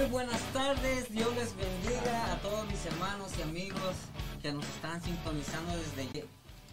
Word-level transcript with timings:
Muy 0.00 0.08
buenas 0.08 0.40
tardes, 0.54 1.12
Dios 1.12 1.28
les 1.36 1.54
bendiga 1.54 2.32
a 2.32 2.38
todos 2.38 2.66
mis 2.68 2.86
hermanos 2.86 3.32
y 3.38 3.42
amigos 3.42 3.96
que 4.40 4.50
nos 4.50 4.64
están 4.64 5.02
sintonizando 5.02 5.72
desde 5.76 6.24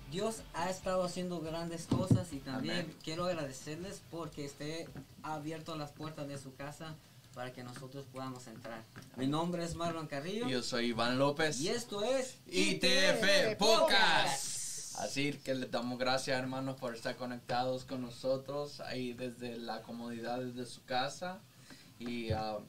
Dios 0.09 0.43
ha 0.53 0.69
estado 0.69 1.03
haciendo 1.03 1.41
grandes 1.41 1.87
cosas 1.87 2.31
y 2.31 2.37
también 2.37 2.85
Amén. 2.85 2.95
quiero 3.03 3.25
agradecerles 3.25 4.01
porque 4.09 4.45
esté 4.45 4.87
abierto 5.23 5.75
las 5.75 5.91
puertas 5.91 6.29
de 6.29 6.37
su 6.37 6.55
casa 6.55 6.95
para 7.33 7.51
que 7.51 7.65
nosotros 7.65 8.05
podamos 8.13 8.47
entrar. 8.47 8.81
Mi 9.17 9.27
nombre 9.27 9.65
es 9.65 9.75
Marlon 9.75 10.07
Carrillo 10.07 10.47
Yo 10.47 10.63
soy 10.63 10.85
Iván 10.85 11.19
López. 11.19 11.59
y 11.59 11.67
esto 11.67 12.05
es 12.05 12.37
ITF 12.47 13.57
Podcast. 13.57 14.99
Así 14.99 15.33
que 15.33 15.53
les 15.53 15.69
damos 15.69 15.99
gracias 15.99 16.39
hermanos 16.39 16.77
por 16.77 16.95
estar 16.95 17.17
conectados 17.17 17.83
con 17.83 18.03
nosotros 18.03 18.79
ahí 18.79 19.11
desde 19.11 19.57
la 19.57 19.81
comodidad 19.81 20.39
de 20.39 20.65
su 20.65 20.85
casa 20.85 21.41
y 21.99 22.31
ah, 22.31 22.59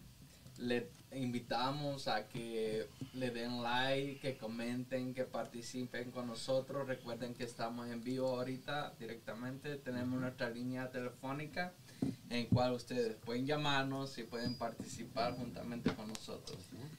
le 0.59 0.91
invitamos 1.13 2.09
a 2.09 2.29
que 2.29 2.87
le 3.15 3.31
den 3.31 3.63
like, 3.63 4.21
que 4.21 4.37
comenten, 4.37 5.15
que 5.15 5.25
participen 5.25 6.11
con 6.11 6.27
nosotros. 6.27 6.87
Recuerden 6.87 7.33
que 7.35 7.45
estamos 7.45 7.89
en 7.89 8.03
vivo 8.03 8.29
ahorita 8.29 8.95
directamente. 8.99 9.77
Tenemos 9.77 10.21
nuestra 10.21 10.51
línea 10.51 10.91
telefónica 10.91 11.73
en 12.31 12.47
cual 12.47 12.73
ustedes 12.73 13.17
pueden 13.17 13.47
llamarnos 13.47 14.17
y 14.19 14.23
pueden 14.25 14.57
participar 14.57 15.35
juntamente 15.35 15.95
con 15.95 16.09
nosotros. 16.09 16.59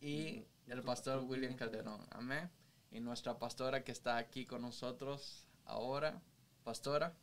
y 0.00 0.46
el 0.66 0.82
pastor 0.82 1.24
William 1.24 1.54
Calderón. 1.54 2.06
Amén. 2.10 2.50
Y 2.90 3.00
nuestra 3.00 3.38
pastora 3.38 3.84
que 3.84 3.92
está 3.92 4.16
aquí 4.16 4.44
con 4.46 4.62
nosotros 4.62 5.46
ahora. 5.64 6.20
Pastora, 6.64 7.14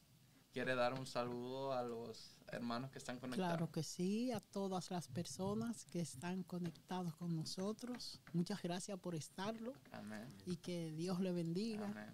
¿quiere 0.51 0.75
dar 0.75 0.93
un 0.93 1.05
saludo 1.05 1.73
a 1.73 1.83
los 1.83 2.37
hermanos 2.51 2.91
que 2.91 2.97
están 2.97 3.19
conectados? 3.19 3.51
Claro 3.57 3.71
que 3.71 3.83
sí, 3.83 4.31
a 4.31 4.39
todas 4.39 4.91
las 4.91 5.07
personas 5.07 5.85
que 5.85 6.01
están 6.01 6.43
conectados 6.43 7.15
con 7.15 7.35
nosotros. 7.35 8.19
Muchas 8.33 8.61
gracias 8.61 8.99
por 8.99 9.15
estarlo 9.15 9.73
Amén. 9.91 10.27
y 10.45 10.57
que 10.57 10.91
Dios 10.91 11.19
le 11.19 11.31
bendiga 11.31 11.85
Amén. 11.85 12.13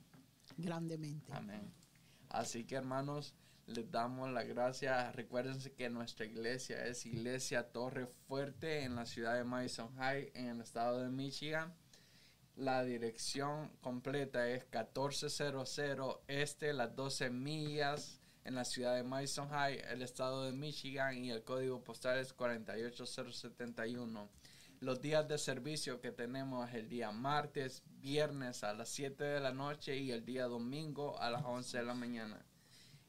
grandemente. 0.57 1.33
Amén. 1.33 1.73
Así 2.29 2.65
que 2.65 2.75
hermanos, 2.75 3.33
les 3.67 3.89
damos 3.89 4.29
las 4.31 4.47
gracias. 4.47 5.15
Recuérdense 5.15 5.73
que 5.73 5.89
nuestra 5.89 6.25
iglesia 6.25 6.85
es 6.85 7.05
Iglesia 7.05 7.71
Torre 7.71 8.07
Fuerte 8.27 8.83
en 8.83 8.95
la 8.95 9.05
ciudad 9.05 9.35
de 9.35 9.43
Madison 9.43 9.95
High, 9.95 10.31
en 10.35 10.47
el 10.47 10.61
estado 10.61 11.01
de 11.01 11.09
Michigan. 11.09 11.73
La 12.55 12.83
dirección 12.83 13.69
completa 13.81 14.47
es 14.47 14.63
1400 14.71 15.81
Este, 16.27 16.73
las 16.73 16.95
12 16.95 17.29
millas 17.31 18.21
en 18.43 18.53
la 18.55 18.63
ciudad 18.63 18.95
de 18.95 19.03
Madison 19.03 19.49
High, 19.49 19.81
el 19.89 20.03
estado 20.03 20.45
de 20.45 20.53
Michigan 20.53 21.17
y 21.17 21.31
el 21.31 21.43
código 21.43 21.83
postal 21.83 22.19
es 22.19 22.31
48071. 22.33 24.29
Los 24.81 25.01
días 25.01 25.27
de 25.27 25.39
servicio 25.39 25.99
que 25.99 26.11
tenemos 26.11 26.69
es 26.69 26.75
el 26.75 26.87
día 26.87 27.11
martes, 27.11 27.81
viernes 27.87 28.63
a 28.63 28.73
las 28.73 28.89
7 28.89 29.23
de 29.23 29.39
la 29.39 29.51
noche 29.51 29.97
y 29.97 30.11
el 30.11 30.23
día 30.23 30.45
domingo 30.45 31.19
a 31.19 31.31
las 31.31 31.43
11 31.43 31.79
de 31.79 31.83
la 31.83 31.95
mañana. 31.95 32.45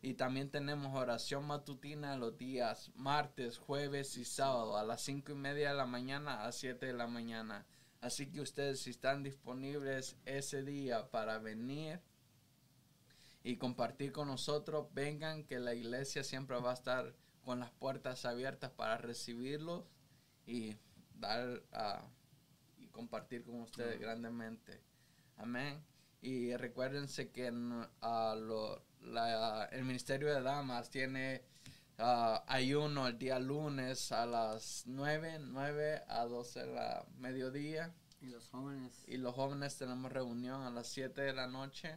Y 0.06 0.14
también 0.14 0.50
tenemos 0.52 0.94
oración 0.94 1.48
matutina 1.48 2.16
los 2.16 2.38
días 2.38 2.92
martes, 2.94 3.58
jueves 3.58 4.16
y 4.16 4.24
sábado 4.24 4.76
a 4.76 4.84
las 4.84 5.00
5 5.02 5.32
y 5.32 5.34
media 5.34 5.70
de 5.70 5.74
la 5.74 5.84
mañana 5.84 6.44
a 6.46 6.52
7 6.52 6.86
de 6.86 6.92
la 6.92 7.08
mañana. 7.08 7.66
Así 8.00 8.30
que 8.30 8.40
ustedes 8.40 8.78
si 8.78 8.90
están 8.90 9.24
disponibles 9.24 10.16
ese 10.24 10.62
día 10.62 11.10
para 11.10 11.38
venir 11.38 12.00
y 13.42 13.56
compartir 13.56 14.12
con 14.12 14.28
nosotros, 14.28 14.86
vengan 14.94 15.42
que 15.42 15.58
la 15.58 15.74
iglesia 15.74 16.22
siempre 16.22 16.56
va 16.60 16.70
a 16.70 16.74
estar 16.74 17.12
con 17.42 17.58
las 17.58 17.72
puertas 17.72 18.24
abiertas 18.26 18.70
para 18.70 18.98
recibirlos 18.98 19.86
y 20.46 20.76
dar 21.14 21.64
ah, 21.72 22.06
y 22.78 22.86
compartir 22.90 23.42
con 23.42 23.60
ustedes 23.60 23.98
grandemente. 23.98 24.80
Amén. 25.36 25.84
Y 26.22 26.54
recuérdense 26.56 27.32
que 27.32 27.46
en, 27.46 27.72
ah, 28.02 28.36
lo- 28.40 28.86
la- 29.06 29.64
el 29.72 29.84
Ministerio 29.84 30.34
de 30.34 30.42
Damas 30.42 30.90
tiene 30.90 31.42
ah, 31.98 32.44
ayuno 32.46 33.06
el 33.06 33.18
día 33.18 33.38
lunes 33.38 34.12
a 34.12 34.26
las 34.26 34.82
9, 34.86 35.38
9 35.40 36.02
a 36.08 36.24
12 36.26 36.60
de 36.60 36.66
la 36.74 37.06
mediodía. 37.18 37.94
Y 38.20 38.26
los 38.26 38.48
jóvenes. 38.48 39.02
Y 39.06 39.16
los 39.16 39.34
jóvenes 39.34 39.76
tenemos 39.78 40.12
reunión 40.12 40.62
a 40.62 40.70
las 40.70 40.88
7 40.88 41.22
de 41.22 41.32
la 41.32 41.46
noche 41.46 41.94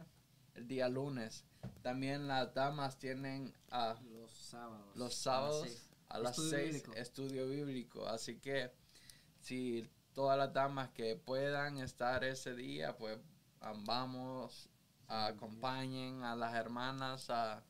el 0.54 0.66
día 0.66 0.88
lunes. 0.88 1.44
También 1.82 2.28
las 2.28 2.54
damas 2.54 2.98
tienen 2.98 3.52
ah, 3.70 3.96
Los 4.10 4.30
sábados. 4.32 4.96
los 4.96 5.14
sábados 5.14 5.90
a 6.08 6.18
las 6.18 6.32
Estudio 6.38 6.50
6 6.58 6.72
bíblico. 6.72 6.92
estudio 6.94 7.46
bíblico. 7.48 8.06
Así 8.08 8.36
que 8.38 8.72
si 9.40 9.86
todas 10.14 10.38
las 10.38 10.52
damas 10.54 10.88
que 10.90 11.14
puedan 11.16 11.76
estar 11.78 12.24
ese 12.24 12.54
día, 12.54 12.96
pues 12.96 13.18
vamos, 13.84 14.69
acompañen 15.10 16.22
a 16.22 16.36
las 16.36 16.54
hermanas 16.54 17.28
a, 17.30 17.62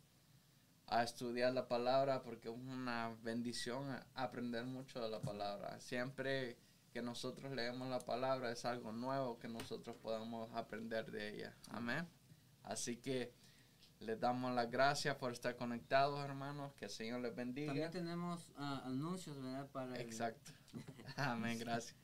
a 0.87 1.02
estudiar 1.02 1.52
la 1.54 1.66
palabra 1.69 2.22
porque 2.22 2.48
es 2.48 2.54
una 2.54 3.16
bendición 3.22 3.87
aprender 4.14 4.64
mucho 4.64 5.00
de 5.00 5.08
la 5.08 5.20
palabra. 5.20 5.81
Siempre 5.81 6.58
que 6.92 7.02
nosotros 7.02 7.52
leemos 7.52 7.88
la 7.88 8.00
palabra 8.00 8.50
es 8.50 8.64
algo 8.64 8.92
nuevo 8.92 9.38
que 9.38 9.48
nosotros 9.48 9.96
podamos 9.96 10.54
aprender 10.54 11.10
de 11.10 11.34
ella. 11.34 11.56
Amén. 11.70 12.06
Así 12.64 12.96
que 12.96 13.32
les 14.00 14.19
damos 14.19 14.54
las 14.54 14.70
gracias 14.70 15.16
por 15.16 15.32
estar 15.32 15.56
conectados, 15.56 16.22
hermanos. 16.25 16.72
Que 16.75 16.87
el 16.87 16.90
Señor 16.90 17.20
les 17.20 17.34
bendiga. 17.34 17.69
También 17.69 17.90
tenemos 17.90 18.50
ah, 18.56 18.82
anuncios, 18.84 19.37
¿verdad? 19.40 19.69
Para 19.70 19.94
el- 19.94 20.00
Exacto. 20.00 20.52
Amén, 21.16 21.58
gracias. 21.58 21.96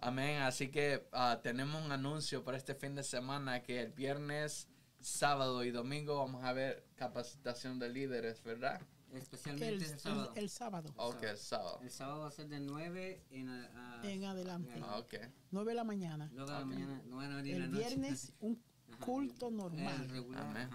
Amén. 0.00 0.42
Así 0.42 0.70
que 0.70 1.06
ah, 1.12 1.40
tenemos 1.42 1.84
un 1.84 1.92
anuncio 1.92 2.44
para 2.44 2.56
este 2.56 2.74
fin 2.74 2.94
de 2.94 3.02
semana 3.02 3.62
que 3.62 3.80
el 3.82 3.92
viernes, 3.92 4.68
sábado 5.00 5.64
y 5.64 5.70
domingo 5.70 6.18
vamos 6.18 6.44
a 6.44 6.52
ver 6.52 6.84
capacitación 6.96 7.78
de 7.78 7.88
líderes, 7.90 8.42
¿verdad? 8.42 8.80
especialmente 9.14 9.68
El, 9.74 9.82
el, 9.82 9.98
sábado. 9.98 10.32
el- 10.34 10.42
el 10.44 10.50
sábado. 10.50 10.94
Ok, 10.96 11.22
el 11.22 11.38
sábado. 11.38 11.78
El 11.82 11.90
sábado 11.90 12.20
va 12.20 12.28
a 12.28 12.30
ser 12.30 12.48
de 12.48 12.60
9 12.60 13.24
en, 13.30 13.48
adelante. 13.48 14.74
en- 14.76 14.84
Ah, 14.84 14.98
ok. 14.98 15.14
9 15.50 15.70
de 15.70 15.74
la 15.74 15.84
mañana. 15.84 16.28
Luego 16.34 16.50
de 16.52 16.58
la 16.58 16.64
mañana, 16.66 17.02
no 17.06 17.16
van 17.16 17.32
a 17.32 17.36
venir 17.36 17.54
en 17.56 17.62
El 17.62 17.70
la 17.72 17.78
noche. 17.78 17.86
viernes 17.96 18.32
un 18.40 18.62
culto 19.00 19.48
el- 19.48 19.56
normal. 19.56 20.10
el 20.14 20.34
Amén. 20.36 20.68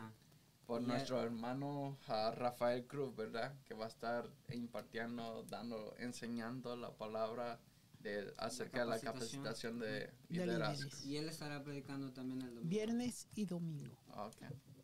Por 0.66 0.82
nuestro 0.82 1.22
hermano 1.22 1.98
ah, 2.08 2.32
Rafael 2.36 2.88
Cruz, 2.88 3.16
¿verdad? 3.16 3.54
Que 3.66 3.74
va 3.76 3.86
a 3.86 3.90
estar 3.90 4.28
impartiendo, 4.50 5.44
dando, 5.50 5.94
enseñando 6.00 6.76
la 6.76 6.90
palabra 6.92 7.60
de, 8.04 8.34
acerca 8.38 8.82
de 8.82 8.86
la 8.86 9.00
capacitación. 9.00 9.80
de 9.80 9.88
de 9.90 10.12
liderazgo. 10.30 10.90
Y 11.06 11.18
él 11.18 11.30
estará 11.30 11.64
predicando 11.64 12.12
también 12.14 12.42
el 12.42 12.50
domingo. 12.56 12.70
Viernes 12.70 13.28
y 13.36 13.46
domingo. 13.46 13.98
Ah, 14.12 14.26
Ok, 14.28 14.36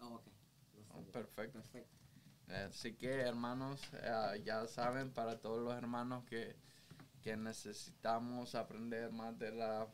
Oh, 0.01 0.15
ok. 0.15 0.27
Oh, 0.93 1.01
perfecto. 1.11 1.59
Perfecto. 1.61 1.97
Así 2.47 2.93
que 2.95 3.11
hermanos, 3.11 3.79
eh, 3.93 4.41
ya 4.43 4.65
saben, 4.67 5.11
para 5.11 5.39
todos 5.39 5.61
los 5.63 5.75
hermanos 5.75 6.23
que, 6.25 6.55
que 7.21 7.37
necesitamos 7.37 8.55
aprender 8.55 9.11
más 9.11 9.37
de 9.37 9.51
la, 9.51 9.87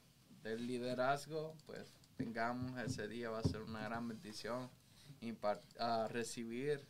del 0.43 0.65
liderazgo, 0.65 1.57
pues 1.65 1.91
tengamos 2.15 2.79
ese 2.79 3.07
día, 3.09 3.29
va 3.29 3.39
a 3.39 3.43
ser 3.43 3.61
una 3.61 3.83
gran 3.83 4.07
bendición 4.07 4.69
ah, 5.79 6.07
recibir 6.09 6.85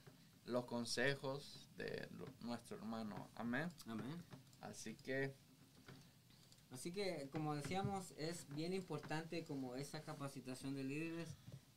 los 0.46 0.66
consejos 0.66 1.68
de 1.78 2.08
lo- 2.12 2.28
nuestro 2.46 2.78
hermano. 2.78 3.30
Amén. 3.36 3.72
Amén. 3.88 4.24
Así 4.62 4.94
que, 4.96 5.34
Así 6.76 6.92
que, 6.92 7.30
como 7.32 7.56
decíamos, 7.56 8.12
es 8.18 8.48
bien 8.54 8.74
importante 8.74 9.46
como 9.46 9.76
esa 9.76 10.04
capacitación 10.04 10.76
de 10.76 10.84
líderes. 10.84 11.30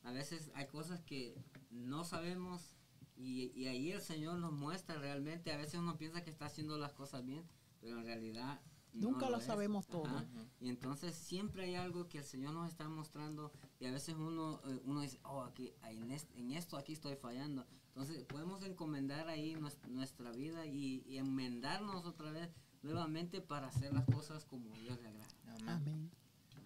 A 0.03 0.11
veces 0.11 0.51
hay 0.55 0.67
cosas 0.67 1.01
que 1.03 1.37
no 1.71 2.05
sabemos 2.05 2.75
y, 3.17 3.53
y 3.55 3.67
ahí 3.69 3.93
el 3.93 4.01
Señor 4.01 4.39
nos 4.41 4.53
muestra 4.53 4.97
realmente. 4.99 5.53
A 5.53 5.57
veces 5.57 5.75
uno 5.79 5.97
piensa 5.97 6.25
que 6.25 6.31
está 6.31 6.47
haciendo 6.47 6.79
las 6.79 6.93
cosas 6.95 7.25
bien, 7.25 7.45
pero 7.81 7.99
en 7.99 8.05
realidad 8.05 8.61
no 8.93 9.11
Nunca 9.13 9.31
lo 9.31 9.39
es. 9.39 9.45
sabemos 9.45 9.87
todo. 9.87 10.07
Ajá. 10.07 10.25
Y 10.61 10.69
entonces 10.69 11.15
siempre 11.15 11.65
hay 11.67 11.77
algo 11.77 12.09
que 12.09 12.19
el 12.19 12.25
Señor 12.25 12.53
nos 12.55 12.69
está 12.69 12.89
mostrando 12.89 13.53
y 13.79 13.87
a 13.87 13.93
veces 13.93 14.17
uno, 14.17 14.61
eh, 14.67 14.81
uno 14.85 15.01
dice, 15.03 15.21
oh, 15.23 15.43
aquí, 15.43 15.73
en, 15.85 16.11
est- 16.11 16.35
en 16.37 16.51
esto 16.51 16.77
aquí 16.77 16.93
estoy 16.95 17.15
fallando. 17.15 17.65
Entonces 17.89 18.25
podemos 18.25 18.65
encomendar 18.65 19.29
ahí 19.29 19.55
nues- 19.55 19.79
nuestra 19.89 20.33
vida 20.33 20.67
y, 20.67 21.05
y 21.07 21.19
enmendarnos 21.19 22.05
otra 22.05 22.33
vez 22.33 22.51
nuevamente 22.83 23.41
para 23.41 23.69
hacer 23.69 23.93
las 23.93 24.05
cosas 24.07 24.45
como 24.45 24.75
Dios 24.77 24.99
le 25.01 25.09
agrada. 25.09 25.29
amén. 25.47 25.69
Amén. 25.69 26.11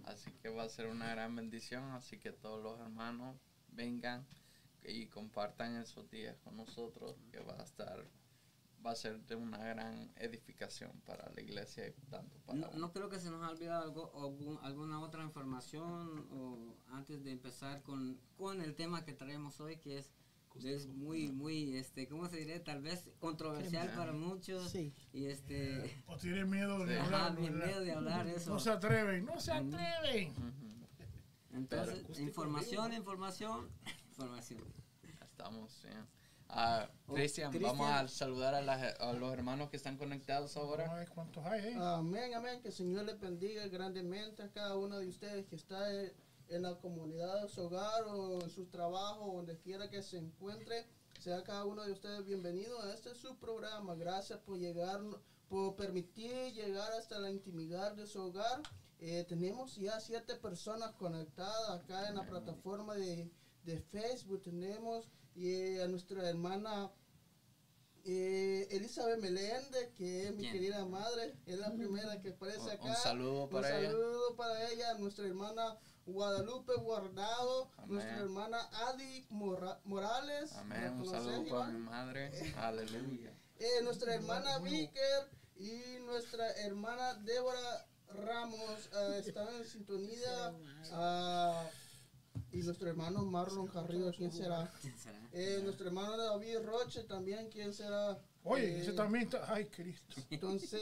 Así 0.05 0.31
que 0.43 0.49
va 0.49 0.65
a 0.65 0.69
ser 0.69 0.87
una 0.89 1.09
gran 1.11 1.35
bendición. 1.37 1.85
Así 1.93 2.19
que 2.19 2.33
todos 2.33 2.63
los 2.63 2.79
hermanos 2.81 3.37
vengan 3.69 4.27
y 4.85 5.07
compartan 5.07 5.77
esos 5.77 6.11
días 6.11 6.37
con 6.39 6.57
nosotros, 6.57 7.17
que 7.31 7.39
va 7.41 7.55
a 7.55 7.63
estar, 7.63 8.05
va 8.85 8.91
a 8.91 8.97
ser 8.97 9.21
de 9.27 9.37
una 9.37 9.59
gran 9.59 10.13
edificación 10.17 10.91
para 11.07 11.31
la 11.31 11.41
iglesia 11.41 11.87
y 11.87 11.93
tanto 12.11 12.37
para 12.41 12.59
No, 12.59 12.71
no 12.73 12.93
creo 12.93 13.09
que 13.09 13.21
se 13.21 13.31
nos 13.31 13.45
ha 13.45 13.51
olvidado 13.51 13.85
algo, 13.85 14.13
algún- 14.21 14.59
alguna 14.63 15.01
otra 15.01 15.23
información 15.23 16.27
o 16.33 16.75
antes 16.89 17.23
de 17.23 17.31
empezar 17.31 17.83
con, 17.83 18.19
con 18.37 18.61
el 18.61 18.75
tema 18.75 19.05
que 19.05 19.13
traemos 19.13 19.61
hoy, 19.61 19.77
que 19.77 19.99
es, 19.99 20.11
es 20.65 20.87
muy, 20.87 21.31
muy, 21.33 21.77
este, 21.77 22.07
¿cómo 22.09 22.29
se 22.29 22.37
diría? 22.37 22.63
Tal 22.63 22.83
vez 22.83 23.11
controversial 23.19 23.89
Ajá. 23.89 23.97
para 23.99 24.13
muchos. 24.13 24.71
Sí. 24.71 24.93
Y 25.13 25.27
este, 25.27 26.03
O 26.07 26.17
tienen 26.17 26.49
miedo 26.51 26.85
de 26.85 26.95
Sí. 26.95 27.01
ajá, 27.01 27.27
hablar. 27.27 27.37
bien 27.41 27.59
miedo 27.59 27.81
de 27.81 27.93
hablar 27.93 28.27
eso. 28.29 28.51
No 28.53 28.61
se 28.61 28.71
atreven, 28.71 29.25
no 29.25 29.41
se 29.41 29.53
atreven. 29.53 30.33
Entonces, 31.53 32.19
información, 32.19 32.93
información, 32.93 33.69
información. 34.11 34.63
Estamos, 35.25 35.73
sí. 35.73 35.89
Ah, 36.49 36.89
Oh, 37.07 37.15
Cristian, 37.15 37.51
vamos 37.63 37.89
a 37.91 38.07
saludar 38.09 38.55
a, 38.55 38.61
las- 38.63 38.99
a 39.01 39.13
los 39.15 39.33
hermanos 39.33 39.71
que 39.71 39.77
están 39.77 39.97
conectados 39.97 40.57
ahora. 40.57 40.87
Ay, 40.99 41.07
¿Cuántos 41.07 41.45
hay, 41.47 41.69
eh? 41.73 41.77
Amén, 41.79 42.35
amén. 42.35 42.61
Que 42.61 42.69
el 42.69 42.75
Señor 42.75 43.05
les 43.07 43.19
bendiga 43.19 43.67
grandemente 43.69 44.43
a 44.43 44.51
cada 44.51 44.77
uno 44.77 44.99
de 44.99 45.09
ustedes 45.09 45.47
que 45.47 45.57
está 45.57 45.91
en, 45.93 46.13
en 46.49 46.63
la 46.63 46.79
comunidad 46.79 47.43
de 47.43 47.49
su 47.49 47.63
hogar 47.63 48.05
o 48.09 48.41
en 48.43 48.51
su 48.51 48.67
trabajo, 48.67 49.33
donde 49.37 49.59
quiera 49.59 49.89
que 49.91 50.03
se 50.03 50.19
encuentre. 50.19 50.87
Sea 51.21 51.43
cada 51.45 51.65
uno 51.65 51.85
de 51.85 51.93
ustedes 51.93 52.25
bienvenido 52.27 52.81
a 52.83 52.93
este 52.93 53.15
su 53.15 53.37
programa. 53.39 53.95
Gracias 53.95 54.41
por 54.41 54.59
llegar, 54.59 55.01
por 55.49 55.77
permitir 55.77 56.53
llegar 56.53 56.93
hasta 56.93 57.19
la 57.19 57.31
intimidad 57.31 57.93
de 57.93 58.07
su 58.07 58.21
hogar. 58.21 58.63
Eh, 58.99 59.25
tenemos 59.29 59.77
ya 59.77 59.99
siete 60.01 60.35
personas 60.37 60.93
conectadas 60.93 61.71
acá 61.71 62.09
en 62.09 62.17
la 62.17 62.27
plataforma 62.27 62.95
de, 62.97 63.31
de 63.65 63.79
Facebook. 63.81 64.43
Tenemos 64.43 65.09
eh, 65.37 65.81
a 65.83 65.89
nuestra 65.89 66.29
hermana 66.29 66.91
eh, 68.05 68.67
Elizabeth 68.71 69.21
Meléndez, 69.21 69.91
que 69.95 70.25
es 70.27 70.31
mi 70.33 70.43
Bien. 70.43 70.53
querida 70.53 70.85
madre, 70.85 71.37
es 71.47 71.59
la 71.59 71.71
primera 71.73 72.21
que 72.21 72.31
aparece 72.31 72.61
Un- 72.65 72.71
acá. 72.71 72.85
un 72.89 72.97
saludo 72.97 73.49
para 73.49 73.69
Un 73.69 73.75
ella. 73.77 73.91
saludo 73.93 74.37
para 74.37 74.71
ella, 74.71 74.95
nuestra 74.95 75.27
hermana 75.27 75.79
Guadalupe 76.07 76.75
Guardado, 76.77 77.71
Amén. 77.77 77.89
nuestra 77.95 78.17
hermana 78.19 78.59
Adi 78.89 79.27
Mora- 79.31 79.81
Morales. 79.85 80.53
¿la 80.53 80.61
Amén. 80.61 80.93
Un 80.95 81.05
conoces, 81.05 81.23
saludo 81.25 81.43
para 81.45 81.49
Iván? 81.49 81.73
mi 81.75 81.81
madre. 81.81 82.31
Aleluya. 82.59 83.33
Eh, 83.59 83.83
nuestra 83.85 84.15
hermana 84.15 84.59
Vicker 84.59 85.31
y 85.57 86.01
nuestra 86.05 86.51
hermana 86.65 87.15
Débora 87.15 87.87
Ramos 88.09 88.91
eh, 88.93 89.23
están 89.27 89.49
en 89.55 89.65
sintonía. 89.65 90.53
ah, 90.93 91.65
y 92.51 92.59
nuestro 92.63 92.89
hermano 92.91 93.25
Marlon 93.25 93.69
Carrillo, 93.69 94.11
¿quién 94.17 94.33
será? 94.33 94.71
¿Quién 94.81 94.99
será? 94.99 95.19
Eh, 95.33 95.61
nuestro 95.63 95.87
hermano 95.87 96.17
David 96.17 96.59
Roche 96.65 97.05
también, 97.05 97.49
¿quién 97.51 97.73
será? 97.73 98.19
Oye, 98.45 98.65
Eh, 98.77 98.81
ese 98.81 98.93
también 98.93 99.25
está. 99.25 99.53
Ay, 99.53 99.67
Cristo. 99.67 100.21
Entonces, 100.31 100.81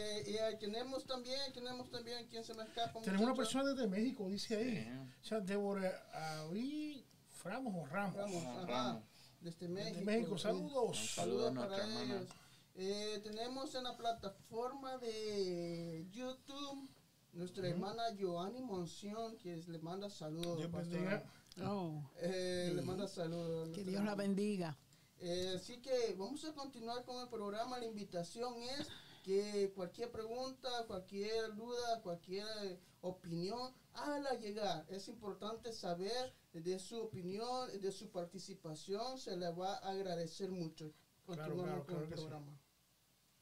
tenemos 0.58 1.04
también, 1.04 1.40
tenemos 1.52 1.90
también, 1.90 2.26
¿quién 2.28 2.42
se 2.44 2.54
me 2.54 2.62
escapa? 2.62 3.00
Tenemos 3.02 3.26
una 3.26 3.34
persona 3.34 3.64
desde 3.72 3.86
México, 3.86 4.28
dice 4.28 4.56
ahí. 4.56 4.84
Sí. 4.84 4.90
O 5.20 5.24
sea, 5.24 5.40
Débora 5.40 6.40
Abril 6.40 7.04
Framos 7.28 7.74
o 7.74 7.86
Ramos. 7.86 8.16
Ramos, 8.16 8.44
Ramos. 8.44 8.68
ajá, 8.70 9.02
desde 9.40 9.68
México. 9.68 9.96
Desde 9.98 10.04
México, 10.04 10.38
saludos. 10.38 10.96
Saludos 10.96 11.10
a 11.10 11.14
Saludos 11.14 11.52
nuestra 11.54 11.76
para 11.76 11.88
hermana. 11.88 12.14
ellos. 12.16 12.28
Eh, 12.76 13.20
tenemos 13.22 13.74
en 13.74 13.84
la 13.84 13.96
plataforma 13.96 14.96
de 14.98 16.06
YouTube 16.10 16.88
nuestra 17.32 17.68
hermana 17.68 18.02
Joanny 18.18 18.60
Monción, 18.62 19.36
que 19.38 19.56
le 19.56 19.78
manda 19.80 20.08
saludos. 20.08 20.58
Dios 20.58 20.72
bendiga. 20.72 21.24
Oh, 21.64 22.02
Eh, 22.22 22.72
Le 22.74 22.82
manda 22.82 23.06
saludos. 23.06 23.68
que 23.70 23.82
Dios 23.84 24.02
la 24.02 24.12
hermana. 24.12 24.14
bendiga. 24.16 24.78
Eh, 25.20 25.52
así 25.54 25.80
que 25.82 26.14
vamos 26.18 26.44
a 26.44 26.54
continuar 26.54 27.04
con 27.04 27.20
el 27.22 27.28
programa. 27.28 27.78
La 27.78 27.86
invitación 27.86 28.54
es 28.62 28.88
que 29.22 29.70
cualquier 29.74 30.10
pregunta, 30.10 30.68
cualquier 30.86 31.54
duda, 31.54 32.00
cualquier 32.02 32.80
opinión, 33.02 33.74
hágala 33.92 34.34
llegar. 34.34 34.86
Es 34.88 35.08
importante 35.08 35.72
saber 35.72 36.34
de 36.52 36.78
su 36.78 36.98
opinión, 37.02 37.68
de 37.80 37.92
su 37.92 38.10
participación. 38.10 39.18
Se 39.18 39.36
le 39.36 39.50
va 39.52 39.74
a 39.76 39.90
agradecer 39.90 40.50
mucho. 40.50 40.92
Claro, 41.26 41.54
Continuamos 41.54 41.64
claro, 41.64 41.84
con 41.84 41.86
claro 41.86 42.02
el 42.04 42.08
que 42.10 42.16
sí. 42.16 42.22
programa. 42.22 42.60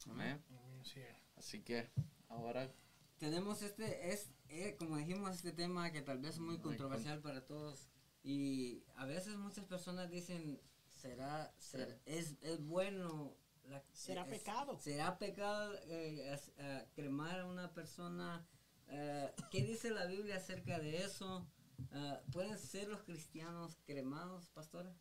Amén. 0.09 0.43
Amén, 0.49 0.85
sí. 0.85 1.01
Así 1.35 1.61
que 1.63 1.89
ahora 2.27 2.69
Tenemos 3.17 3.61
este, 3.61 4.13
es, 4.13 4.29
eh, 4.47 4.75
como 4.77 4.97
dijimos, 4.97 5.35
este 5.35 5.51
tema 5.51 5.91
que 5.91 6.01
tal 6.01 6.19
vez 6.19 6.35
es 6.35 6.39
Muy 6.39 6.57
controversial 6.59 7.21
para 7.21 7.45
todos. 7.45 7.89
Y 8.23 8.83
a 8.95 9.05
veces 9.05 9.35
muchas 9.37 9.65
personas 9.65 10.09
dicen, 10.09 10.61
será, 10.99 11.53
ser- 11.57 12.01
es, 12.05 12.35
es 12.41 12.61
bueno. 12.65 13.35
la- 13.65 13.83
¿Será 13.93 14.23
es- 14.23 14.29
pecado? 14.29 14.77
¿Será 14.79 15.17
pecado 15.17 15.73
eh, 15.85 16.29
as- 16.31 16.51
ah, 16.59 16.85
cremar 16.93 17.39
a 17.41 17.45
una 17.45 17.73
persona? 17.73 18.45
Eh, 18.87 19.31
¿Qué 19.51 19.63
dice 19.63 19.91
la 19.91 20.05
Biblia 20.05 20.37
acerca 20.37 20.79
de 20.79 21.03
eso? 21.03 21.47
Ah, 21.91 22.19
¿Pueden 22.33 22.57
ser 22.57 22.87
los 22.89 23.03
cristianos 23.03 23.77
cremados, 23.85 24.49
pastora? 24.49 24.93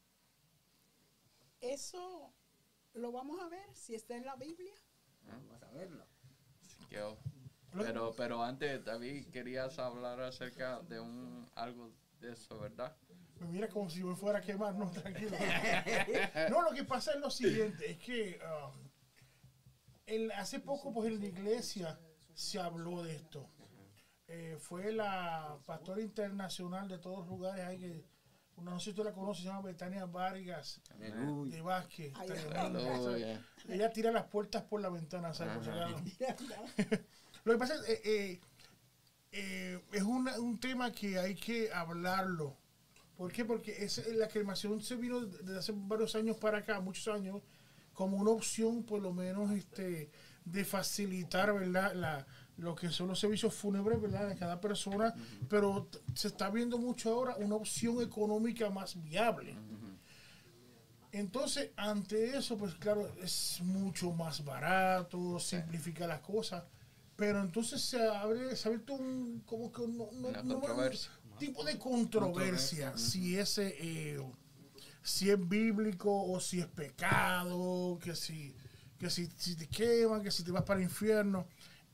Eso 1.61 2.33
lo 2.95 3.11
vamos 3.13 3.41
a 3.41 3.49
ver 3.49 3.75
si 3.75 3.95
está 3.95 4.17
en 4.17 4.25
la 4.25 4.37
Biblia. 4.37 4.73
Vamos 5.27 5.63
a 5.63 5.71
verlo. 5.73 6.07
Oh, 6.97 7.19
pero, 7.73 8.15
pero 8.17 8.43
antes, 8.43 8.83
David, 8.85 9.29
querías 9.31 9.79
hablar 9.79 10.21
acerca 10.21 10.81
de 10.83 11.01
un 11.01 11.47
algo 11.55 11.93
de 12.21 12.33
eso, 12.33 12.59
¿verdad? 12.61 12.97
Me 13.41 13.47
mira 13.49 13.69
como 13.69 13.89
si 13.89 14.03
me 14.03 14.15
fuera 14.17 14.39
a 14.39 14.43
quemar, 14.43 14.75
no, 14.75 14.91
tranquilo. 14.91 15.37
No, 16.51 16.63
lo 16.63 16.73
que 16.73 16.85
pasa 16.85 17.13
es 17.13 17.21
lo 17.21 17.31
siguiente, 17.31 17.91
es 17.93 17.99
que 17.99 18.41
um, 18.45 18.89
en- 20.07 20.33
hace 20.33 20.61
poco 20.61 20.93
pues 20.93 21.09
en 21.09 21.21
la 21.21 21.27
iglesia 21.27 21.99
se 22.35 22.59
habló 22.59 23.03
de 23.03 23.15
esto. 23.17 23.49
Eh, 24.27 24.57
fue 24.61 24.93
la 24.93 25.57
pastora 25.65 26.03
internacional 26.03 26.87
de 26.89 26.99
todos 26.99 27.21
los 27.21 27.29
lugares, 27.29 27.65
hay 27.65 27.79
que, 27.79 28.05
una 28.57 28.73
no 28.73 28.79
sé 28.79 28.85
si 28.87 28.91
usted 28.91 29.05
la 29.05 29.13
conoce, 29.13 29.43
se 29.43 29.49
llama 29.49 29.63
Betania 29.63 30.05
Vargas 30.05 30.83
de 31.51 31.61
Vázquez. 31.63 32.13
Ay. 32.17 32.29
Aleluya. 32.67 32.97
Ella 33.69 33.91
tira 33.93 34.11
las 34.13 34.25
puertas 34.25 34.65
por 34.65 34.81
la 34.83 34.89
ventana, 34.91 35.33
¿sabes? 35.33 35.67
Lo 37.45 37.53
que 37.55 37.59
pasa 37.59 37.75
es 37.77 37.89
eh, 37.89 38.01
eh, 38.05 38.41
eh, 39.33 39.81
es 39.93 40.03
una- 40.03 40.39
un 40.41 40.59
tema 40.61 40.91
que 40.93 41.19
hay 41.19 41.35
que 41.35 41.73
hablarlo. 41.73 42.57
¿Por 43.19 43.31
qué? 43.33 43.45
Porque 43.45 43.85
es, 43.85 44.07
la 44.15 44.29
cremación 44.29 44.81
se 44.81 44.97
vino 44.97 45.21
desde 45.21 45.59
hace 45.59 45.73
varios 45.75 46.15
años 46.15 46.37
para 46.39 46.59
acá, 46.59 46.81
muchos 46.81 47.13
años, 47.15 47.43
como 47.93 48.17
una 48.17 48.31
opción, 48.31 48.85
por 48.85 49.03
lo 49.03 49.13
menos, 49.13 49.51
este, 49.51 50.11
de 50.45 50.65
facilitar, 50.65 51.53
¿verdad? 51.53 51.93
La, 51.95 52.27
lo 52.57 52.75
que 52.75 52.89
son 52.91 53.09
los 53.09 53.19
servicios 53.19 53.53
fúnebres, 53.55 54.01
¿verdad? 54.01 54.29
De 54.29 54.37
cada 54.37 54.61
persona, 54.61 55.13
pero 55.49 55.89
se 56.15 56.29
está 56.29 56.49
viendo 56.49 56.79
mucho 56.79 57.13
ahora 57.13 57.37
una 57.39 57.57
opción 57.57 58.01
económica 58.01 58.71
más 58.71 59.03
viable. 59.03 59.57
Entonces, 61.11 61.71
ante 61.77 62.37
eso, 62.37 62.57
pues 62.59 62.75
claro, 62.75 63.09
es 63.23 63.61
mucho 63.63 64.13
más 64.13 64.45
barato, 64.45 65.39
simplifica 65.41 66.07
las 66.07 66.21
cosas, 66.21 66.65
pero 67.17 67.41
entonces 67.41 67.81
se 67.81 68.01
abre, 68.07 68.55
se 68.55 68.69
ha 68.69 68.71
abierto 68.71 68.93
un, 68.95 69.43
como 69.47 69.73
que 69.73 69.83
no, 69.89 70.11
no- 70.13 70.29
Una 70.29 70.43
no- 70.43 70.55
controversia. 70.61 71.11
un 71.18 71.18
tipo 71.39 71.65
de 71.65 71.79
controversia, 71.79 72.97
si 72.97 73.37
ese, 73.39 73.75
eh, 73.79 74.21
si 75.03 75.31
es 75.31 75.49
bíblico 75.49 76.11
o 76.31 76.41
si 76.41 76.61
es 76.61 76.67
pecado, 76.67 77.99
que 78.03 78.15
si, 78.15 78.55
que 78.99 79.11
si, 79.11 79.29
si 79.37 79.57
te 79.57 79.67
queman, 79.69 80.23
que 80.23 80.31
si 80.31 80.43
te 80.45 80.51
vas 80.51 80.63
para 80.65 80.81
el 80.81 80.85
infierno. 80.85 81.47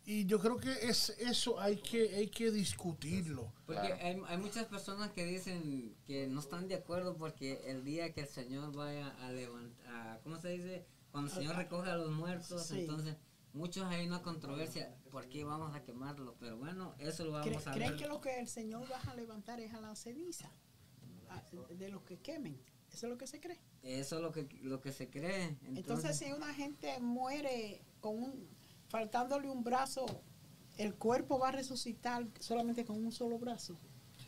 Y 0.07 0.27
yo 0.27 0.39
creo 0.39 0.59
que 0.59 0.71
es 0.87 1.11
eso 1.19 1.59
hay 1.59 1.77
que, 1.77 2.15
hay 2.15 2.27
que 2.29 2.51
discutirlo. 2.51 3.51
Porque 3.65 3.81
Claro. 3.81 3.97
hay, 4.03 4.21
hay 4.29 4.37
muchas 4.39 4.67
personas 4.67 5.11
que 5.13 5.25
dicen 5.25 5.95
que 6.05 6.27
no 6.27 6.41
están 6.41 6.69
de 6.69 6.75
acuerdo 6.75 7.17
porque 7.17 7.63
el 7.71 7.85
día 7.85 8.13
que 8.13 8.21
el 8.23 8.29
Señor 8.29 8.75
vaya 8.75 9.09
a 9.25 9.33
levantar, 9.33 10.21
¿cómo 10.23 10.39
se 10.39 10.49
dice? 10.51 10.85
Cuando 11.11 11.31
el 11.31 11.37
Señor 11.39 11.57
recoge 11.57 11.91
a 11.91 11.97
los 11.97 12.11
muertos, 12.11 12.67
Sí. 12.67 12.81
entonces 12.81 13.17
muchos 13.55 13.85
hay 13.87 14.07
una 14.07 14.21
controversia, 14.23 14.95
¿por 15.11 15.29
qué 15.29 15.45
vamos 15.45 15.75
a 15.75 15.83
quemarlo? 15.83 16.37
Pero 16.39 16.59
bueno, 16.59 16.95
eso 16.99 17.25
lo 17.25 17.33
¿Cre- 17.43 17.47
vamos 17.51 17.67
a 17.67 17.73
¿Creen 17.73 17.91
ver. 17.93 18.01
que 18.01 18.07
lo 18.09 18.21
que 18.21 18.39
el 18.41 18.49
Señor 18.49 18.85
va 18.91 19.01
a 19.11 19.15
levantar 19.15 19.61
es 19.61 19.73
a 19.73 19.81
la 19.81 19.95
ceniza? 19.97 20.51
A- 21.31 21.43
de 21.75 21.89
los 21.89 22.03
que 22.03 22.19
quemen. 22.19 22.61
Eso 22.93 23.07
es 23.07 23.11
lo 23.11 23.19
que 23.19 23.27
se 23.27 23.41
cree. 23.41 23.59
Eso 23.83 24.17
es 24.17 24.23
lo 24.23 24.31
que, 24.31 24.47
lo 24.63 24.81
que 24.81 24.93
se 24.93 25.09
cree. 25.11 25.45
Entonces, 25.63 25.79
Entonces, 25.79 26.17
si 26.19 26.33
una 26.33 26.53
gente 26.55 27.01
muere 27.01 27.83
con 28.01 28.23
un, 28.23 28.49
faltándole 28.89 29.49
un 29.51 29.65
brazo, 29.65 30.07
el 30.79 30.95
cuerpo 30.95 31.39
va 31.39 31.49
a 31.49 31.53
resucitar 31.53 32.27
solamente 32.39 32.85
con 32.85 33.05
un 33.05 33.11
solo 33.13 33.39
brazo. 33.39 33.77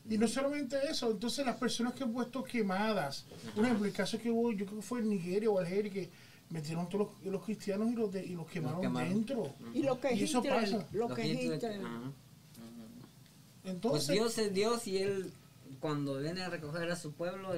Y 0.09 0.19
no 0.19 0.29
solamente 0.29 0.79
eso, 0.89 1.11
entonces 1.11 1.45
las 1.45 1.57
personas 1.57 1.95
que 1.95 2.05
han 2.05 2.13
puesto 2.13 2.43
quemadas, 2.45 3.27
por 3.57 3.65
ejemplo, 3.65 3.87
el 3.87 3.93
caso 3.93 4.19
que 4.19 4.31
hubo, 4.31 4.53
yo 4.53 4.65
creo 4.65 4.79
que 4.79 4.87
fue 4.87 5.01
en 5.01 5.09
Nigeria 5.09 5.51
o 5.51 5.59
Algeria, 5.59 5.93
que 5.93 6.11
metieron 6.51 6.89
todos 6.89 7.09
los, 7.23 7.33
los 7.33 7.43
cristianos 7.45 7.91
y 7.91 7.95
los, 7.95 8.13
de- 8.13 8.25
y 8.25 8.35
los 8.35 8.47
quemaron, 8.47 8.81
quemaron. 8.81 9.09
dentro. 9.15 9.53
Y 9.75 9.83
lo 9.83 10.01
que 10.01 10.15
Y 10.15 10.23
eso 10.25 10.43
pasa. 10.43 10.87
lo 10.93 11.09
que 11.09 11.27
Hitler-. 11.27 11.59
Pues 13.63 13.75
Entonces, 13.75 14.09
Dios 14.15 14.39
es 14.39 14.55
Dios 14.55 14.87
y 14.87 14.99
Él, 14.99 15.33
cuando 15.81 16.19
viene 16.19 16.43
a 16.43 16.49
recoger 16.51 16.91
a 16.91 16.97
su 16.97 17.13
pueblo, 17.13 17.51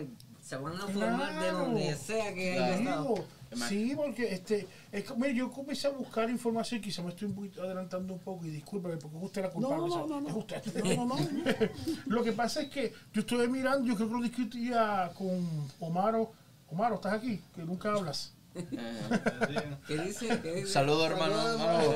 se 0.43 0.57
van 0.57 0.77
a 0.77 0.87
formar 0.89 1.43
de 1.43 1.51
donde 1.51 1.95
sea 1.97 2.35
que 2.35 2.55
Claro. 2.55 2.73
haya 2.75 2.79
estado. 2.79 3.25
sí, 3.69 3.93
porque 3.95 4.33
este, 4.33 4.67
es 4.93 5.05
que, 5.05 5.15
mire, 5.17 5.35
yo 5.35 5.51
comencé 5.51 5.87
a 5.87 5.91
buscar 5.91 6.31
información, 6.31 6.81
quizá 6.81 7.03
me 7.03 7.11
estoy 7.11 7.29
un 7.29 7.35
poquito 7.35 7.63
adelantando 7.63 8.15
un 8.15 8.21
poco, 8.21 8.47
y 8.47 8.51
discúlpeme, 8.51 8.97
porque 8.97 9.17
es 9.19 9.23
usted 9.25 9.43
la 9.43 9.51
culpable. 9.51 9.89
no, 9.89 10.07
no, 10.07 10.21
no. 10.23 10.29
es 10.29 10.35
usted. 10.35 10.85
No, 10.97 11.05
no, 11.07 11.17
no. 11.19 11.19
Lo 12.07 12.23
que 12.25 12.33
pasa 12.33 12.63
es 12.63 12.71
que 12.71 12.93
yo 13.13 13.21
estuve 13.21 13.47
mirando, 13.49 13.87
yo 13.87 13.95
creo 13.95 14.09
que 14.09 14.15
lo 14.15 14.23
discutía 14.23 15.11
con 15.17 15.47
Omaro. 15.81 16.33
Omaro, 16.71 16.95
¿estás 16.97 17.13
aquí? 17.15 17.41
Que 17.55 17.63
nunca 17.65 17.93
hablas. 17.93 18.33
Eh, 18.55 19.77
¿Qué 19.87 19.99
dice? 19.99 20.41
¿Qué 20.43 20.53
dice? 20.55 20.67
Saludos, 20.73 21.11
hermano. 21.11 21.49
hermano. 21.49 21.95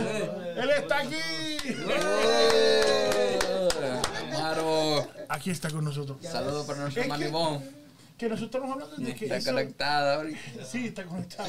¡Él 0.57 0.71
está 0.71 0.99
aquí! 0.99 1.17
Eh, 1.65 3.39
Maro. 4.33 5.07
Aquí 5.29 5.51
está 5.51 5.71
con 5.71 5.85
nosotros. 5.85 6.19
Saludos 6.23 6.67
para 6.67 6.81
nuestro 6.81 7.03
Es 7.03 7.07
hermano 7.11 7.63
que- 8.19 8.29
nosotros 8.29 8.63
estamos 8.65 8.71
hablando 8.71 8.97
de 9.05 9.15
que 9.17 9.25
Está 9.25 9.37
eso- 9.39 9.51
conectada 9.51 10.15
ahorita. 10.17 10.65
Sí, 10.65 10.87
está 10.87 11.05
conectado. 11.05 11.49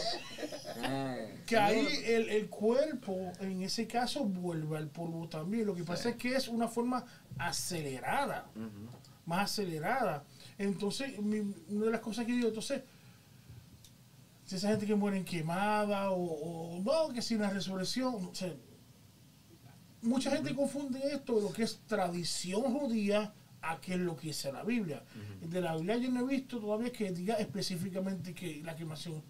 Ah, 0.84 1.16
Que 1.46 1.56
ahí 1.58 1.88
el, 2.06 2.30
el 2.30 2.50
cuerpo, 2.50 3.32
en 3.42 3.62
ese 3.62 3.86
caso, 3.86 4.24
vuelve 4.24 4.78
al 4.78 4.88
polvo 4.88 5.28
también. 5.30 5.68
Lo 5.68 5.76
que 5.76 5.84
pasa 5.84 6.10
es 6.10 6.16
que 6.16 6.36
es 6.36 6.48
una 6.48 6.68
forma 6.68 7.06
acelerada, 7.38 8.48
más 9.28 9.52
acelerada. 9.52 10.24
Entonces, 10.58 11.20
mi- 11.20 11.54
una 11.70 11.86
de 11.86 11.92
las 11.92 12.02
cosas 12.02 12.26
que 12.26 12.32
digo, 12.32 12.48
entonces, 12.48 12.82
si 14.54 14.58
esa 14.58 14.70
gente 14.70 14.86
que 14.86 14.94
muere 14.94 15.24
quemada 15.26 16.12
o, 16.12 16.78
o 16.78 16.80
no, 16.80 17.12
que 17.12 17.24
si 17.24 17.34
una 17.34 17.50
resurrección, 17.50 18.14
o 18.14 18.36
sea, 18.36 18.54
mucha 20.04 20.30
gente 20.30 20.54
confunde 20.54 21.00
esto, 21.12 21.40
lo 21.40 21.52
que 21.52 21.64
es 21.64 21.80
tradición 21.88 22.62
judía, 22.62 23.34
a 23.64 23.82
qué 23.82 23.94
es 23.94 24.00
lo 24.00 24.16
que 24.16 24.28
dice 24.28 24.52
la 24.52 24.64
Biblia. 24.64 25.04
De 25.42 25.60
la 25.60 25.76
Biblia 25.76 25.98
yo 25.98 26.12
no 26.12 26.20
he 26.20 26.36
visto 26.36 26.60
todavía 26.60 26.92
que 26.92 27.12
diga 27.12 27.36
específicamente 27.36 28.36
que 28.36 28.62
la 28.64 28.76
quemación 28.76 29.24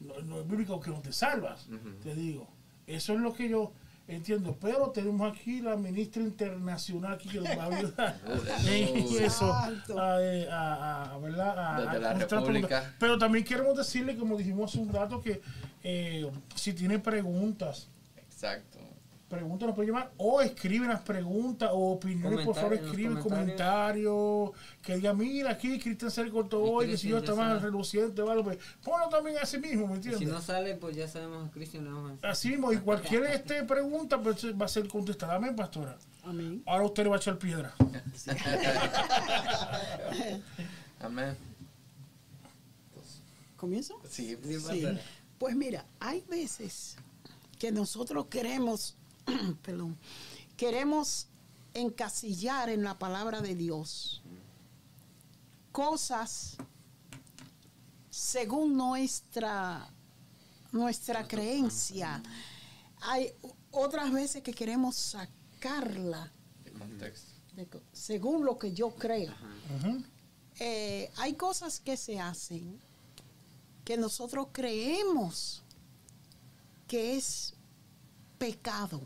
no, 0.00 0.18
no 0.22 0.40
es 0.40 0.48
bíblica 0.48 0.72
o 0.72 0.80
que 0.80 0.90
no 0.90 1.00
te 1.00 1.12
salvas, 1.12 1.68
te 2.02 2.14
digo. 2.14 2.48
Eso 2.86 3.12
es 3.12 3.20
lo 3.20 3.32
que 3.32 3.48
yo 3.48 3.72
entiendo. 4.08 4.56
Pero 4.60 4.90
tenemos 4.90 5.32
aquí 5.32 5.60
la 5.60 5.76
ministra 5.76 6.22
internacional 6.22 7.14
aquí 7.14 7.28
que 7.28 7.40
nos 7.40 7.48
va 7.58 7.64
a 7.64 7.76
ayudar 7.76 8.20
en 8.66 9.24
eso. 9.24 9.52
A, 9.52 10.18
eh, 10.20 10.48
a- 10.50 11.12
a- 11.14 11.18
¿verdad? 11.18 11.58
A- 11.58 11.80
la 11.98 12.10
contestar 12.10 12.38
República. 12.40 12.94
Pero 12.98 13.18
también 13.18 13.44
queremos 13.44 13.76
decirle, 13.76 14.16
como 14.16 14.36
dijimos 14.36 14.70
hace 14.70 14.78
un 14.82 14.92
rato, 14.92 15.20
que 15.20 15.40
eh, 15.82 16.30
si 16.54 16.72
tiene 16.72 16.98
preguntas, 16.98 17.88
Exacto. 18.16 18.73
Preguntas 19.28 19.66
nos 19.66 19.74
puede 19.74 19.88
llamar 19.88 20.12
o 20.16 20.40
escriben 20.40 20.88
las 20.88 21.00
preguntas 21.00 21.70
o 21.72 21.92
opiniones, 21.92 22.44
por 22.44 22.54
favor, 22.54 22.74
escriben 22.74 23.20
comentarios. 23.20 24.12
comentarios 24.12 24.50
que 24.82 24.96
diga, 24.96 25.14
mira, 25.14 25.50
aquí 25.50 25.78
Cristian 25.78 26.10
se 26.10 26.24
le 26.24 26.30
cortó 26.30 26.62
hoy, 26.62 26.88
que 26.88 26.96
si 26.96 27.08
yo 27.08 27.18
está 27.18 27.34
más 27.34 27.62
reluciente, 27.62 28.22
¿vale? 28.22 28.42
Pues 28.42 28.58
ponlo 28.82 29.08
también 29.08 29.38
así 29.38 29.58
mismo, 29.58 29.86
¿me 29.86 29.94
Si 29.94 30.08
entiendes? 30.08 30.28
no 30.28 30.40
sale, 30.40 30.74
pues 30.76 30.96
ya 30.96 31.08
sabemos 31.08 31.48
a 31.48 31.50
Cristian 31.50 31.84
le 31.84 31.90
vamos 31.90 32.10
a 32.10 32.14
decir. 32.14 32.26
Así 32.26 32.48
mismo, 32.50 32.72
y 32.72 32.78
cualquier 32.78 33.24
este, 33.24 33.62
pregunta 33.64 34.20
pues, 34.20 34.44
va 34.60 34.66
a 34.66 34.68
ser 34.68 34.86
contestada. 34.88 35.36
Amén, 35.36 35.56
pastora. 35.56 35.96
Amén. 36.24 36.62
Ahora 36.66 36.84
usted 36.84 37.04
le 37.04 37.08
va 37.10 37.16
a 37.16 37.18
echar 37.18 37.38
piedra. 37.38 37.74
Amén. 41.00 41.36
¿Comienzo? 43.56 44.00
Sí. 44.08 44.36
Pues 45.38 45.56
mira, 45.56 45.84
hay 45.98 46.22
veces 46.28 46.96
que 47.58 47.72
nosotros 47.72 48.26
queremos, 48.26 48.96
perdón, 49.62 49.98
queremos 50.56 51.28
encasillar 51.74 52.68
en 52.68 52.84
la 52.84 52.98
palabra 52.98 53.40
de 53.40 53.54
Dios 53.54 54.22
cosas 55.72 56.56
según 58.10 58.76
nuestra 58.76 59.88
nuestra 60.70 61.26
creencia. 61.26 62.22
Hay 63.00 63.32
otras 63.70 64.12
veces 64.12 64.42
que 64.42 64.52
queremos 64.52 64.96
sacarla 64.96 66.32
contexto. 66.78 67.32
de 67.54 67.68
según 67.92 68.44
lo 68.44 68.58
que 68.58 68.72
yo 68.72 68.94
creo. 68.94 69.32
Eh, 70.58 71.10
hay 71.16 71.34
cosas 71.34 71.80
que 71.80 71.96
se 71.96 72.20
hacen 72.20 72.78
que 73.84 73.96
nosotros 73.96 74.48
creemos 74.52 75.62
que 76.86 77.16
es 77.16 77.54
pecado 78.44 79.00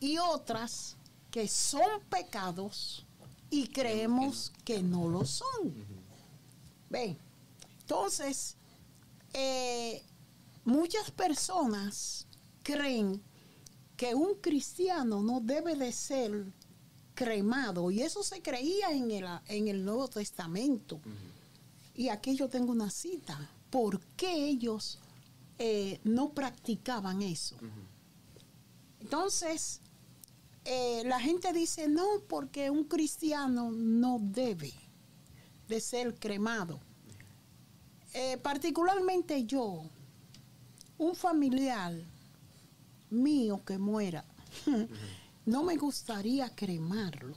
y 0.00 0.18
otras 0.18 0.96
que 1.30 1.46
son 1.46 2.00
pecados 2.10 3.06
y 3.48 3.68
creemos 3.68 4.52
que 4.64 4.82
no 4.82 5.08
lo 5.08 5.24
son. 5.24 5.72
Ven, 6.90 7.16
entonces, 7.80 8.56
eh, 9.32 10.02
muchas 10.64 11.12
personas 11.12 12.26
creen 12.64 13.22
que 13.96 14.16
un 14.16 14.34
cristiano 14.40 15.22
no 15.22 15.38
debe 15.40 15.76
de 15.76 15.92
ser 15.92 16.44
cremado 17.14 17.92
y 17.92 18.02
eso 18.02 18.24
se 18.24 18.42
creía 18.42 18.90
en 18.90 19.12
el, 19.12 19.26
en 19.46 19.68
el 19.68 19.84
Nuevo 19.84 20.08
Testamento. 20.08 21.00
Y 21.94 22.08
aquí 22.08 22.34
yo 22.34 22.48
tengo 22.48 22.72
una 22.72 22.90
cita. 22.90 23.48
¿Por 23.70 24.00
qué 24.16 24.48
ellos 24.48 24.98
eh, 25.60 26.00
no 26.02 26.30
practicaban 26.30 27.22
eso? 27.22 27.54
Entonces, 29.04 29.80
eh, 30.64 31.02
la 31.04 31.20
gente 31.20 31.52
dice, 31.52 31.88
no, 31.88 32.22
porque 32.26 32.70
un 32.70 32.84
cristiano 32.84 33.70
no 33.70 34.18
debe 34.18 34.72
de 35.68 35.78
ser 35.78 36.14
cremado. 36.14 36.80
Eh, 38.14 38.38
particularmente 38.38 39.44
yo, 39.44 39.82
un 40.96 41.14
familiar 41.14 41.92
mío 43.10 43.60
que 43.66 43.76
muera, 43.76 44.24
no 45.44 45.62
me 45.64 45.76
gustaría 45.76 46.48
cremarlo, 46.54 47.34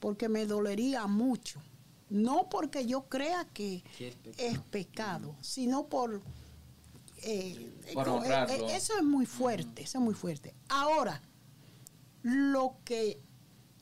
porque 0.00 0.28
me 0.28 0.44
dolería 0.44 1.06
mucho. 1.06 1.62
No 2.10 2.48
porque 2.50 2.84
yo 2.86 3.02
crea 3.08 3.46
que 3.54 3.82
es 4.36 4.58
pecado, 4.70 5.34
sino 5.40 5.86
por... 5.86 6.22
eh, 7.22 7.72
Por 7.94 8.08
eh, 8.08 8.46
eh, 8.50 8.66
eso 8.74 8.96
es 8.96 9.04
muy 9.04 9.26
fuerte, 9.26 9.82
eso 9.82 9.98
es 9.98 10.04
muy 10.04 10.14
fuerte. 10.14 10.54
Ahora, 10.68 11.20
lo 12.22 12.76
que 12.84 13.20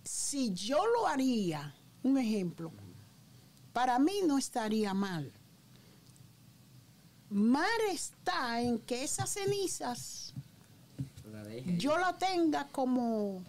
si 0.04 0.52
yo 0.52 0.84
lo 0.86 1.06
haría, 1.06 1.74
un 2.02 2.18
ejemplo, 2.18 2.72
para 3.72 3.98
mí 3.98 4.20
no 4.26 4.38
estaría 4.38 4.94
mal. 4.94 5.32
Mar 7.28 7.66
está 7.92 8.60
en 8.60 8.78
que 8.78 9.02
esas 9.02 9.30
cenizas 9.30 10.32
La 11.24 11.44
yo 11.76 11.98
la 11.98 12.16
tenga 12.16 12.68
como 12.68 13.44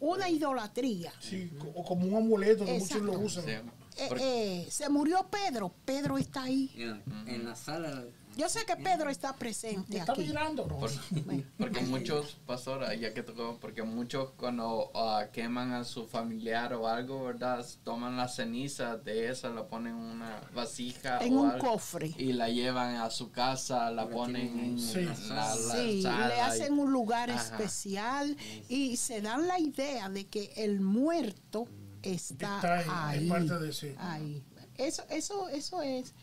una 0.00 0.28
idolatría. 0.28 1.12
Sí, 1.20 1.50
o 1.74 1.84
como 1.84 2.06
un 2.06 2.16
amuleto 2.16 2.64
que 2.64 2.78
muchos 2.78 3.02
lo 3.02 3.12
usan. 3.18 3.48
Eh, 3.48 3.62
eh, 3.96 4.66
se 4.68 4.88
murió 4.88 5.26
Pedro, 5.30 5.72
Pedro 5.84 6.18
está 6.18 6.42
ahí. 6.42 6.70
En, 6.76 7.28
en 7.28 7.44
la 7.44 7.54
sala. 7.54 8.04
Yo 8.36 8.48
sé 8.48 8.64
que 8.66 8.76
Pedro 8.76 9.10
está 9.10 9.36
presente 9.36 9.98
Está 9.98 10.12
aquí. 10.12 10.22
mirando. 10.22 10.66
Por- 10.66 10.90
porque 11.58 11.80
muchos, 11.82 12.36
pastora, 12.46 12.94
ya 12.94 13.14
que 13.14 13.22
tocó, 13.22 13.58
porque 13.60 13.82
muchos 13.82 14.30
cuando 14.36 14.90
ah, 14.94 15.26
queman 15.32 15.72
a 15.72 15.84
su 15.84 16.06
familiar 16.06 16.72
o 16.74 16.88
algo, 16.88 17.24
¿verdad? 17.24 17.64
Toman 17.84 18.16
la 18.16 18.26
ceniza 18.28 18.96
de 18.96 19.30
esa, 19.30 19.50
la 19.50 19.66
ponen 19.68 19.92
en 19.96 20.02
una 20.02 20.40
vasija 20.54 21.18
En 21.24 21.36
o 21.36 21.42
un 21.42 21.50
algo, 21.50 21.66
cofre. 21.72 22.12
y 22.18 22.32
la 22.32 22.48
llevan 22.48 22.96
a 22.96 23.10
su 23.10 23.30
casa, 23.30 23.90
la 23.90 24.08
ponen 24.08 24.58
en 24.58 24.78
Sí. 24.80 25.04
la, 25.28 25.34
la 25.34 25.54
Sí, 25.54 26.02
sala 26.02 26.28
le 26.28 26.36
y- 26.36 26.40
hacen 26.40 26.78
un 26.78 26.92
lugar 26.92 27.30
Ajá. 27.30 27.40
especial 27.42 28.36
y 28.68 28.96
se 28.96 29.20
dan 29.20 29.46
la 29.46 29.58
idea 29.60 30.08
de 30.08 30.26
que 30.26 30.52
el 30.56 30.80
muerto 30.80 31.68
está, 32.02 32.56
Está 32.56 32.74
ahí, 32.78 32.84
ahí. 32.88 33.24
es 33.26 33.30
parte 33.30 33.58
de 33.64 33.72
sí. 33.72 33.94
ahí. 33.98 34.42
Eso, 34.76 35.04
eso, 35.08 35.48
eso 35.50 35.82
es, 35.82 36.14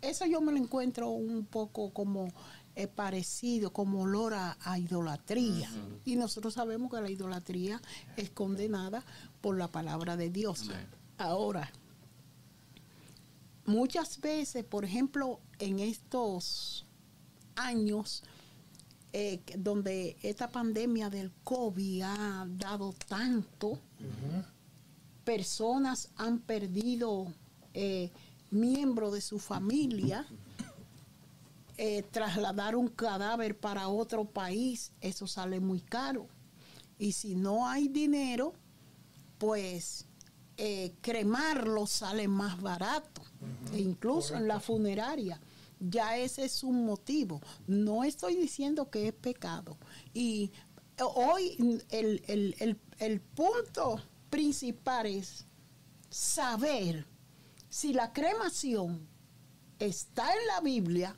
eso 0.00 0.26
yo 0.26 0.40
me 0.40 0.52
lo 0.52 0.58
encuentro 0.58 1.10
un 1.10 1.44
poco 1.46 1.92
como 1.92 2.28
eh, 2.74 2.86
parecido, 2.86 3.72
como 3.72 4.02
olor 4.02 4.34
a, 4.34 4.56
a 4.60 4.78
idolatría. 4.78 5.68
Y 6.04 6.16
nosotros 6.16 6.54
sabemos 6.54 6.90
que 6.90 7.00
la 7.00 7.10
idolatría 7.10 7.80
es 8.16 8.30
condenada 8.30 9.04
por 9.40 9.56
la 9.58 9.68
palabra 9.68 10.16
de 10.16 10.30
Dios. 10.30 10.70
Ahora, 11.16 11.72
muchas 13.66 14.20
veces, 14.20 14.64
por 14.64 14.84
ejemplo, 14.84 15.40
en 15.58 15.80
estos 15.80 16.86
años, 17.56 18.22
eh, 19.12 19.40
donde 19.56 20.16
esta 20.22 20.48
pandemia 20.50 21.10
del 21.10 21.32
COVID 21.42 22.02
ha 22.02 22.46
dado 22.48 22.94
tanto, 23.08 23.80
personas 25.24 26.10
han 26.16 26.38
perdido 26.38 27.32
eh, 27.74 28.10
miembros 28.50 29.12
de 29.12 29.20
su 29.20 29.38
familia, 29.38 30.26
eh, 31.76 32.02
trasladar 32.10 32.74
un 32.76 32.88
cadáver 32.88 33.56
para 33.58 33.88
otro 33.88 34.24
país, 34.24 34.92
eso 35.00 35.26
sale 35.26 35.60
muy 35.60 35.80
caro. 35.80 36.26
Y 36.98 37.12
si 37.12 37.34
no 37.36 37.68
hay 37.68 37.88
dinero, 37.88 38.52
pues 39.38 40.06
eh, 40.56 40.92
cremarlo 41.00 41.86
sale 41.86 42.26
más 42.26 42.60
barato, 42.60 43.22
e 43.72 43.78
incluso 43.78 44.34
en 44.34 44.48
la 44.48 44.58
funeraria. 44.58 45.40
Ya 45.78 46.16
ese 46.16 46.44
es 46.44 46.64
un 46.64 46.84
motivo. 46.84 47.40
No 47.68 48.02
estoy 48.02 48.34
diciendo 48.34 48.90
que 48.90 49.06
es 49.06 49.14
pecado. 49.14 49.76
Y 50.12 50.50
hoy 51.14 51.56
el, 51.90 52.24
el- 52.26 52.56
el- 52.58 52.80
el 52.98 53.20
punto 53.20 54.00
principal 54.30 55.06
es 55.06 55.44
saber 56.10 57.06
si 57.68 57.92
la 57.92 58.12
cremación 58.12 59.08
está 59.78 60.32
en 60.32 60.46
la 60.46 60.60
Biblia 60.60 61.16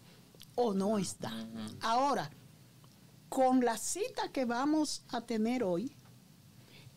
o 0.54 0.74
no 0.74 0.98
está. 0.98 1.32
Ahora, 1.80 2.30
con 3.28 3.64
la 3.64 3.78
cita 3.78 4.30
que 4.32 4.44
vamos 4.44 5.02
a 5.08 5.20
tener 5.20 5.62
hoy, 5.62 5.94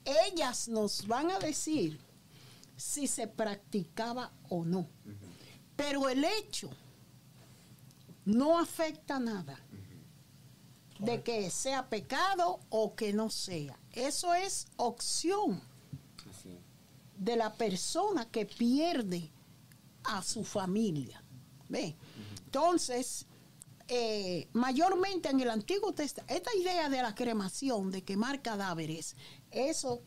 ellas 0.03 0.67
nos 0.67 1.07
van 1.07 1.31
a 1.31 1.39
decir 1.39 1.99
si 2.75 3.07
se 3.07 3.27
practicaba 3.27 4.31
o 4.49 4.65
no. 4.65 4.87
Pero 5.75 6.09
el 6.09 6.23
hecho 6.23 6.69
no 8.25 8.59
afecta 8.59 9.19
nada 9.19 9.59
de 10.99 11.21
que 11.21 11.49
sea 11.49 11.89
pecado 11.89 12.59
o 12.69 12.95
que 12.95 13.13
no 13.13 13.29
sea. 13.29 13.77
Eso 13.91 14.33
es 14.33 14.67
opción 14.77 15.61
de 17.17 17.35
la 17.35 17.53
persona 17.53 18.25
que 18.29 18.45
pierde 18.45 19.31
a 20.03 20.21
su 20.23 20.43
familia. 20.43 21.23
¿Ve? 21.69 21.95
Entonces, 22.45 23.25
eh, 23.87 24.47
mayormente 24.53 25.29
en 25.29 25.39
el 25.39 25.49
Antiguo 25.49 25.93
Testamento, 25.93 26.33
esta 26.35 26.51
idea 26.55 26.89
de 26.89 27.01
la 27.01 27.15
cremación, 27.15 27.89
de 27.91 28.03
quemar 28.03 28.41
cadáveres, 28.41 29.15
eso 29.51 30.01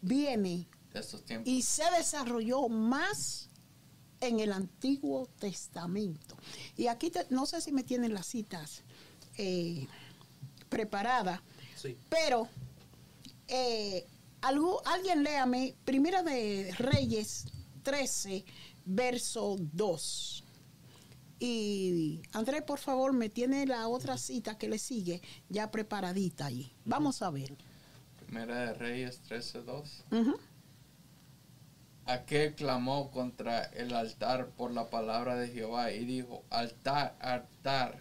viene 0.00 0.68
de 0.92 1.00
estos 1.00 1.24
tiempos. 1.24 1.48
y 1.52 1.62
se 1.62 1.84
desarrolló 1.96 2.68
más 2.68 3.48
en 4.20 4.40
el 4.40 4.52
Antiguo 4.52 5.26
Testamento. 5.38 6.36
Y 6.76 6.86
aquí 6.88 7.10
te- 7.10 7.26
no 7.30 7.46
sé 7.46 7.60
si 7.60 7.72
me 7.72 7.82
tienen 7.84 8.14
las 8.14 8.26
citas 8.26 8.82
eh, 9.38 9.86
preparadas, 10.68 11.40
Sí. 11.76 11.96
pero 12.08 12.48
eh, 13.48 14.06
algo, 14.42 14.82
alguien 14.86 15.22
léame 15.22 15.74
Primera 15.84 16.22
de 16.22 16.72
Reyes 16.78 17.46
13, 17.82 18.44
verso 18.84 19.56
2. 19.58 20.44
Y 21.38 22.22
Andrés, 22.32 22.62
por 22.62 22.78
favor, 22.78 23.12
me 23.12 23.28
tiene 23.28 23.66
la 23.66 23.88
otra 23.88 24.16
cita 24.16 24.56
que 24.56 24.68
le 24.68 24.78
sigue 24.78 25.20
ya 25.48 25.70
preparadita 25.70 26.46
ahí. 26.46 26.72
Vamos 26.84 27.20
a 27.20 27.30
ver. 27.30 27.56
Primera 28.24 28.66
de 28.66 28.74
Reyes 28.74 29.20
13.2. 29.28 30.20
Ujú. 30.20 30.38
Aquel 32.06 32.54
clamó 32.54 33.10
contra 33.10 33.64
el 33.64 33.92
altar 33.94 34.50
por 34.50 34.72
la 34.72 34.88
palabra 34.88 35.36
de 35.36 35.48
Jehová 35.48 35.92
y 35.92 36.04
dijo, 36.04 36.44
altar, 36.50 37.16
altar, 37.20 38.00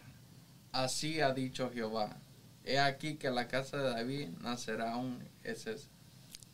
así 0.72 1.20
ha 1.22 1.34
dicho 1.34 1.72
Jehová. 1.72 2.18
He 2.64 2.80
aquí 2.80 3.16
que 3.16 3.32
la 3.32 3.48
casa 3.48 3.78
de 3.78 3.90
David 3.90 4.30
nacerá 4.42 4.98
un... 4.98 5.28
Ese 5.44 5.74
es 5.74 5.90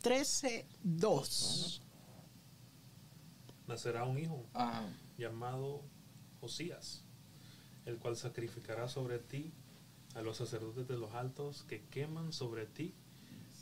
13, 0.00 0.66
2. 0.84 1.82
Nacerá 3.68 4.04
un 4.04 4.18
hijo 4.18 4.44
llamado 5.18 5.82
Josías, 6.40 7.02
el 7.84 7.98
cual 7.98 8.16
sacrificará 8.16 8.88
sobre 8.88 9.18
ti 9.18 9.52
a 10.14 10.22
los 10.22 10.38
sacerdotes 10.38 10.88
de 10.88 10.96
los 10.96 11.12
altos 11.14 11.64
que 11.68 11.82
queman 11.90 12.32
sobre 12.32 12.66
ti 12.66 12.94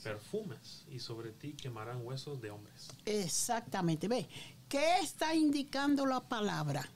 perfumes 0.05 0.85
y 0.89 1.01
sobre 1.01 1.33
ti 1.33 1.55
quemarán 1.55 2.07
huesos 2.07 2.41
de 2.41 2.51
hombres. 2.51 2.89
Exactamente. 3.05 4.07
Ve, 4.07 4.29
¿qué 4.69 5.01
está 5.03 5.35
indicando 5.35 6.07
la 6.07 6.21
palabra? 6.21 6.89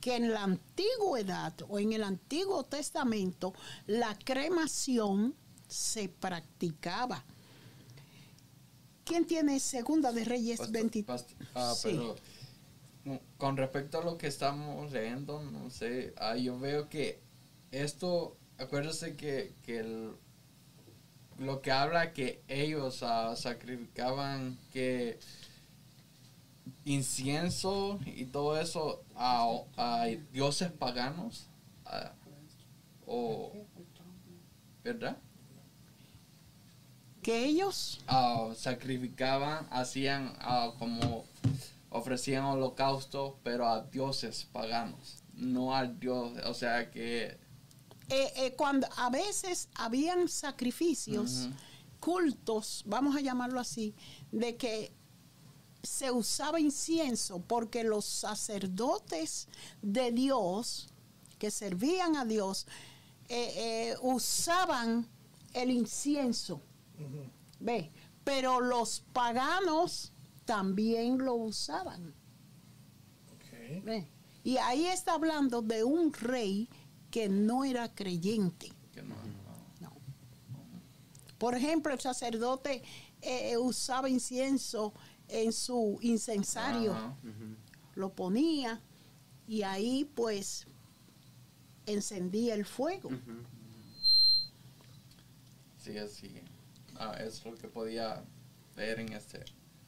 Que 0.00 0.16
en 0.16 0.32
la 0.32 0.44
antigüedad 0.44 1.54
o 1.68 1.78
en 1.78 1.92
el 1.92 2.04
Antiguo 2.04 2.64
Testamento 2.64 3.52
la 3.86 4.16
cremación 4.18 5.34
se 5.68 6.08
practicaba. 6.08 7.22
¿Quién 9.04 9.26
tiene 9.26 9.60
Segunda 9.60 10.10
de 10.12 10.24
Reyes 10.24 10.58
pastor- 10.58 10.72
23? 10.72 11.06
past- 11.06 11.34
ah, 11.54 11.74
Sí. 11.76 12.00
Con 13.38 13.56
respecto 13.56 13.98
a 13.98 14.04
lo 14.04 14.18
que 14.18 14.26
estamos 14.26 14.90
leyendo, 14.92 15.42
no 15.42 15.70
sé, 15.70 16.12
ah, 16.18 16.36
yo 16.36 16.58
veo 16.58 16.88
que 16.88 17.20
esto, 17.70 18.36
acuérdese 18.58 19.16
que, 19.16 19.52
que 19.64 19.78
el- 19.78 20.12
lo 21.38 21.60
que 21.60 21.70
habla 21.70 22.12
que 22.12 22.40
ellos 22.48 23.02
ah, 23.02 23.34
sacrificaban 23.36 24.56
que 24.72 25.18
incienso 26.84 27.98
y 28.06 28.24
todo 28.26 28.58
eso 28.60 29.02
a, 29.16 29.48
a 29.76 30.06
dioses 30.32 30.70
paganos, 30.72 31.46
ah, 31.84 32.12
o, 33.06 33.52
¿verdad? 34.84 35.16
Que 37.22 37.44
ellos, 37.44 38.00
ah, 38.06 38.52
sacrificaban, 38.56 39.66
hacían 39.70 40.32
como 40.78 41.24
ofrecían 41.90 42.44
holocausto, 42.44 43.38
pero 43.42 43.68
a 43.68 43.82
dioses 43.82 44.48
paganos, 44.52 45.22
no 45.34 45.74
al 45.74 45.98
dios, 45.98 46.32
o 46.44 46.54
sea 46.54 46.90
que 46.90 47.38
eh, 48.08 48.32
eh, 48.36 48.54
cuando 48.56 48.86
a 48.96 49.10
veces 49.10 49.68
habían 49.74 50.28
sacrificios, 50.28 51.48
cultos, 51.98 52.84
vamos 52.86 53.16
a 53.16 53.20
llamarlo 53.20 53.58
así, 53.58 53.94
de 54.30 54.56
que 54.56 54.92
se 55.82 56.10
usaba 56.10 56.60
incienso 56.60 57.40
porque 57.40 57.84
los 57.84 58.04
sacerdotes 58.04 59.48
de 59.82 60.12
Dios 60.12 60.88
que 61.38 61.50
servían 61.50 62.16
a 62.16 62.24
Dios 62.24 62.66
eh, 63.28 63.52
eh, 63.56 63.96
usaban 64.02 65.08
el 65.52 65.70
incienso. 65.70 66.60
¿ve? 67.60 67.90
Pero 68.24 68.60
los 68.60 69.02
paganos 69.12 70.12
también 70.46 71.18
lo 71.18 71.34
usaban. 71.34 72.14
Y 74.42 74.56
ahí 74.58 74.86
está 74.86 75.14
hablando 75.14 75.60
de 75.60 75.84
un 75.84 76.12
rey 76.12 76.68
que 77.10 77.28
no 77.28 77.64
era 77.64 77.94
creyente. 77.94 78.72
que 78.92 79.02
no, 79.02 79.16
No. 79.80 79.92
Por 81.36 81.54
ejemplo, 81.56 81.92
el 81.92 82.00
sacerdote 82.00 82.82
eh, 83.20 83.56
usaba 83.58 84.08
incienso 84.08 84.94
en 85.28 85.52
su 85.52 85.98
incensario, 86.00 86.92
Ajá. 86.94 87.16
lo 87.96 88.14
ponía 88.14 88.80
y 89.48 89.62
ahí 89.62 90.04
pues 90.14 90.66
encendía 91.86 92.54
el 92.54 92.64
fuego. 92.64 93.10
Sí, 95.78 95.98
así. 95.98 96.40
Ah, 96.98 97.16
es 97.20 97.44
lo 97.44 97.54
que 97.56 97.68
podía 97.68 98.24
ver 98.76 99.00
en 99.00 99.12
este. 99.12 99.44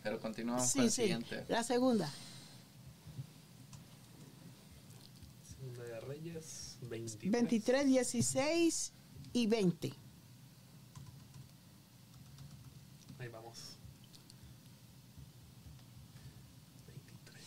Pero 0.08 0.20
continuamos 0.20 0.62
con 0.62 0.70
Sí, 0.72 0.78
el 0.80 0.90
sí. 0.90 1.02
siguiente. 1.02 1.44
La 1.48 1.62
segunda. 1.62 2.10
Segunda 5.46 5.82
de 5.84 6.00
Reyes 6.00 6.78
23. 6.80 7.30
23, 7.30 7.86
16 7.86 8.92
y 9.34 9.46
20. 9.48 9.92
Ahí 13.18 13.28
vamos. 13.28 13.76
23. 16.86 17.44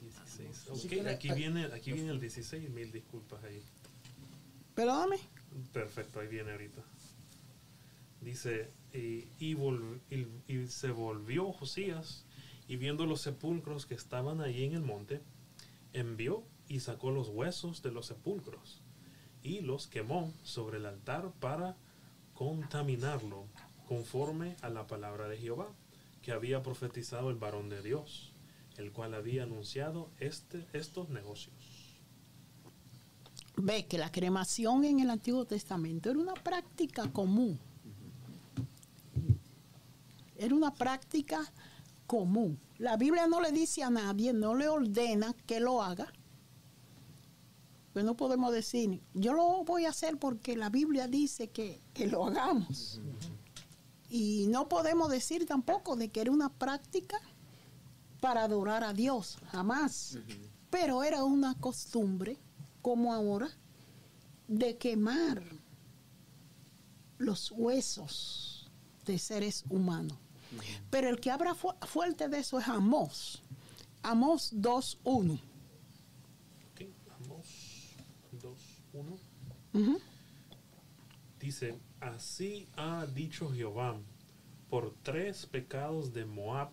16. 0.00 0.80
Si 0.80 1.00
Ok, 1.00 1.06
aquí 1.08 1.32
viene, 1.32 1.64
aquí 1.74 1.90
viene 1.92 2.10
el 2.12 2.20
16. 2.20 2.70
Mil 2.70 2.92
disculpas 2.92 3.42
ahí. 3.42 3.60
Perdóname. 4.76 5.18
Perfecto, 5.72 6.20
ahí 6.20 6.28
viene 6.28 6.52
ahorita. 6.52 6.84
Dice, 8.20 8.70
y, 8.92 9.28
y 9.38 9.54
vol- 9.54 10.00
y- 10.10 10.52
y 10.52 10.66
se 10.68 10.90
volvió 10.90 11.52
Josías 11.52 12.24
y 12.66 12.76
viendo 12.76 13.06
los 13.06 13.20
sepulcros 13.20 13.86
que 13.86 13.94
estaban 13.94 14.40
allí 14.40 14.64
en 14.64 14.74
el 14.74 14.82
monte, 14.82 15.20
envió 15.92 16.42
y 16.68 16.80
sacó 16.80 17.10
los 17.10 17.28
huesos 17.28 17.82
de 17.82 17.92
los 17.92 18.06
sepulcros 18.06 18.82
y 19.42 19.60
los 19.60 19.86
quemó 19.86 20.32
sobre 20.42 20.78
el 20.78 20.86
altar 20.86 21.32
para 21.40 21.76
contaminarlo 22.34 23.46
conforme 23.86 24.56
a 24.62 24.68
la 24.68 24.86
palabra 24.86 25.28
de 25.28 25.38
Jehová 25.38 25.68
que 26.22 26.32
había 26.32 26.62
profetizado 26.62 27.30
el 27.30 27.36
varón 27.36 27.68
de 27.70 27.82
Dios, 27.82 28.32
el 28.76 28.92
cual 28.92 29.14
había 29.14 29.44
anunciado 29.44 30.10
este, 30.20 30.66
estos 30.72 31.08
negocios. 31.08 31.54
Ve 33.56 33.86
que 33.86 33.98
la 33.98 34.12
cremación 34.12 34.84
en 34.84 35.00
el 35.00 35.10
Antiguo 35.10 35.44
Testamento 35.46 36.10
era 36.10 36.18
una 36.18 36.34
práctica 36.34 37.10
común. 37.10 37.58
Era 40.38 40.54
una 40.54 40.72
práctica 40.72 41.52
común. 42.06 42.58
La 42.78 42.96
Biblia 42.96 43.26
no 43.26 43.40
le 43.40 43.52
dice 43.52 43.82
a 43.82 43.90
nadie, 43.90 44.32
no 44.32 44.54
le 44.54 44.68
ordena 44.68 45.34
que 45.46 45.58
lo 45.58 45.82
haga. 45.82 46.12
Pues 47.92 48.04
no 48.04 48.16
podemos 48.16 48.52
decir, 48.52 49.02
yo 49.14 49.32
lo 49.32 49.64
voy 49.64 49.84
a 49.84 49.90
hacer 49.90 50.16
porque 50.18 50.56
la 50.56 50.70
Biblia 50.70 51.08
dice 51.08 51.48
que, 51.48 51.82
que 51.92 52.06
lo 52.06 52.24
hagamos. 52.26 53.00
Y 54.08 54.46
no 54.48 54.68
podemos 54.68 55.10
decir 55.10 55.44
tampoco 55.44 55.96
de 55.96 56.08
que 56.08 56.20
era 56.20 56.30
una 56.30 56.48
práctica 56.48 57.20
para 58.20 58.44
adorar 58.44 58.84
a 58.84 58.92
Dios, 58.92 59.38
jamás. 59.50 60.18
Pero 60.70 61.02
era 61.02 61.24
una 61.24 61.58
costumbre, 61.58 62.38
como 62.80 63.12
ahora, 63.12 63.50
de 64.46 64.76
quemar 64.78 65.42
los 67.18 67.50
huesos 67.50 68.70
de 69.04 69.18
seres 69.18 69.64
humanos. 69.68 70.16
Pero 70.90 71.08
el 71.08 71.20
que 71.20 71.30
habla 71.30 71.54
fu- 71.54 71.74
fuerte 71.86 72.28
de 72.28 72.38
eso 72.38 72.58
es 72.58 72.68
Amós. 72.68 73.42
Amós 74.02 74.52
2.1. 74.54 75.40
Ok, 76.72 76.82
Amós 77.24 77.96
2, 78.32 78.58
1. 78.92 79.18
Ujú. 79.74 80.00
Dice, 81.40 81.78
así 82.00 82.68
ha 82.76 83.06
dicho 83.06 83.50
Jehová, 83.52 83.96
por 84.70 84.94
tres 85.02 85.46
pecados 85.46 86.12
de 86.12 86.24
Moab 86.24 86.70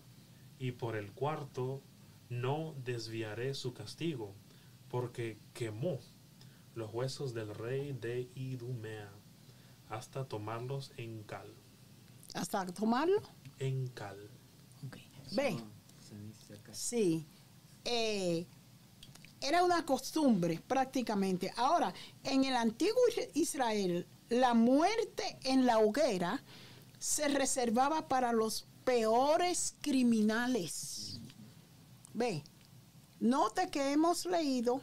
y 0.58 0.72
por 0.72 0.96
el 0.96 1.12
cuarto 1.12 1.82
no 2.28 2.74
desviaré 2.84 3.54
su 3.54 3.72
castigo, 3.72 4.34
porque 4.88 5.38
quemó 5.54 5.98
los 6.74 6.92
huesos 6.92 7.32
del 7.32 7.54
rey 7.54 7.92
de 7.92 8.28
Idumea 8.34 9.10
hasta 9.88 10.24
tomarlos 10.24 10.92
en 10.96 11.22
cal. 11.22 11.48
Hasta 12.34 12.66
tomarlo. 12.66 13.22
En 13.58 13.88
cal. 13.88 14.30
Ve, 15.32 15.52
Son 15.52 15.72
cenizas 16.00 16.50
acá. 16.60 16.74
sí. 16.74 17.26
Eh, 17.84 18.46
era 19.40 19.62
una 19.62 19.84
costumbre 19.84 20.60
prácticamente. 20.66 21.52
Ahora, 21.56 21.92
en 22.24 22.44
el 22.44 22.56
antiguo 22.56 23.00
Israel, 23.34 24.06
la 24.28 24.54
muerte 24.54 25.38
en 25.44 25.66
la 25.66 25.78
hoguera 25.78 26.42
se 26.98 27.28
reservaba 27.28 28.08
para 28.08 28.32
los 28.32 28.66
peores 28.84 29.74
criminales. 29.82 31.20
Ve, 32.14 32.42
note 33.20 33.70
que 33.70 33.92
hemos 33.92 34.26
leído 34.26 34.80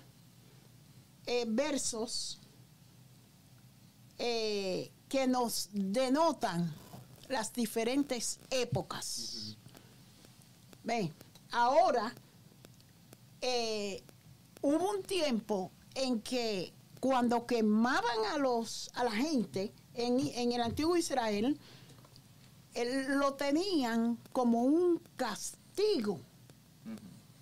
eh, 1.26 1.46
versos 1.48 2.40
eh, 4.18 4.92
que 5.10 5.28
nos 5.28 5.70
denotan 5.74 6.74
las 7.34 7.52
diferentes 7.54 8.40
épocas. 8.50 9.58
Ve, 10.84 11.12
ahora 11.52 12.14
eh, 13.42 14.02
hubo 14.62 14.92
un 14.92 15.04
tiempo 15.04 15.72
en 15.96 16.22
que 16.22 16.72
cuando 17.00 17.46
quemaban 17.46 18.20
a 18.34 18.38
los 18.38 18.90
a 18.94 19.04
la 19.04 19.12
gente 19.12 19.74
en, 19.94 20.20
en 20.20 20.52
el 20.54 20.62
antiguo 20.62 20.96
Israel, 20.96 21.60
el- 22.74 23.18
lo 23.20 23.34
tenían 23.34 24.18
como 24.32 24.64
un 24.64 25.00
castigo 25.16 26.20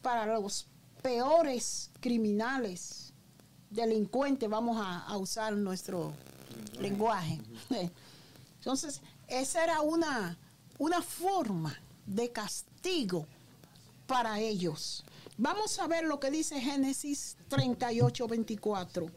para 0.02 0.26
los 0.26 0.68
peores 1.02 1.92
criminales, 2.00 3.14
delincuentes, 3.70 4.50
vamos 4.50 4.78
a 4.80 5.16
usar 5.18 5.54
nuestro 5.54 6.12
lenguaje. 6.80 7.40
Entonces, 8.58 9.02
esa 9.32 9.64
era 9.64 9.82
una, 9.82 10.38
una 10.78 11.02
forma 11.02 11.80
de 12.06 12.32
castigo 12.32 13.26
para 14.06 14.40
ellos. 14.40 15.06
Vamos 15.38 15.80
a 15.80 15.88
ver 15.88 16.04
lo 16.04 16.20
que 16.20 16.30
dice 16.30 16.60
Génesis 16.60 17.38
38, 17.48 18.28
24. 18.28 19.10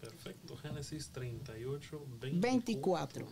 Perfecto. 0.00 0.56
Génesis 0.58 1.10
38, 1.10 2.06
24. 2.20 2.40
24. 2.40 3.26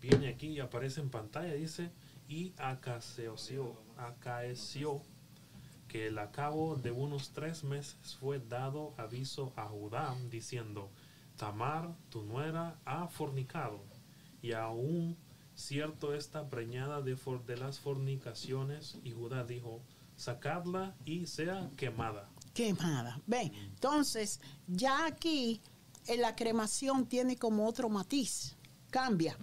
Viene 0.00 0.28
aquí 0.28 0.48
y 0.48 0.60
aparece 0.60 1.00
en 1.00 1.10
pantalla, 1.10 1.54
dice, 1.54 1.90
y 2.28 2.52
acaeció, 2.58 3.76
acaeció 3.96 5.02
que 5.88 6.06
el 6.08 6.18
acabo 6.18 6.76
de 6.76 6.90
unos 6.90 7.30
tres 7.30 7.64
meses 7.64 7.96
fue 8.20 8.38
dado 8.38 8.92
aviso 8.98 9.52
a 9.56 9.66
Judá, 9.66 10.14
diciendo, 10.30 10.88
Tamar, 11.36 11.94
tu 12.10 12.22
nuera, 12.22 12.78
ha 12.84 13.08
fornicado, 13.08 13.80
y 14.42 14.52
aún 14.52 15.16
cierto 15.54 16.14
está 16.14 16.48
preñada 16.48 17.00
de, 17.00 17.16
for- 17.16 17.44
de 17.46 17.56
las 17.56 17.78
fornicaciones, 17.80 18.96
y 19.02 19.12
Judá 19.12 19.44
dijo, 19.44 19.80
sacadla 20.16 20.94
y 21.04 21.26
sea 21.26 21.70
quemada. 21.76 22.28
Quemada. 22.54 23.20
Ven, 23.26 23.52
entonces, 23.54 24.40
ya 24.66 25.06
aquí 25.06 25.60
en 26.06 26.20
la 26.22 26.34
cremación 26.34 27.06
tiene 27.06 27.36
como 27.36 27.66
otro 27.66 27.88
matiz. 27.88 28.56
Cambia. 28.90 29.36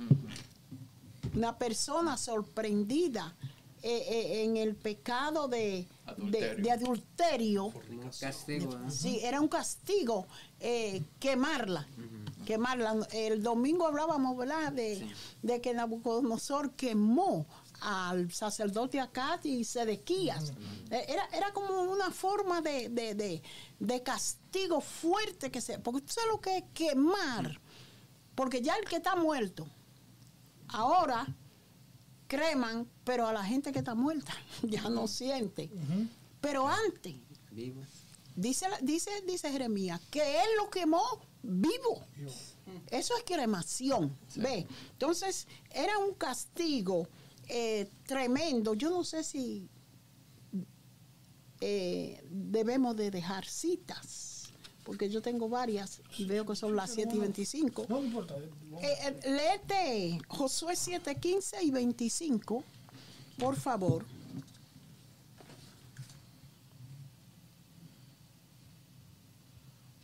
Una 1.34 1.58
persona 1.58 2.18
sorprendida 2.18 3.36
eh, 3.84 4.04
eh, 4.10 4.44
en 4.44 4.58
el 4.58 4.76
pecado 4.76 5.48
de 5.48 5.88
de- 6.18 6.56
de 6.56 6.72
adulterio, 6.72 7.74
castigo, 8.20 8.78
¿no? 8.78 8.92
Sí, 8.92 9.20
era 9.24 9.42
un 9.42 9.48
castigo 9.48 10.28
eh, 10.60 11.02
quemarla. 11.20 11.88
Quemarla. 12.46 12.96
El 13.12 13.42
domingo 13.42 13.88
hablábamos, 13.88 14.38
¿verdad? 14.38 14.72
De, 14.72 14.98
Sí. 15.00 15.12
de 15.42 15.62
que 15.62 15.74
Nabucodonosor 15.74 16.74
quemó 16.74 17.48
al 17.82 18.32
sacerdote 18.32 19.00
Acad 19.00 19.44
y 19.44 19.64
Sedequías. 19.64 20.54
Eh, 20.92 21.06
Era, 21.10 21.26
era 21.34 21.52
como 21.54 21.82
una 21.82 22.12
forma 22.12 22.62
de, 22.62 22.90
de- 22.90 23.16
de- 23.16 23.42
de 23.80 24.04
castigo 24.04 24.80
fuerte 24.82 25.50
que 25.52 25.60
se. 25.60 25.80
Porque 25.80 26.02
tú 26.02 26.14
sabes 26.14 26.30
lo 26.32 26.40
que 26.40 26.58
es 26.58 26.64
quemar. 26.74 27.60
Porque 28.36 28.62
ya 28.62 28.76
el 28.76 28.86
que 28.86 28.98
está 28.98 29.16
muerto, 29.16 29.68
ahora 30.68 31.26
creman, 32.36 32.88
pero 33.04 33.28
a 33.28 33.34
la 33.34 33.44
gente 33.44 33.72
que 33.72 33.80
está 33.80 33.96
muerta 33.96 34.34
ya 34.64 34.90
no 34.90 35.08
siente. 35.08 35.70
Pero 36.42 36.68
antes. 36.68 37.16
Dice, 38.36 38.68
dice, 38.82 39.10
dice 39.26 39.50
Jeremías 39.50 40.02
que 40.12 40.22
él 40.22 40.50
lo 40.58 40.70
quemó 40.70 41.02
vivo. 41.42 42.04
Eso 42.92 43.16
es 43.18 43.24
cremación. 43.24 44.18
¿Ve? 44.36 44.68
Entonces, 44.92 45.48
era 45.72 45.98
un 46.00 46.14
castigo 46.16 47.08
eh, 47.48 47.90
tremendo. 48.06 48.74
Yo 48.74 48.90
no 48.90 49.04
sé 49.04 49.24
si 49.24 49.70
eh, 51.62 52.22
debemos 52.30 52.96
de 52.98 53.12
dejar 53.12 53.46
citas 53.46 54.35
porque 54.86 55.10
yo 55.10 55.22
tengo 55.22 55.50
varias 55.50 56.02
y 56.18 56.26
veo 56.26 56.46
que 56.46 56.56
son 56.56 56.76
las 56.76 56.94
7 56.94 57.16
y 57.16 57.20
25. 57.20 57.88
No 57.90 58.02
importa. 58.02 58.38
Eh, 58.38 58.48
eh, 58.82 59.20
léete 59.26 60.20
Josué 60.30 60.76
7, 60.76 61.16
15 61.16 61.64
y 61.64 61.72
25, 61.72 62.64
por 63.38 63.56
favor. 63.58 64.06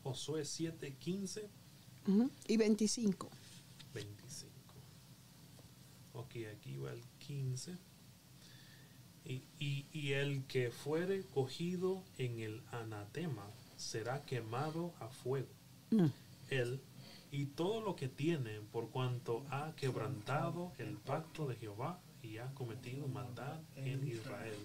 Josué 0.04 0.44
7, 0.46 0.96
15, 1.00 1.50
Ujú, 2.08 2.32
Y 2.48 2.58
25. 2.58 3.30
25. 3.94 4.52
Ok, 6.14 6.32
aquí 6.56 6.78
va 6.78 6.92
el 6.92 7.02
15. 7.20 7.78
Y, 9.26 9.44
y, 9.60 9.86
y 9.94 10.14
el 10.14 10.44
que 10.48 10.72
fuere 10.72 11.24
cogido 11.28 12.04
en 12.18 12.40
el 12.40 12.64
anatema 12.72 13.48
será 13.82 14.24
quemado 14.24 14.94
a 15.00 15.10
fuego. 15.10 15.50
Mm. 15.90 16.08
Él 16.50 16.82
y 17.32 17.46
todo 17.46 17.82
lo 17.82 17.96
que 17.96 18.10
tiene 18.10 18.60
por 18.72 18.90
cuanto 18.90 19.46
ha 19.50 19.74
quebrantado 19.76 20.74
el 20.78 20.98
pacto 20.98 21.48
de 21.48 21.56
Jehová 21.56 22.02
y 22.22 22.38
ha 22.38 22.54
cometido 22.54 23.08
maldad 23.08 23.60
en 23.76 24.06
Israel. 24.06 24.56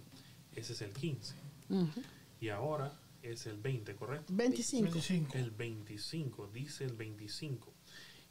Ese 0.55 0.72
es 0.72 0.83
el 0.83 0.92
15. 0.92 1.35
Ujú. 1.70 2.02
Y 2.40 2.48
ahora 2.48 2.92
es 3.22 3.46
el 3.46 3.59
20, 3.59 3.94
¿correcto? 3.94 4.33
25. 4.35 4.90
25. 4.90 5.38
El 5.38 5.50
25, 5.52 6.50
dice 6.52 6.85
el 6.85 6.94
25. 6.94 7.72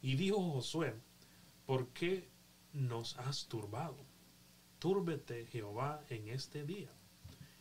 Y 0.01 0.15
dijo 0.15 0.51
Josué, 0.51 0.93
¿por 1.65 1.87
qué 1.89 2.27
nos 2.73 3.17
has 3.17 3.47
turbado? 3.47 3.97
Túrbete 4.79 5.45
Jehová 5.45 6.03
en 6.09 6.27
este 6.27 6.65
día. 6.65 6.89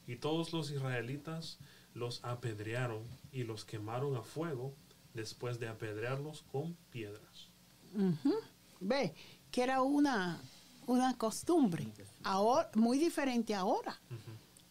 Y 0.09 0.17
todos 0.17 0.53
los 0.53 0.71
israelitas 0.73 1.59
los 1.95 2.23
apedrearon 2.25 3.03
y 3.33 3.45
los 3.45 3.65
quemaron 3.65 4.17
a 4.17 4.23
fuego 4.23 4.75
después 5.15 5.59
de 5.59 5.69
apedrearlos 5.69 6.43
con 6.51 6.77
piedras. 6.91 7.49
Ujú. 7.95 8.35
Ve, 8.81 9.15
que 9.51 9.63
era 9.63 9.83
una, 9.83 10.41
una 10.87 11.17
costumbre, 11.17 11.87
ahora, 12.25 12.71
muy 12.75 12.99
diferente 12.99 13.55
ahora. 13.55 13.99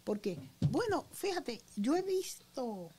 Porque, 0.03 0.37
bueno, 0.69 1.05
fíjate, 1.13 1.61
yo 1.77 1.95
he 1.95 2.01
visto 2.01 2.89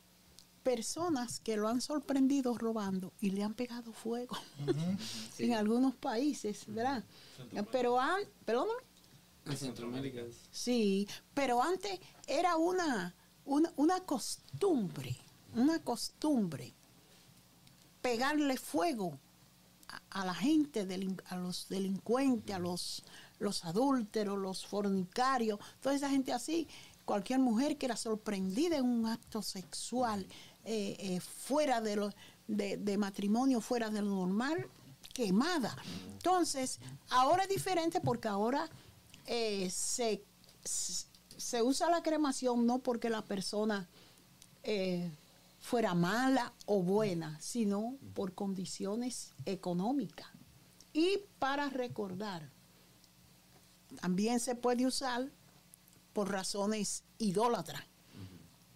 personas 0.63 1.41
que 1.41 1.57
lo 1.59 1.69
han 1.69 1.83
sorprendido 1.83 2.57
robando 2.57 3.13
y 3.21 3.31
le 3.31 3.43
han 3.45 3.53
pegado 3.53 3.93
fuego 3.93 4.37
en 5.39 5.53
algunos 5.53 5.95
países, 5.95 6.65
¿verdad? 6.67 7.05
Pero, 7.71 7.99
perdóname, 8.47 8.81
En 9.45 9.57
Centroamérica. 9.59 10.23
Sí, 10.51 11.07
pero 11.35 11.63
antes 11.63 12.01
era 12.27 12.57
una, 12.57 13.15
una, 13.45 13.73
una 13.77 14.01
costumbre, 14.01 15.17
una 15.55 15.79
costumbre 15.81 16.73
pegarle 18.01 18.57
fuego 18.57 19.19
a, 20.11 20.25
la 20.27 20.35
gente, 20.35 20.87
a 21.29 21.37
los 21.37 21.69
delincuentes, 21.69 22.55
a 22.55 22.59
los, 22.59 23.03
los 23.39 23.65
adúlteros, 23.65 24.39
los 24.39 24.67
fornicarios, 24.67 25.59
toda 25.81 25.95
esa 25.95 26.11
gente 26.11 26.33
así. 26.33 26.69
Cualquier 27.05 27.39
mujer 27.39 27.77
que 27.77 27.87
era 27.87 27.97
sorprendida 27.97 28.77
en 28.77 28.85
un 28.85 29.07
acto 29.07 29.43
sexual 29.43 30.27
eh, 30.65 30.97
eh, 30.99 31.21
fuera 31.21 31.81
de, 31.81 31.97
lo, 31.97 32.11
de, 32.47 32.77
de 32.77 32.99
matrimonio, 32.99 33.61
fuera 33.61 33.91
de 33.91 34.03
lo 34.03 34.11
normal, 34.11 34.69
quemada. 35.13 35.77
Entonces, 36.13 36.81
ahora 37.11 37.45
es 37.45 37.49
diferente 37.49 38.01
porque 38.01 38.29
ahora 38.29 38.69
eh, 39.27 39.71
se 39.71 40.23
usa 41.63 41.91
la 41.91 42.03
cremación 42.03 42.67
no 42.67 42.79
porque 42.79 43.11
la 43.11 43.23
persona 43.23 43.89
eh, 44.63 45.11
fuera 45.61 45.95
mala 45.95 46.53
o 46.67 46.83
buena, 46.83 47.39
sino 47.41 47.97
por 48.15 48.35
condiciones 48.35 49.33
económicas. 49.45 50.29
Y 50.93 51.21
para 51.39 51.69
recordar, 51.69 52.51
también 54.01 54.41
se 54.41 54.55
puede 54.55 54.87
usar 54.87 55.31
por 56.13 56.31
razones 56.31 57.03
idólatras. 57.19 57.83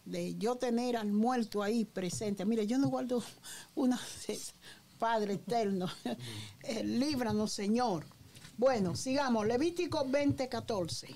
De 0.05 0.37
yo 0.37 0.57
tener 0.57 0.97
al 0.97 1.13
muerto 1.13 1.63
ahí 1.63 1.85
presente. 1.85 2.47
Mire, 2.47 2.67
yo 2.67 2.79
no 2.79 2.89
guardo 2.89 3.23
una 3.75 4.01
Padre 4.99 5.35
eterno, 5.35 5.87
eh, 6.65 6.83
líbranos, 6.83 7.53
Señor. 7.53 8.05
Bueno, 8.57 8.97
sigamos. 8.97 9.47
Levítico 9.47 10.05
20, 10.09 10.49
14. 10.49 11.09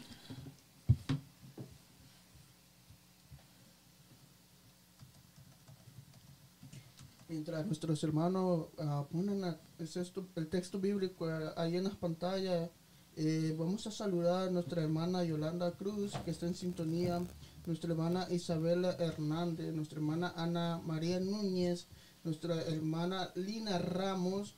Mientras 7.32 7.64
nuestros 7.64 8.04
hermanos 8.04 8.66
ah, 8.78 9.06
ponen 9.10 9.42
el 9.78 10.48
texto 10.48 10.78
bíblico 10.78 11.24
ah, 11.24 11.54
ahí 11.56 11.78
en 11.78 11.84
las 11.84 11.96
pantallas, 11.96 12.68
eh, 13.16 13.56
vamos 13.58 13.86
a 13.86 13.90
saludar 13.90 14.48
a 14.48 14.50
nuestra 14.50 14.82
hermana 14.82 15.24
Yolanda 15.24 15.72
Cruz, 15.72 16.12
que 16.26 16.30
está 16.30 16.46
en 16.46 16.54
sintonía, 16.54 17.22
nuestra 17.64 17.92
hermana 17.92 18.26
Isabela 18.30 18.92
Hernández, 18.98 19.72
nuestra 19.72 19.96
hermana 19.96 20.34
Ana 20.36 20.82
María 20.84 21.20
Núñez, 21.20 21.86
nuestra 22.22 22.60
hermana 22.64 23.30
Lina 23.34 23.78
Ramos 23.78 24.54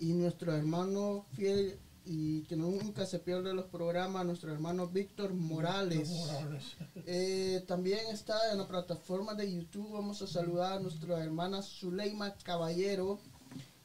y 0.00 0.12
nuestro 0.12 0.52
hermano 0.52 1.26
fiel 1.30 1.78
y 2.06 2.42
que 2.44 2.56
nunca 2.56 3.04
se 3.04 3.18
pierde 3.18 3.52
los 3.52 3.66
programas, 3.66 4.24
nuestro 4.24 4.52
hermano 4.52 4.86
Víctor 4.88 5.34
Morales. 5.34 6.08
Morales. 6.08 6.64
Eh, 7.08 7.62
también 7.68 8.00
está 8.12 8.34
en 8.52 8.58
la 8.58 8.66
plataforma 8.66 9.34
de 9.34 9.52
YouTube. 9.52 9.92
Vamos 9.92 10.20
a 10.22 10.26
saludar 10.26 10.72
a 10.74 10.80
nuestra 10.80 11.22
hermana 11.22 11.62
Zuleima 11.62 12.34
Caballero. 12.42 13.20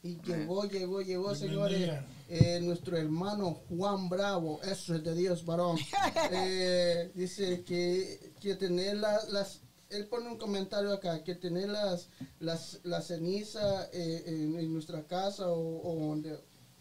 Y 0.02 0.20
llegó, 0.22 0.64
llegó, 0.64 1.00
llegó, 1.00 1.28
Dios 1.28 1.38
señores. 1.38 1.90
eh, 2.28 2.58
nuestro 2.60 2.96
hermano 2.96 3.60
Juan 3.68 4.08
Bravo. 4.08 4.60
Eso 4.62 4.96
es 4.96 5.04
de 5.04 5.14
Dios, 5.14 5.44
varón. 5.44 5.78
Eh, 6.32 7.12
dice 7.14 7.62
que, 7.64 8.32
que 8.40 8.54
tener 8.56 8.96
la- 8.96 9.22
las. 9.30 9.60
Él 9.90 10.06
pone 10.06 10.28
un 10.28 10.38
comentario 10.38 10.92
acá, 10.92 11.22
que 11.22 11.34
tener 11.34 11.68
las, 11.68 12.08
las, 12.40 12.80
la 12.82 13.00
ceniza 13.02 13.88
eh, 13.92 14.22
en, 14.26 14.58
en 14.58 14.72
nuestra 14.72 15.06
casa 15.06 15.48
o, 15.50 15.82
o 15.88 16.08
donde. 16.08 16.38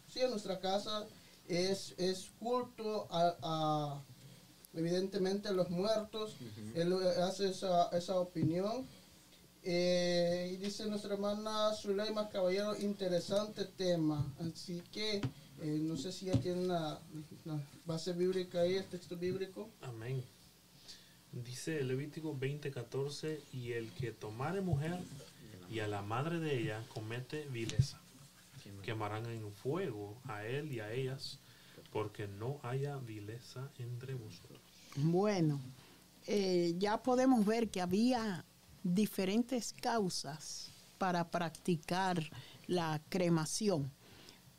Sí, 0.08 0.22
en 0.22 0.30
nuestra 0.32 0.60
casa 0.60 1.06
es, 1.52 1.94
es 1.98 2.30
culto 2.40 3.08
a- 3.12 3.36
a 3.44 4.04
evidentemente 4.74 5.50
a 5.50 5.52
los 5.52 5.70
muertos. 5.70 6.38
Él 6.76 6.94
hace 7.22 7.50
esa, 7.50 7.90
esa 7.90 8.18
opinión. 8.20 8.88
Eh, 9.64 10.52
y 10.54 10.58
dice 10.58 10.88
nuestra 10.88 11.14
hermana 11.14 11.72
Zuleima 11.76 12.30
Caballero, 12.30 12.76
interesante 12.80 13.66
tema. 13.66 14.26
Así 14.40 14.82
que 14.92 15.18
eh, 15.62 15.78
no 15.82 15.96
sé 15.98 16.12
si 16.12 16.26
ya 16.26 16.40
tiene 16.40 16.62
una, 16.66 16.98
una 17.46 17.62
base 17.86 18.14
bíblica 18.14 18.62
ahí, 18.62 18.76
el 18.78 18.86
texto 18.86 19.16
bíblico. 19.18 19.70
Amén. 19.82 20.24
Dice 21.32 21.82
Levítico 21.84 22.36
20:14, 22.36 23.40
y 23.54 23.74
el 23.74 23.92
que 23.92 24.12
tomare 24.12 24.62
mujer 24.62 24.98
y 25.70 25.80
a 25.80 25.88
la 25.88 26.02
madre 26.02 26.40
de 26.40 26.60
ella 26.60 26.84
comete 26.94 27.46
vileza, 27.52 28.01
quemarán 28.82 29.26
en 29.28 29.52
fuego 29.54 30.18
a 30.26 30.46
él 30.46 30.72
y 30.72 30.80
a 30.80 30.92
ellas, 30.92 31.40
porque 31.92 32.28
no 32.28 32.60
haya 32.64 32.98
vileza 32.98 33.70
entre 33.78 34.14
vosotros. 34.14 34.60
Bueno, 34.96 35.60
eh, 36.28 36.76
ya 36.78 37.02
podemos 37.02 37.46
ver 37.46 37.70
que 37.70 37.82
había 37.82 38.46
diferentes 38.84 39.74
causas 39.74 40.72
para 40.98 41.30
practicar 41.30 42.30
la 42.68 43.02
cremación. 43.10 43.92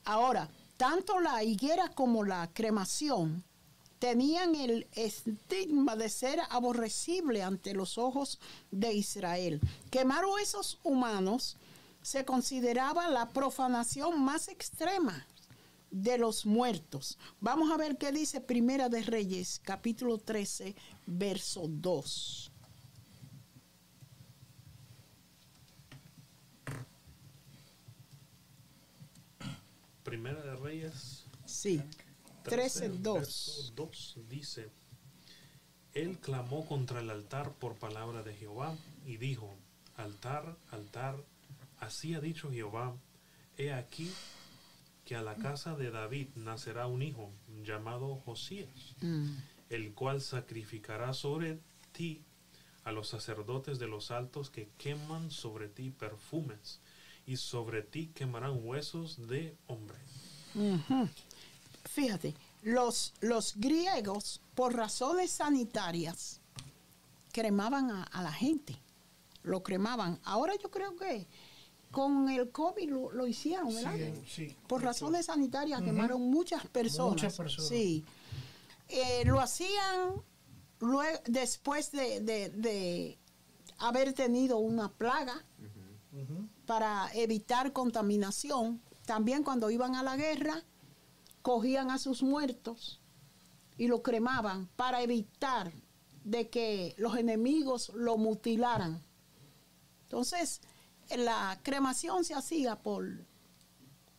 Ahora, 0.05 0.49
tanto 0.77 1.21
la 1.21 1.45
higuera 1.45 1.89
como 1.89 2.25
la 2.25 2.51
cremación 2.53 3.45
tenían 3.99 4.57
el 4.57 4.89
estigma 4.97 5.95
de 5.95 6.09
ser 6.09 6.41
aborrecible 6.51 7.45
ante 7.45 7.73
los 7.73 7.99
ojos 7.99 8.41
de 8.73 8.93
Israel. 8.93 9.61
Quemar 9.91 10.25
huesos 10.27 10.81
humanos 10.83 11.57
se 12.03 12.25
consideraba 12.25 13.09
la 13.09 13.29
profanación 13.31 14.23
más 14.23 14.49
extrema 14.49 15.27
de 15.91 16.19
los 16.19 16.47
muertos. 16.47 17.19
Vamos 17.41 17.71
a 17.71 17.77
ver 17.77 17.97
qué 17.97 18.13
dice 18.13 18.41
Primera 18.41 18.89
de 18.89 19.03
Reyes, 19.03 19.61
capítulo 19.63 20.19
13, 20.19 20.75
verso 21.07 21.65
2. 21.69 22.51
Primera 30.03 30.43
de 30.43 30.57
Reyes 30.57 31.25
Sí, 31.45 31.81
13, 32.45 32.89
2. 32.89 33.15
verso 33.15 33.73
2 33.77 34.19
dice, 34.29 34.71
Él 35.95 36.19
clamó 36.19 36.67
contra 36.67 37.01
el 37.01 37.11
altar 37.11 37.53
por 37.53 37.77
palabra 37.77 38.23
de 38.23 38.35
Jehová 38.35 38.77
y 39.05 39.19
dijo, 39.19 39.55
altar, 39.97 40.57
altar, 40.71 41.23
así 41.83 42.15
ha 42.15 42.21
dicho 42.21 42.51
Jehová, 42.51 42.95
he 43.59 43.73
aquí 43.73 44.11
que 45.05 45.17
a 45.17 45.23
la 45.23 45.35
casa 45.37 45.75
de 45.75 45.91
David 45.91 46.29
nacerá 46.37 46.87
un 46.87 47.03
hijo 47.03 47.31
llamado 47.65 48.17
Josías, 48.25 48.95
Mm, 49.01 49.35
el 49.69 49.93
cual 49.93 50.21
sacrificará 50.21 51.13
sobre 51.13 51.59
ti 51.93 52.23
a 52.85 52.93
los 52.93 53.09
sacerdotes 53.09 53.79
de 53.79 53.89
los 53.89 54.11
altos 54.11 54.49
que 54.49 54.69
queman 54.79 55.31
sobre 55.31 55.69
ti 55.69 55.91
perfumes, 55.91 56.79
y 57.27 57.37
sobre 57.37 57.83
ti 57.83 58.11
quemarán 58.15 58.61
huesos 58.65 59.29
de 59.29 59.57
hombre. 59.67 59.99
Fíjate, 61.85 62.35
los, 62.63 63.13
los 63.21 63.55
griegos, 63.57 64.41
por 64.55 64.75
razones 64.75 65.31
sanitarias, 65.31 66.41
cremaban 67.33 67.91
a, 67.91 68.03
a 68.05 68.23
la 68.23 68.33
gente. 68.33 68.77
Lo 69.43 69.63
cremaban. 69.63 70.21
Ahora 70.25 70.55
yo 70.63 70.71
creo 70.71 70.97
que 70.97 71.27
con 71.93 72.29
el 72.31 72.51
COVID 72.51 72.89
lo, 72.91 73.13
lo 73.13 73.27
hicieron, 73.29 73.73
¿verdad? 73.75 73.95
Sí, 73.97 74.23
sí. 74.49 74.57
Por 74.67 74.83
razones 74.83 75.27
sanitarias 75.27 75.81
quemaron 75.83 76.23
muchas 76.23 76.67
personas. 76.67 77.13
Muchas 77.13 77.37
personas. 77.37 77.69
Sí. 77.69 78.05
Eh, 78.89 79.23
lo 79.25 79.41
hacían 79.41 80.15
lue- 80.81 81.23
después 81.27 81.93
de, 81.93 82.21
de- 82.21 82.49
de 82.51 83.19
haber 83.79 84.13
tenido 84.15 84.59
una 84.59 84.91
plaga 84.91 85.45
para 86.67 87.11
evitar 87.15 87.73
contaminación. 87.73 88.81
También 89.07 89.43
cuando 89.45 89.71
iban 89.71 89.95
a 89.95 90.03
la 90.03 90.17
guerra, 90.17 90.63
cogían 91.43 91.91
a 91.91 91.99
sus 91.99 92.23
muertos 92.23 93.01
y 93.79 93.87
lo 93.89 94.03
cremaban 94.03 94.69
para 94.77 95.03
evitar 95.03 95.73
de 96.25 96.49
que 96.51 96.95
los 96.99 97.17
enemigos 97.17 97.91
lo 97.95 98.17
mutilaran. 98.17 99.03
Entonces, 100.05 100.61
la 101.17 101.59
cremación 101.63 102.25
se 102.25 102.35
hacía 102.35 102.77
por 102.77 103.25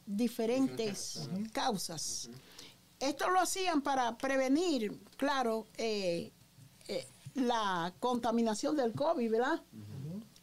diferentes 0.05 1.29
causas. 1.51 2.29
Esto 2.99 3.29
lo 3.29 3.39
hacían 3.39 3.81
para 3.81 4.17
prevenir, 4.17 4.97
claro, 5.17 5.67
eh, 5.77 6.31
eh, 6.87 7.07
la 7.35 7.93
contaminación 7.99 8.77
del 8.77 8.93
COVID, 8.93 9.31
¿verdad? 9.31 9.61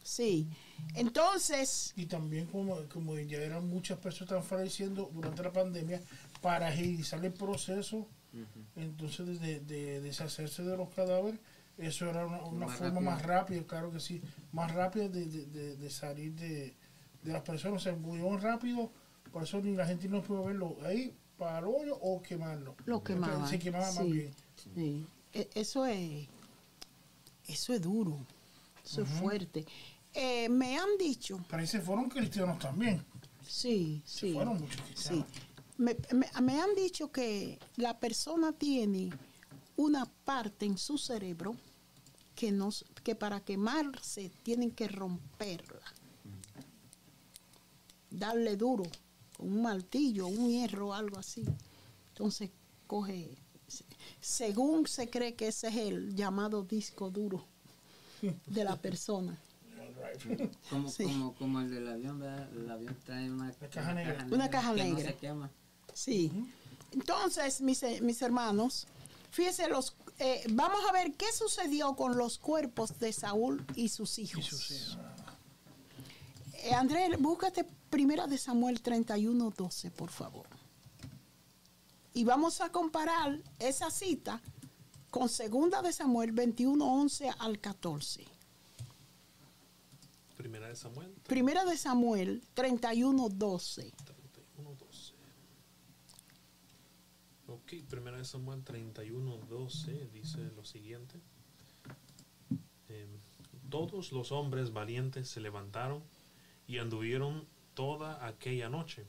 Sí. 0.03 0.47
Entonces, 0.95 1.93
Y 1.95 2.05
también 2.05 2.47
como, 2.47 2.77
como 2.89 3.17
ya 3.17 3.37
eran 3.37 3.67
muchas 3.67 3.97
personas 3.99 4.17
que 4.17 4.35
estaban 4.35 4.43
falleciendo 4.43 5.09
durante 5.13 5.41
la 5.43 5.53
pandemia, 5.53 6.01
para 6.41 6.67
agilizar 6.67 7.23
el 7.23 7.33
proceso, 7.33 8.07
entonces 8.75 9.39
de, 9.39 9.59
de 9.59 10.01
deshacerse 10.01 10.63
de 10.63 10.75
los 10.75 10.89
cadáveres, 10.89 11.39
eso 11.81 12.09
era 12.09 12.25
una, 12.25 12.43
una 12.43 12.65
Más 12.67 12.77
forma 12.77 12.91
rápido. 12.99 13.11
más 13.11 13.21
rápida, 13.23 13.63
claro 13.67 13.91
que 13.91 13.99
sí, 13.99 14.21
más 14.51 14.71
rápida 14.73 15.07
de, 15.09 15.25
de- 15.25 15.45
de- 15.47 15.75
de 15.77 15.89
salir 15.89 16.33
de, 16.33 16.75
de 17.23 17.31
las 17.33 17.41
personas. 17.41 17.81
O 17.81 17.83
sea, 17.83 17.95
murió 17.95 18.37
rápido, 18.37 18.91
por 19.31 19.43
eso 19.43 19.59
ni 19.61 19.75
la 19.75 19.85
gente 19.85 20.07
no 20.07 20.21
pudo 20.21 20.43
verlo 20.45 20.77
ahí 20.85 21.15
para 21.37 21.59
el 21.59 21.65
hoyo 21.65 21.97
o 21.99 22.21
quemarlo. 22.21 22.75
lo 22.85 23.03
quemaban. 23.03 23.47
Se 23.47 23.57
quemaba 23.59 23.85
más 23.85 23.95
sí, 24.05 24.11
bien. 24.11 24.33
sí. 24.75 25.07
E- 25.33 25.49
Eso 25.55 25.85
es, 25.85 26.27
eso 27.47 27.73
es 27.73 27.81
duro, 27.81 28.25
eso 28.83 29.01
es 29.01 29.09
fuerte. 29.09 29.65
Eh, 30.13 30.49
me 30.49 30.77
han 30.77 30.97
dicho, 30.99 31.39
Parece 31.49 31.79
que 31.79 31.83
fueron 31.85 32.09
cristianos 32.09 32.59
también. 32.59 33.03
sí, 33.45 34.01
Se 34.05 34.27
sí. 34.27 34.33
fueron 34.33 34.59
muchos 34.59 34.75
Sí. 34.75 34.81
cristianos. 34.83 35.25
Me, 35.77 35.95
me- 36.13 36.41
me 36.41 36.61
han 36.61 36.75
dicho 36.75 37.11
que 37.11 37.57
la 37.77 37.99
persona 37.99 38.51
tiene 38.53 39.09
una 39.77 40.05
parte 40.25 40.65
en 40.65 40.77
su 40.77 40.97
cerebro 40.97 41.55
que, 42.41 42.51
no, 42.51 42.69
s- 42.69 42.83
que 43.03 43.13
para 43.13 43.39
quemarse 43.41 44.31
tienen 44.41 44.71
que 44.71 44.87
romperla. 44.87 45.79
Darle 48.09 48.55
duro, 48.57 48.83
con 49.37 49.47
un 49.53 49.61
martillo, 49.61 50.25
un 50.25 50.49
hierro, 50.49 50.91
algo 50.91 51.19
así. 51.19 51.45
Entonces 52.09 52.49
coge, 52.87 53.37
se- 53.67 53.85
según 54.19 54.87
se 54.87 55.07
cree 55.11 55.35
que 55.35 55.49
ese 55.49 55.67
es 55.67 55.75
el 55.75 56.15
llamado 56.15 56.63
disco 56.63 57.11
duro 57.11 57.45
de 58.47 58.63
la 58.63 58.75
persona. 58.75 59.37
Como, 60.71 60.89
Sí. 60.89 61.03
como, 61.03 61.35
como 61.35 61.59
el 61.61 61.69
del 61.69 61.87
avión, 61.89 62.19
¿verdad? 62.19 62.49
El 62.53 62.71
avión 62.71 62.97
trae 63.05 63.29
una, 63.29 63.51
caja 63.71 63.93
negra. 63.93 64.27
Una 64.31 64.49
caja 64.49 64.73
que 64.73 64.83
negra. 64.83 64.99
No 65.03 65.05
se 65.05 65.15
quema. 65.15 65.51
Sí. 65.93 66.31
Entonces, 66.91 67.61
mis, 67.61 67.83
mis 68.01 68.19
hermanos, 68.23 68.87
fíjense, 69.29 69.69
los, 69.69 69.95
eh, 70.23 70.43
vamos 70.51 70.79
a 70.87 70.91
ver 70.91 71.13
qué 71.15 71.25
sucedió 71.33 71.95
con 71.95 72.15
los 72.15 72.37
cuerpos 72.37 72.99
de 72.99 73.11
Saúl 73.11 73.65
y 73.75 73.89
sus 73.89 74.19
hijos. 74.19 74.39
Y 74.39 74.43
sus 74.43 74.71
hijos. 74.71 74.97
Eh, 76.63 76.73
Andrés, 76.75 77.19
búscate 77.19 77.65
primera 77.89 78.27
de 78.27 78.37
Samuel 78.37 78.81
31, 78.81 79.49
12, 79.49 79.89
por 79.89 80.11
favor. 80.11 80.47
Y 82.13 82.23
vamos 82.23 82.61
a 82.61 82.71
comparar 82.71 83.41
esa 83.57 83.89
cita 83.89 84.41
con 85.09 85.27
segunda 85.27 85.81
de 85.81 85.91
Samuel 85.91 86.33
21, 86.33 86.85
11 86.85 87.31
al 87.39 87.59
14. 87.59 88.25
Primera 90.37 90.67
de 90.67 90.75
Samuel 90.75 91.13
Primera 91.27 91.65
de 91.65 91.77
Samuel 91.77 92.43
31, 92.53 93.29
12. 93.29 93.91
31, 94.05 94.75
12. 94.75 95.13
Primera 97.79 98.17
de 98.17 98.25
Samuel 98.25 98.63
31, 98.63 99.37
12 99.49 100.09
dice 100.11 100.51
lo 100.55 100.65
siguiente. 100.65 101.21
Em, 102.89 103.09
Todos 103.69 104.11
los 104.11 104.33
hombres 104.33 104.73
valientes 104.73 105.29
se 105.29 105.39
levantaron 105.39 106.03
y 106.67 106.79
anduvieron 106.79 107.47
toda 107.73 108.27
aquella 108.27 108.67
noche 108.67 109.07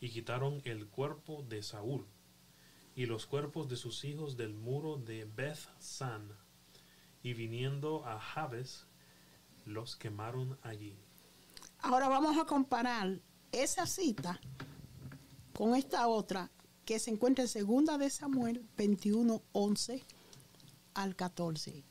y 0.00 0.08
quitaron 0.08 0.62
el 0.64 0.86
cuerpo 0.86 1.44
de 1.46 1.62
Saúl 1.62 2.06
y 2.96 3.04
los 3.04 3.26
cuerpos 3.26 3.68
de 3.68 3.76
sus 3.76 4.04
hijos 4.04 4.38
del 4.38 4.54
muro 4.54 4.96
de 4.96 5.26
Beth-San 5.26 6.30
y 7.22 7.34
viniendo 7.34 8.06
a 8.06 8.18
Jabes 8.18 8.86
los 9.66 9.96
quemaron 9.96 10.58
allí. 10.62 10.96
Ahora 11.80 12.08
vamos 12.08 12.38
a 12.38 12.46
comparar 12.46 13.20
esa 13.52 13.86
cita 13.86 14.40
con 15.52 15.74
esta 15.74 16.08
otra 16.08 16.50
que 16.84 16.98
se 16.98 17.10
encuentra 17.10 17.44
en 17.44 17.48
segunda 17.48 17.98
de 17.98 18.10
Samuel 18.10 18.64
21, 18.76 19.42
11 19.52 20.02
al 20.94 21.16
14. 21.16 21.82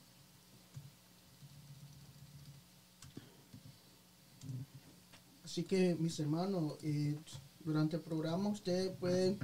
Así 5.44 5.64
que, 5.64 5.96
mis 5.96 6.20
hermanos, 6.20 6.78
eh, 6.82 7.16
durante 7.64 7.98
el 7.98 8.02
programa 8.02 8.50
ustedes 8.50 8.96
pueden 8.98 9.38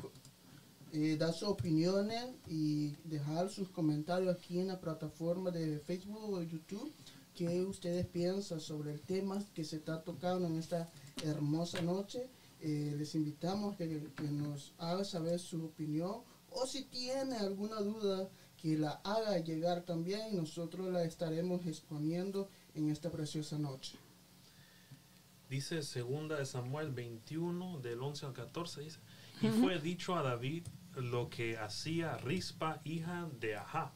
eh, 0.91 1.17
dar 1.17 1.33
sus 1.33 1.49
opiniones 1.49 2.25
y 2.47 2.95
dejar 3.03 3.49
sus 3.49 3.69
comentarios 3.69 4.35
aquí 4.35 4.59
en 4.59 4.67
la 4.67 4.79
plataforma 4.79 5.51
de 5.51 5.79
Facebook 5.79 6.33
o 6.33 6.41
YouTube. 6.41 6.91
¿Qué 7.35 7.63
ustedes 7.63 8.05
piensan 8.07 8.59
sobre 8.59 8.91
el 8.91 9.01
tema 9.01 9.43
que 9.53 9.63
se 9.63 9.77
está 9.77 10.01
tocando 10.03 10.47
en 10.47 10.57
esta 10.57 10.89
hermosa 11.23 11.81
noche? 11.81 12.27
Eh, 12.61 12.93
les 12.97 13.15
invitamos 13.15 13.77
que, 13.77 14.11
que 14.15 14.23
nos 14.23 14.73
haga 14.77 15.05
saber 15.05 15.39
su 15.39 15.65
opinión 15.65 16.23
o 16.51 16.65
si 16.65 16.83
tiene 16.85 17.37
alguna 17.37 17.79
duda 17.79 18.29
que 18.57 18.77
la 18.77 18.99
haga 19.03 19.37
llegar 19.39 19.83
también 19.83 20.33
y 20.33 20.35
nosotros 20.35 20.91
la 20.91 21.03
estaremos 21.03 21.65
exponiendo 21.65 22.49
en 22.75 22.89
esta 22.89 23.09
preciosa 23.09 23.57
noche. 23.57 23.97
Dice 25.49 25.81
segunda 25.81 26.37
de 26.37 26.45
Samuel 26.45 26.91
21 26.91 27.79
del 27.79 28.01
11 28.01 28.25
al 28.27 28.33
14 28.33 28.81
dice, 28.81 28.99
y 29.41 29.47
fue 29.47 29.79
dicho 29.79 30.15
a 30.15 30.21
David 30.21 30.67
lo 30.95 31.29
que 31.29 31.57
hacía 31.57 32.17
Rispa, 32.17 32.81
hija 32.83 33.29
de 33.39 33.55
Ajá, 33.55 33.93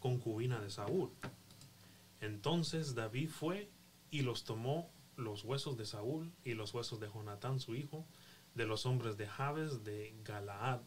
concubina 0.00 0.60
de 0.60 0.70
Saúl. 0.70 1.10
Entonces 2.20 2.94
David 2.94 3.30
fue 3.30 3.70
y 4.10 4.22
los 4.22 4.44
tomó 4.44 4.90
los 5.18 5.44
huesos 5.44 5.76
de 5.76 5.84
Saúl 5.84 6.32
y 6.44 6.54
los 6.54 6.72
huesos 6.72 7.00
de 7.00 7.08
Jonatán 7.08 7.60
su 7.60 7.74
hijo, 7.74 8.06
de 8.54 8.66
los 8.66 8.86
hombres 8.86 9.16
de 9.16 9.26
Jabes 9.26 9.84
de 9.84 10.14
Galaad, 10.24 10.80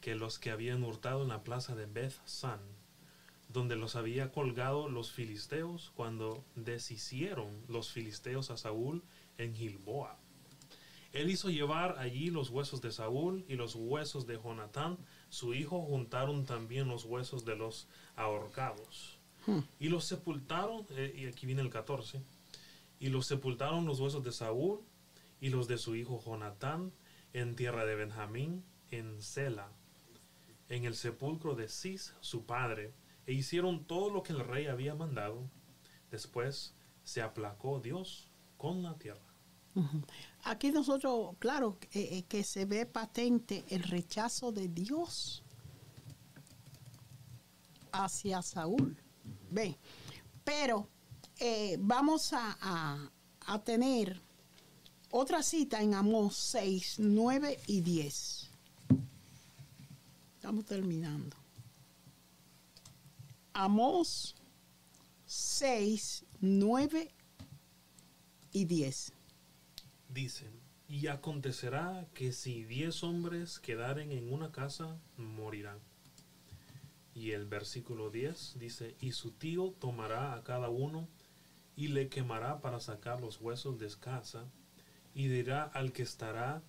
que 0.00 0.14
los 0.14 0.38
que 0.38 0.50
habían 0.50 0.82
hurtado 0.82 1.22
en 1.22 1.28
la 1.28 1.44
plaza 1.44 1.76
de 1.76 1.86
Beth 1.86 2.20
San, 2.24 2.60
donde 3.48 3.76
los 3.76 3.96
había 3.96 4.32
colgado 4.32 4.88
los 4.88 5.12
filisteos 5.12 5.92
cuando 5.94 6.44
deshicieron 6.56 7.62
los 7.68 7.92
filisteos 7.92 8.50
a 8.50 8.56
Saúl 8.56 9.04
en 9.38 9.54
Gilboa. 9.54 10.18
Él 11.12 11.30
hizo 11.30 11.48
llevar 11.48 11.98
allí 11.98 12.30
los 12.30 12.50
huesos 12.50 12.80
de 12.80 12.90
Saúl 12.90 13.44
y 13.48 13.54
los 13.54 13.76
huesos 13.76 14.26
de 14.26 14.36
Jonatán, 14.36 14.98
su 15.28 15.54
hijo, 15.54 15.80
juntaron 15.82 16.44
también 16.44 16.88
los 16.88 17.04
huesos 17.04 17.44
de 17.44 17.54
los 17.54 17.86
ahorcados. 18.16 19.18
Y 19.78 19.88
los 19.90 20.04
sepultaron, 20.04 20.86
eh, 20.90 21.14
y 21.16 21.26
aquí 21.26 21.46
viene 21.46 21.62
el 21.62 21.70
14, 21.70 22.20
y 23.04 23.10
los 23.10 23.26
sepultaron 23.26 23.84
los 23.84 24.00
huesos 24.00 24.24
de 24.24 24.32
Saúl 24.32 24.80
y 25.38 25.50
los 25.50 25.68
de 25.68 25.76
su 25.76 25.94
hijo 25.94 26.22
Jonatán 26.24 26.90
en 27.34 27.54
tierra 27.54 27.84
de 27.84 27.96
Benjamín, 27.96 28.64
en 28.90 29.20
Sela, 29.20 29.70
en 30.70 30.86
el 30.86 30.94
sepulcro 30.94 31.54
de 31.54 31.68
Cis, 31.68 32.14
su 32.22 32.46
padre, 32.46 32.94
e 33.26 33.34
hicieron 33.34 33.84
todo 33.84 34.08
lo 34.08 34.22
que 34.22 34.32
el 34.32 34.40
rey 34.40 34.68
había 34.68 34.94
mandado. 34.94 35.50
Después 36.10 36.74
se 37.02 37.20
aplacó 37.20 37.78
Dios 37.78 38.30
con 38.56 38.82
la 38.82 38.94
tierra. 38.94 39.34
Aquí 40.42 40.72
nosotros, 40.72 41.36
claro, 41.38 41.76
eh, 41.92 42.22
que 42.26 42.42
se 42.42 42.64
ve 42.64 42.86
patente 42.86 43.66
el 43.68 43.82
rechazo 43.82 44.50
de 44.50 44.68
Dios 44.68 45.44
hacia 47.92 48.40
Saúl. 48.40 48.96
Ve, 49.50 49.76
Pero 50.42 50.88
eh, 51.38 51.76
vamos 51.80 52.32
a, 52.32 52.56
a- 52.60 53.10
a 53.46 53.62
tener 53.64 54.20
otra 55.10 55.42
cita 55.42 55.82
en 55.82 55.94
Amós 55.94 56.36
6, 56.36 56.96
9 56.98 57.58
y 57.66 57.80
10. 57.82 58.48
Estamos 60.36 60.64
terminando. 60.64 61.36
Amós 63.52 64.34
6, 65.26 66.24
9 66.40 67.10
y 68.52 68.64
10. 68.64 69.12
Dicen, 70.08 70.50
y 70.88 71.06
acontecerá 71.08 72.06
que 72.14 72.32
si 72.32 72.64
diez 72.64 73.02
hombres 73.02 73.58
quedaren 73.58 74.12
en 74.12 74.32
una 74.32 74.52
casa, 74.52 74.96
morirán. 75.16 75.78
Y 77.14 77.30
el 77.30 77.46
versículo 77.46 78.10
10 78.10 78.58
dice, 78.58 78.96
y 79.00 79.12
su 79.12 79.30
tío 79.32 79.72
tomará 79.78 80.34
a 80.34 80.42
cada 80.42 80.68
uno 80.68 81.08
y 81.76 81.88
le 81.88 82.08
quemará 82.08 82.60
para 82.60 82.80
sacar 82.80 83.20
los 83.20 83.40
huesos 83.40 83.78
de 83.78 83.88
casa, 83.98 84.44
y 85.14 85.28
dirá 85.28 85.64
al 85.64 85.92
que 85.92 86.02
estará 86.02 86.62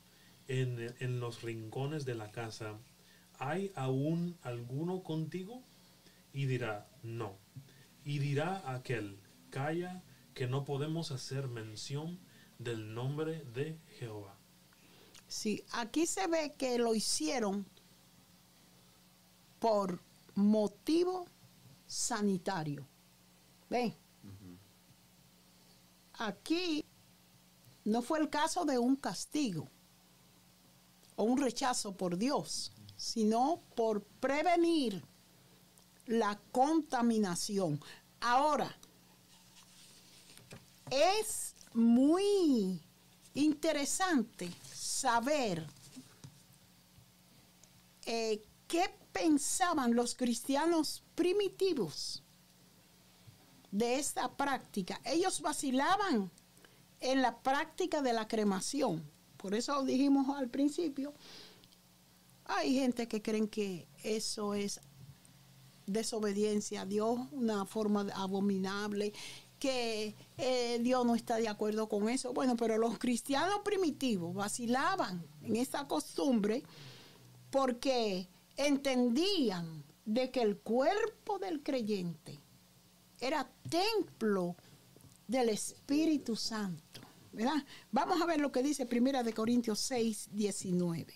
en, 0.47 0.95
en 0.99 1.20
los 1.20 1.41
rincones 1.41 2.06
de 2.06 2.16
la 2.16 2.32
casa, 2.32 2.78
¿hay 3.39 3.72
aún 3.76 4.38
alguno 4.41 5.03
contigo? 5.03 5.64
Y 6.34 6.45
dirá, 6.45 6.88
no. 7.01 7.38
Y 8.03 8.20
dirá 8.20 8.62
aquel, 8.72 9.20
calla, 9.49 10.03
que 10.34 10.47
no 10.47 10.66
podemos 10.66 11.12
hacer 11.12 11.47
mención 11.47 12.20
del 12.60 12.93
nombre 12.93 13.43
de 13.53 13.80
Jehová. 13.99 14.38
Sí, 15.28 15.64
aquí 15.72 16.06
se 16.06 16.28
ve 16.28 16.53
que 16.58 16.78
lo 16.78 16.93
hicieron 16.93 17.66
por 19.60 19.99
motivo 20.36 21.26
sanitario. 21.88 22.86
¿Ven? 23.70 23.95
Aquí 26.18 26.86
no 27.84 28.01
fue 28.01 28.20
el 28.20 28.30
caso 28.30 28.66
de 28.66 28.78
un 28.80 28.95
castigo 28.95 29.70
o 31.16 31.24
un 31.24 31.38
rechazo 31.38 31.95
por 31.95 32.18
Dios, 32.18 32.72
sino 32.95 33.61
por 33.76 34.03
prevenir 34.03 35.03
la 36.05 36.39
contaminación. 36.51 37.80
Ahora, 38.22 38.76
es 40.89 41.55
muy 41.74 42.82
interesante 43.34 44.51
saber 44.74 45.68
eh, 48.05 48.43
qué 48.68 48.89
pensaban 49.11 49.95
los 49.95 50.16
cristianos 50.16 51.03
primitivos 51.16 52.24
de 53.76 53.99
esta 53.99 54.32
práctica. 54.38 55.01
Ellos 55.03 55.41
vacilaban 55.41 56.32
en 57.01 57.21
la 57.21 57.38
práctica 57.39 58.01
de 58.01 58.13
la 58.13 58.26
cremación. 58.26 59.03
Por 59.36 59.53
eso 59.53 59.84
dijimos 59.84 60.30
al 60.30 60.49
principio, 60.49 61.13
hay 62.45 62.73
gente 62.73 63.09
que 63.09 63.21
creen 63.21 63.49
que 63.49 63.86
eso 64.01 64.53
es 64.53 64.80
desobediencia 65.88 66.82
a 66.82 66.86
Dios, 66.86 67.19
una 67.34 67.65
forma 67.65 68.07
abominable, 68.15 69.11
que 69.59 70.15
eh, 70.38 70.80
Dios 70.82 71.05
no 71.05 71.13
está 71.13 71.36
de 71.36 71.49
acuerdo 71.49 71.89
con 71.89 72.07
eso. 72.07 72.32
Bueno, 72.32 72.55
pero 72.55 72.78
los 72.78 72.97
cristianos 72.97 73.59
primitivos 73.65 74.34
vacilaban 74.34 75.21
en 75.43 75.57
esta 75.57 75.86
costumbre 75.86 76.63
porque 77.49 78.30
entendían 78.55 79.84
de 80.05 80.32
que 80.32 80.41
el 80.41 80.59
cuerpo 80.59 81.39
del 81.39 81.61
creyente 81.61 82.44
era 83.20 83.49
templo 83.70 84.55
del 85.28 85.49
Espíritu 85.49 86.36
Santo. 86.36 87.01
¿verdad? 87.36 87.66
Vamos 87.91 88.22
a 88.22 88.26
ver 88.26 88.39
lo 88.39 88.51
que 88.51 88.63
dice 88.63 88.86
Primera 88.86 89.22
de 89.22 89.34
Corintios 89.34 89.80
6, 89.80 90.30
19. 90.32 91.13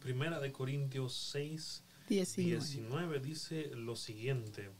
Primera 0.00 0.40
de 0.40 0.50
Corintios 0.50 1.14
6, 1.32 1.84
19. 2.08 2.48
19 2.56 3.20
dice 3.20 3.70
lo 3.76 3.94
siguiente, 3.94 4.70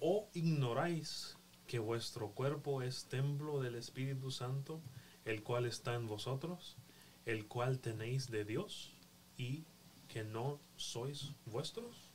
¿o 0.00 0.28
ignoráis 0.32 1.36
que 1.66 1.78
vuestro 1.78 2.32
cuerpo 2.32 2.82
es 2.82 3.04
templo 3.04 3.60
del 3.60 3.76
Espíritu 3.76 4.30
Santo, 4.32 4.80
el 5.24 5.44
cual 5.44 5.66
está 5.66 5.94
en 5.94 6.08
vosotros, 6.08 6.78
el 7.26 7.46
cual 7.46 7.78
tenéis 7.78 8.30
de 8.30 8.44
Dios, 8.44 8.92
y 9.36 9.64
que 10.08 10.24
no 10.24 10.58
sois 10.76 11.32
vuestros? 11.46 12.10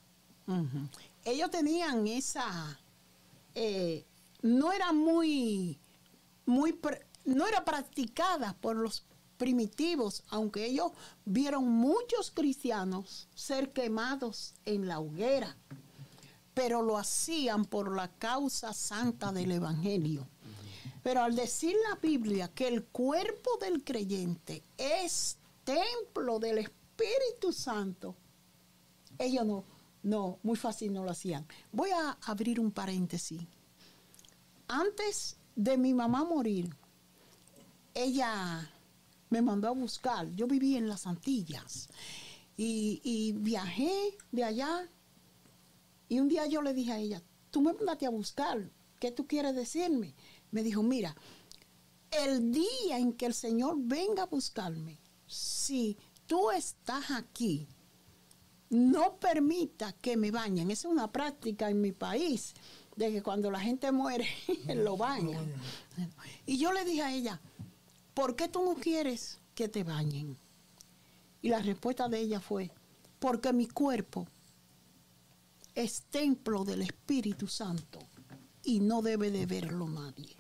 Ellos 1.24 1.50
tenían 1.50 2.08
esa, 2.08 2.80
eh, 3.56 4.06
no 4.42 4.72
era 4.72 4.94
muy, 4.94 5.80
muy, 6.46 6.80
no 7.26 7.48
era 7.48 7.66
practicada 7.66 8.56
por 8.62 8.76
los 8.76 9.06
primitivos, 9.38 10.24
aunque 10.30 10.66
ellos 10.66 10.92
vieron 11.26 11.68
muchos 11.68 12.32
cristianos 12.32 13.28
ser 13.34 13.74
quemados 13.74 14.54
en 14.66 14.88
la 14.88 15.00
hoguera, 15.00 15.58
pero 16.54 16.82
lo 16.82 16.98
hacían 16.98 17.66
por 17.66 17.96
la 17.96 18.08
causa 18.08 18.74
santa 18.74 19.32
del 19.32 19.52
Evangelio. 19.52 20.28
Pero 21.06 21.22
al 21.22 21.36
decir 21.36 21.76
la 21.88 21.98
Biblia 21.98 22.48
que 22.48 22.68
el 22.68 22.86
cuerpo 22.86 23.60
del 23.62 23.84
creyente 23.84 24.64
es 24.76 25.38
templo 25.64 26.40
del 26.40 26.58
Espíritu 26.58 27.54
Santo, 27.54 28.16
ellos 29.20 29.46
no, 29.46 29.64
no, 30.02 30.40
muy 30.42 30.58
fácil 30.58 30.92
no 30.92 31.04
lo 31.04 31.12
hacían. 31.12 31.46
Voy 31.72 31.92
a 31.92 32.18
abrir 32.24 32.60
un 32.60 32.72
paréntesis. 32.72 33.40
Antes 34.68 35.38
de 35.56 35.78
mi 35.78 35.94
mamá 35.94 36.24
morir, 36.24 36.76
ella 37.94 38.68
me 39.30 39.44
mandó 39.44 39.68
a 39.68 39.74
buscar. 39.74 40.28
Yo 40.32 40.48
vivía 40.48 40.80
en 40.80 40.90
las 40.90 41.06
Antillas 41.06 41.88
y, 42.58 43.00
y 43.04 43.34
viajé 43.34 44.18
de 44.32 44.44
allá. 44.44 44.90
Y 46.10 46.20
un 46.20 46.30
día 46.30 46.48
yo 46.48 46.64
le 46.64 46.74
dije 46.74 46.94
a 46.94 46.98
ella, 46.98 47.22
tú 47.52 47.62
me 47.62 47.74
mandaste 47.74 48.08
a 48.08 48.10
buscar, 48.10 48.72
¿qué 49.00 49.12
tú 49.12 49.28
quieres 49.28 49.54
decirme? 49.54 50.16
Me 50.56 50.64
dijo, 50.64 50.82
mira, 50.82 51.14
el 52.12 52.50
día 52.50 52.98
en 52.98 53.12
que 53.12 53.26
el 53.26 53.34
Señor 53.34 53.76
venga 53.78 54.24
a 54.24 54.28
buscarme, 54.28 54.98
si 55.28 55.98
tú 56.28 56.50
estás 56.50 57.12
aquí, 57.12 57.68
no 58.70 59.18
permita 59.18 59.92
que 59.92 60.16
me 60.16 60.32
bañen. 60.32 60.72
Esa 60.72 60.88
es 60.88 60.94
una 60.94 61.12
práctica 61.12 61.70
en 61.70 61.82
mi 61.82 61.92
país, 61.92 62.54
de 62.96 63.12
que 63.12 63.22
cuando 63.22 63.52
la 63.52 63.60
gente 63.60 63.92
muere, 63.92 64.30
lo 64.76 64.96
bañan. 64.96 65.46
Y 66.46 66.58
yo 66.58 66.72
le 66.72 66.86
dije 66.86 67.02
a 67.02 67.14
ella, 67.14 67.42
¿por 68.14 68.38
qué 68.38 68.48
tú 68.48 68.64
no 68.64 68.76
quieres 68.76 69.40
que 69.56 69.68
te 69.68 69.84
bañen? 69.84 70.38
Y 71.42 71.50
la 71.50 71.60
respuesta 71.60 72.08
de 72.08 72.22
ella 72.22 72.40
fue, 72.40 72.72
porque 73.20 73.52
mi 73.52 73.68
cuerpo 73.68 74.26
es 75.74 76.04
templo 76.04 76.64
del 76.64 76.84
Espíritu 76.84 77.46
Santo 77.46 78.00
y 78.66 78.80
no 78.80 79.02
debe 79.02 79.30
de 79.32 79.46
verlo 79.46 79.88
nadie. 79.88 80.35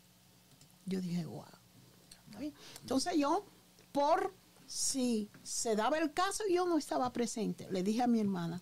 Yo 0.85 1.01
dije, 1.01 1.25
wow. 1.25 1.43
Entonces 2.81 3.15
yo, 3.17 3.45
por 3.91 4.33
si 4.67 5.29
se 5.43 5.75
daba 5.75 5.97
el 5.97 6.13
caso 6.13 6.43
yo 6.49 6.65
no 6.65 6.77
estaba 6.77 7.11
presente, 7.13 7.67
le 7.71 7.83
dije 7.83 8.03
a 8.03 8.07
mi 8.07 8.19
hermana, 8.19 8.61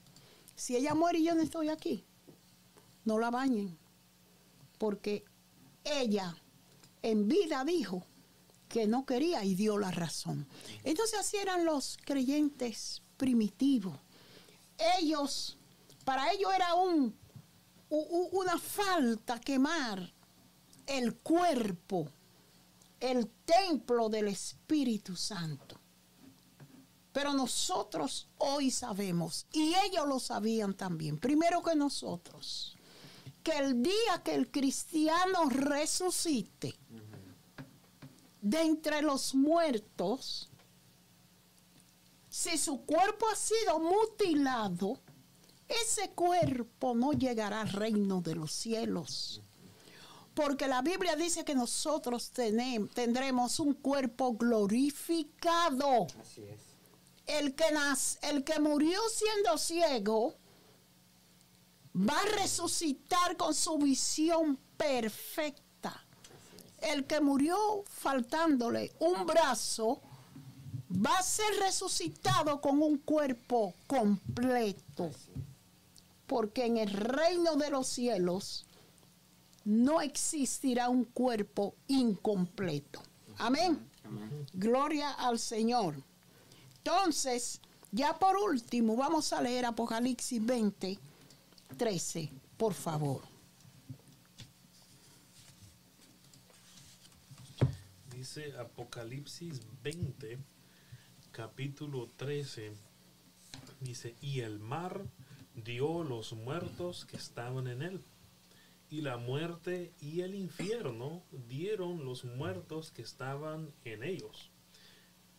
si 0.55 0.75
ella 0.75 0.93
muere 0.93 1.19
y 1.19 1.25
yo 1.25 1.35
no 1.35 1.41
estoy 1.41 1.69
aquí, 1.69 2.05
no 3.05 3.19
la 3.19 3.31
bañen, 3.31 3.77
porque 4.77 5.25
ella 5.83 6.37
en 7.01 7.27
vida 7.27 7.63
dijo 7.65 8.05
que 8.69 8.87
no 8.87 9.05
quería 9.05 9.43
y 9.43 9.55
dio 9.55 9.77
la 9.77 9.91
razón. 9.91 10.47
Entonces 10.83 11.19
así 11.19 11.37
eran 11.37 11.65
los 11.65 11.97
creyentes 12.03 13.01
primitivos. 13.17 13.99
Ellos, 14.99 15.57
para 16.05 16.31
ellos 16.31 16.51
era 16.53 16.73
un, 16.75 17.15
una 17.89 18.57
falta 18.57 19.39
quemar 19.39 20.12
el 20.87 21.15
cuerpo, 21.15 22.07
el 22.99 23.27
templo 23.45 24.09
del 24.09 24.27
Espíritu 24.27 25.15
Santo. 25.15 25.79
Pero 27.11 27.33
nosotros 27.33 28.27
hoy 28.39 28.71
sabemos, 28.71 29.45
y 29.51 29.73
ellos 29.85 30.07
lo 30.07 30.19
sabían 30.19 30.73
también, 30.73 31.19
primero 31.19 31.61
que 31.61 31.75
nosotros, 31.75 32.75
que 33.43 33.51
el 33.51 33.83
día 33.83 34.23
que 34.23 34.33
el 34.33 34.49
cristiano 34.49 35.49
resucite 35.49 36.75
de 38.41 38.61
entre 38.61 39.01
los 39.03 39.35
muertos, 39.35 40.49
si 42.29 42.57
su 42.57 42.81
cuerpo 42.81 43.27
ha 43.31 43.35
sido 43.35 43.79
mutilado, 43.79 44.99
ese 45.67 46.09
cuerpo 46.11 46.95
no 46.95 47.13
llegará 47.13 47.61
al 47.61 47.69
reino 47.69 48.21
de 48.21 48.35
los 48.35 48.51
cielos. 48.51 49.41
Porque 50.33 50.67
la 50.67 50.81
Biblia 50.81 51.15
dice 51.15 51.43
que 51.45 51.53
nosotros 51.55 52.31
tenem- 52.33 52.89
tendremos 52.93 53.59
un 53.59 53.73
cuerpo 53.73 54.33
glorificado. 54.33 56.07
Así 56.19 56.41
es. 56.43 56.59
el 57.25 57.55
que, 57.55 57.65
nas- 57.73 58.17
el 58.21 58.43
que 58.43 58.59
murió 58.59 58.99
siendo 59.09 59.57
ciego 59.57 60.33
va 61.95 62.19
a 62.19 62.25
resucitar 62.41 63.37
con 63.37 63.53
su 63.53 63.77
visión 63.77 64.57
perfecta. 64.75 66.05
El 66.81 67.05
que 67.05 67.21
murió 67.21 67.83
faltándole 67.87 68.91
un 68.99 69.25
brazo 69.25 70.01
va 70.91 71.17
a 71.17 71.23
ser 71.23 71.55
resucitado 71.59 72.59
con 72.59 72.81
un 72.81 72.97
cuerpo 72.97 73.73
completo. 73.87 75.11
Porque 76.27 76.65
en 76.65 76.77
el 76.77 76.89
reino 76.91 77.55
de 77.55 77.69
los 77.69 77.87
cielos 77.87 78.65
no 79.65 80.01
existirá 80.01 80.89
un 80.89 81.05
cuerpo 81.05 81.75
incompleto. 81.87 83.01
Amén. 83.37 83.79
Amén. 84.03 84.47
Gloria 84.53 85.11
al 85.11 85.39
Señor. 85.39 85.95
Entonces, 86.77 87.61
ya 87.91 88.17
por 88.17 88.35
último, 88.37 88.95
vamos 88.95 89.31
a 89.33 89.41
leer 89.41 89.65
Apocalipsis 89.65 90.45
20, 90.45 90.99
13, 91.77 92.29
por 92.57 92.73
favor. 92.73 93.21
Dice 98.11 98.57
Apocalipsis 98.57 99.61
20, 99.83 100.37
capítulo 101.31 102.09
13. 102.17 102.73
Dice, 103.79 104.15
y 104.21 104.39
el 104.39 104.59
mar 104.59 105.05
dio 105.55 106.03
los 106.03 106.33
muertos 106.33 107.05
que 107.05 107.17
estaban 107.17 107.67
en 107.67 107.81
él. 107.81 108.03
Y 108.93 109.01
la 109.01 109.17
muerte 109.17 109.91
y 110.01 110.21
el 110.21 110.35
infierno 110.35 111.23
dieron 111.49 112.05
los 112.05 112.25
muertos 112.25 112.91
que 112.91 113.01
estaban 113.01 113.73
en 113.85 114.03
ellos. 114.03 114.51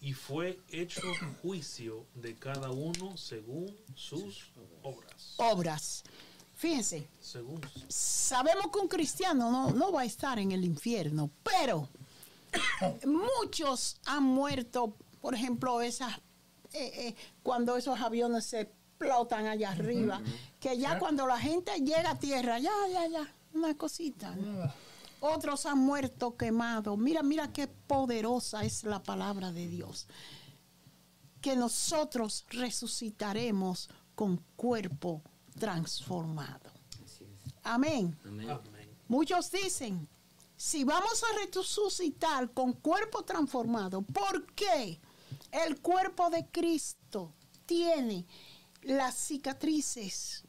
Y 0.00 0.12
fue 0.12 0.58
hecho 0.70 1.02
juicio 1.40 2.04
de 2.16 2.34
cada 2.34 2.72
uno 2.72 3.16
según 3.16 3.72
sus 3.94 4.50
obras. 4.82 5.34
Obras. 5.36 6.02
Fíjense, 6.56 7.06
Según 7.20 7.60
sabemos 7.86 8.72
que 8.72 8.78
un 8.80 8.88
cristiano 8.88 9.52
no, 9.52 9.70
no 9.70 9.92
va 9.92 10.00
a 10.00 10.04
estar 10.04 10.36
en 10.40 10.50
el 10.50 10.64
infierno, 10.64 11.30
pero 11.44 11.88
muchos 13.06 13.98
han 14.04 14.24
muerto, 14.24 14.96
por 15.20 15.32
ejemplo, 15.32 15.80
esas, 15.80 16.12
eh, 16.72 16.90
eh, 17.06 17.14
cuando 17.44 17.76
esos 17.76 18.00
aviones 18.00 18.46
se 18.46 18.62
explotan 18.62 19.46
allá 19.46 19.70
arriba, 19.70 20.20
que 20.58 20.76
ya 20.76 20.98
cuando 20.98 21.24
la 21.28 21.38
gente 21.38 21.70
llega 21.78 22.10
a 22.10 22.18
tierra, 22.18 22.58
ya, 22.58 22.72
ya, 22.90 23.06
ya, 23.06 23.32
una 23.54 23.76
cosita. 23.76 24.36
Otros 25.20 25.64
han 25.66 25.78
muerto 25.78 26.36
quemados. 26.36 26.98
Mira, 26.98 27.22
mira 27.22 27.52
qué 27.52 27.66
poderosa 27.66 28.64
es 28.64 28.84
la 28.84 29.02
palabra 29.02 29.52
de 29.52 29.68
Dios. 29.68 30.06
Que 31.40 31.56
nosotros 31.56 32.44
resucitaremos 32.50 33.88
con 34.14 34.36
cuerpo 34.56 35.22
transformado. 35.58 36.70
Amén. 37.62 38.16
Muchos 39.08 39.50
dicen, 39.50 40.06
si 40.56 40.84
vamos 40.84 41.22
a 41.22 41.44
resucitar 41.44 42.50
con 42.52 42.72
cuerpo 42.74 43.24
transformado, 43.24 44.02
¿por 44.02 44.46
qué 44.54 45.00
el 45.50 45.80
cuerpo 45.80 46.30
de 46.30 46.46
Cristo 46.46 47.32
tiene 47.66 48.26
las 48.82 49.14
cicatrices 49.14 50.44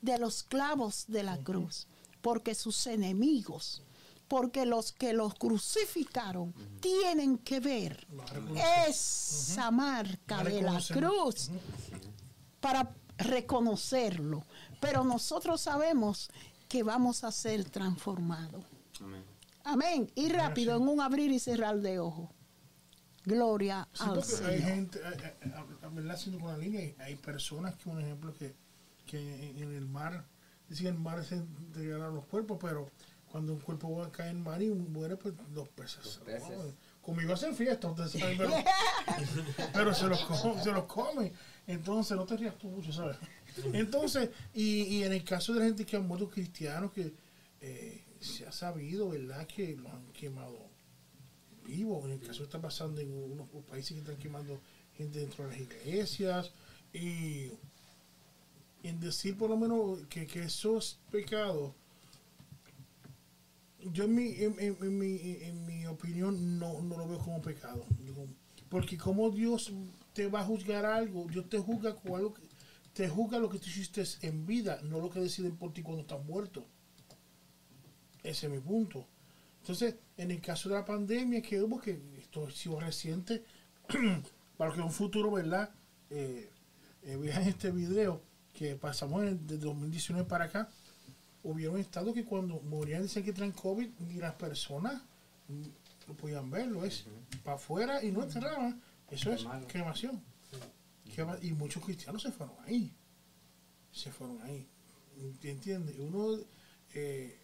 de 0.00 0.18
los 0.18 0.42
clavos 0.42 1.04
de 1.06 1.22
la 1.22 1.38
cruz? 1.38 1.86
Porque 2.24 2.54
sus 2.54 2.86
enemigos, 2.86 3.82
porque 4.28 4.64
los 4.64 4.92
que 4.92 5.12
los 5.12 5.34
crucificaron 5.34 6.54
tienen 6.80 7.36
que 7.36 7.60
ver 7.60 8.06
esa 8.88 9.70
marca 9.70 10.42
La 10.42 10.48
de 10.50 10.62
la 10.62 10.80
cruz 10.88 11.50
para 12.60 12.90
reconocerlo. 13.18 14.42
Pero 14.80 15.04
nosotros 15.04 15.60
sabemos 15.60 16.30
que 16.66 16.82
vamos 16.82 17.24
a 17.24 17.30
ser 17.30 17.68
transformados. 17.68 18.64
Amén. 19.02 19.24
Amén. 19.64 20.10
Y 20.14 20.30
rápido, 20.30 20.76
en 20.78 20.88
un 20.88 21.02
abrir 21.02 21.30
y 21.30 21.38
cerrar 21.38 21.78
de 21.80 21.98
ojos. 21.98 22.30
Gloria 23.26 23.86
Sí, 23.92 24.02
al 24.04 24.16
hay 24.18 24.22
Señor. 24.24 24.60
gente, 24.62 25.00
hay- 25.04 25.90
¿verdad? 25.92 26.14
Haciendo 26.14 26.40
con 26.40 26.52
la 26.52 26.56
línea, 26.58 26.94
hay, 27.04 27.16
personas 27.16 27.74
que, 27.76 27.90
un 27.90 28.00
ejemplo, 28.00 28.34
que, 28.38 28.54
en 29.60 29.74
el 29.74 29.86
mar, 29.86 30.24
dicen 30.68 30.86
el 30.86 30.94
mar 30.94 31.24
se 31.24 31.36
entregará 31.36 32.08
los 32.08 32.24
cuerpos, 32.26 32.58
pero 32.60 32.90
cuando 33.26 33.52
un 33.52 33.60
cuerpo 33.60 33.96
va 33.96 34.06
a 34.06 34.12
caer 34.12 34.30
en 34.30 34.42
mar 34.42 34.62
y 34.62 34.70
muere, 34.70 35.16
pues 35.16 35.34
los 35.52 35.68
peces. 35.70 36.04
Los 36.04 36.18
peces. 36.18 36.74
Conmigo 37.00 37.34
hacen 37.34 37.54
fiesta, 37.54 37.88
ustedes 37.88 38.12
saben, 38.12 38.38
pero, 38.38 38.52
pero 39.74 39.94
se, 39.94 40.06
los 40.06 40.24
come, 40.24 40.62
se 40.62 40.72
los 40.72 40.84
come. 40.84 41.32
Entonces, 41.66 42.16
no 42.16 42.24
te 42.24 42.36
rías 42.36 42.56
tú 42.56 42.68
mucho, 42.68 42.92
¿sabes? 42.92 43.16
Entonces, 43.72 44.30
y, 44.54 44.82
y 44.84 45.02
en 45.02 45.12
el 45.12 45.24
caso 45.24 45.52
de 45.52 45.60
la 45.60 45.66
gente 45.66 45.84
que 45.84 45.96
han 45.96 46.06
muerto 46.06 46.30
cristianos, 46.30 46.92
que 46.92 47.12
eh, 47.60 48.04
se 48.20 48.46
ha 48.46 48.52
sabido, 48.52 49.10
¿verdad?, 49.10 49.46
que 49.46 49.76
los 49.76 49.92
han 49.92 50.12
quemado 50.12 50.70
vivo. 51.64 52.02
En 52.04 52.12
el 52.12 52.20
caso 52.20 52.44
está 52.44 52.60
pasando 52.60 53.00
en 53.00 53.12
unos 53.12 53.48
países 53.68 53.92
que 53.92 53.98
están 53.98 54.16
quemando 54.16 54.60
gente 54.96 55.18
dentro 55.18 55.44
de 55.44 55.50
las 55.50 55.60
iglesias. 55.60 56.52
Y 56.92 57.50
en 58.84 59.00
decir 59.00 59.36
por 59.36 59.50
lo 59.50 59.56
menos 59.56 60.00
que, 60.08 60.26
que 60.26 60.44
esos 60.44 61.00
pecados, 61.10 61.72
yo 63.92 64.04
en 64.04 64.14
mi, 64.14 64.28
en, 64.36 64.54
en- 64.58 64.76
en 64.80 64.98
mi, 64.98 65.16
en 65.42 65.66
mi 65.66 65.86
opinión 65.86 66.58
no, 66.58 66.80
no 66.82 66.96
lo 66.96 67.08
veo 67.08 67.18
como 67.18 67.42
pecado. 67.42 67.84
Porque 68.68 68.96
como 68.96 69.30
Dios 69.30 69.72
te 70.12 70.26
va 70.28 70.40
a 70.40 70.44
juzgar 70.44 70.84
algo, 70.86 71.26
Dios 71.28 71.48
te 71.48 71.58
juzga 71.58 71.94
con 71.96 72.14
algo 72.16 72.34
que, 72.34 72.42
te 72.92 73.08
juzga 73.08 73.38
lo 73.38 73.48
que 73.50 73.58
tú 73.58 73.66
hiciste 73.68 74.04
en 74.22 74.46
vida, 74.46 74.80
no 74.84 75.00
lo 75.00 75.10
que 75.10 75.20
deciden 75.20 75.56
por 75.56 75.72
ti 75.72 75.82
cuando 75.82 76.02
estás 76.02 76.24
muerto. 76.24 76.64
Ese 78.22 78.46
es 78.46 78.52
mi 78.52 78.60
punto. 78.60 79.06
Entonces, 79.60 79.96
en 80.16 80.30
el 80.30 80.40
caso 80.40 80.68
de 80.68 80.76
la 80.76 80.84
pandemia 80.84 81.42
que 81.42 81.60
hubo, 81.62 81.80
que 81.80 81.98
esto 82.18 82.46
ha 82.46 82.50
sido 82.50 82.80
reciente, 82.80 83.44
para 84.56 84.72
que 84.72 84.78
en 84.78 84.84
un 84.84 84.92
futuro, 84.92 85.30
¿verdad? 85.30 85.70
Eh, 86.10 86.50
eh, 87.02 87.16
vean 87.16 87.42
este 87.42 87.70
video 87.70 88.22
que 88.54 88.76
pasamos 88.76 89.24
en- 89.24 89.46
de 89.46 89.58
2019 89.58 90.26
para 90.28 90.44
acá, 90.46 90.68
hubieron 91.42 91.78
estados 91.78 92.14
que 92.14 92.24
cuando 92.24 92.60
morían 92.60 93.06
que 93.06 93.32
traen 93.32 93.52
COVID, 93.52 93.88
ni 94.08 94.14
las 94.14 94.34
personas 94.34 95.02
no 96.08 96.14
podían 96.14 96.50
verlo, 96.50 96.84
es 96.84 97.04
para 97.42 97.56
afuera 97.56 98.02
y 98.02 98.10
no 98.12 98.22
enterraban. 98.22 98.80
Eso 99.10 99.32
es 99.32 99.44
cremación. 99.68 100.22
Y 101.42 101.52
muchos 101.52 101.84
cristianos 101.84 102.22
se 102.22 102.32
fueron 102.32 102.56
ahí. 102.64 102.92
Se 103.92 104.10
fueron 104.10 104.40
ahí. 104.42 104.66
¿Entiendes? 105.42 105.96
Uno, 105.98 106.38
eh, 106.94 107.38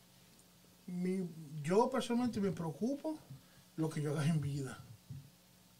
mi- 0.86 1.28
yo 1.62 1.88
personalmente 1.90 2.40
me 2.40 2.50
preocupo 2.52 3.18
lo 3.76 3.88
que 3.90 4.02
yo 4.02 4.12
haga 4.12 4.26
en 4.26 4.40
vida. 4.40 4.82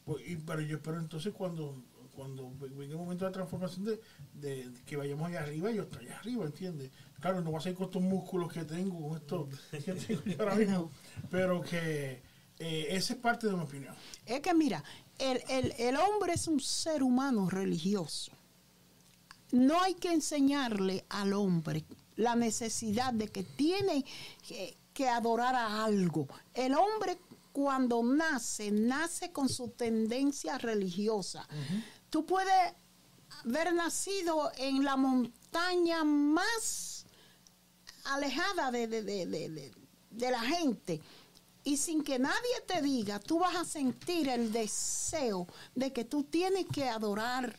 Pues, 0.04 0.28
y- 0.28 0.36
pero 0.36 0.60
yo 0.60 0.76
espero 0.76 0.98
entonces 0.98 1.32
cuando 1.32 1.82
cuando 2.20 2.50
venga 2.58 2.92
el 2.92 2.98
momento 2.98 3.24
de 3.24 3.30
la 3.30 3.34
transformación 3.34 3.84
de, 3.86 4.00
de 4.34 4.70
que 4.84 4.96
vayamos 4.96 5.26
allá 5.28 5.40
arriba, 5.40 5.70
yo 5.70 5.82
estoy 5.84 6.06
allá 6.06 6.18
arriba, 6.18 6.44
¿entiendes? 6.44 6.90
Claro, 7.20 7.40
no 7.40 7.50
va 7.52 7.58
a 7.58 7.62
ser 7.62 7.74
con 7.74 7.86
estos 7.86 8.02
músculos 8.02 8.52
que 8.52 8.64
tengo, 8.64 9.08
con 9.08 9.16
esto 9.18 9.48
que 9.70 9.78
tengo 9.94 10.22
yo 10.24 10.36
ahora 10.40 10.54
mismo, 10.56 10.90
pero 11.30 11.60
que 11.62 12.22
eh, 12.58 12.86
esa 12.90 13.14
es 13.14 13.18
parte 13.18 13.46
de 13.46 13.54
mi 13.54 13.62
opinión. 13.62 13.94
Es 14.26 14.40
que 14.40 14.52
mira, 14.54 14.82
el, 15.18 15.40
el- 15.48 15.72
el 15.78 15.96
hombre 15.96 16.34
es 16.34 16.46
un 16.46 16.60
ser 16.60 17.02
humano 17.02 17.48
religioso. 17.48 18.32
No 19.52 19.80
hay 19.82 19.94
que 19.94 20.12
enseñarle 20.12 21.04
al 21.08 21.32
hombre 21.32 21.84
la 22.16 22.36
necesidad 22.36 23.12
de 23.14 23.28
que 23.28 23.42
tiene 23.42 24.04
que, 24.46 24.76
que 24.92 25.08
adorar 25.08 25.54
a 25.54 25.84
algo. 25.84 26.28
El 26.54 26.74
hombre 26.74 27.18
cuando 27.52 28.00
nace, 28.04 28.70
nace 28.70 29.32
con 29.32 29.48
su 29.48 29.70
tendencia 29.70 30.56
religiosa. 30.58 31.48
Tú 32.10 32.26
puedes 32.26 32.72
haber 33.44 33.72
nacido 33.74 34.50
en 34.58 34.84
la 34.84 34.96
montaña 34.96 36.04
más 36.04 37.04
alejada 38.04 38.70
de, 38.70 38.86
de- 38.88 39.02
de- 39.02 39.26
de- 40.10 40.30
la 40.30 40.40
gente. 40.40 41.00
Y 41.62 41.76
sin 41.76 42.02
que 42.02 42.18
nadie 42.18 42.60
te 42.66 42.82
diga, 42.82 43.20
tú 43.20 43.38
vas 43.38 43.54
a 43.56 43.64
sentir 43.64 44.28
el 44.28 44.52
deseo 44.52 45.46
de 45.74 45.92
que 45.92 46.04
tú 46.04 46.24
tienes 46.24 46.66
que 46.72 46.88
adorar 46.88 47.54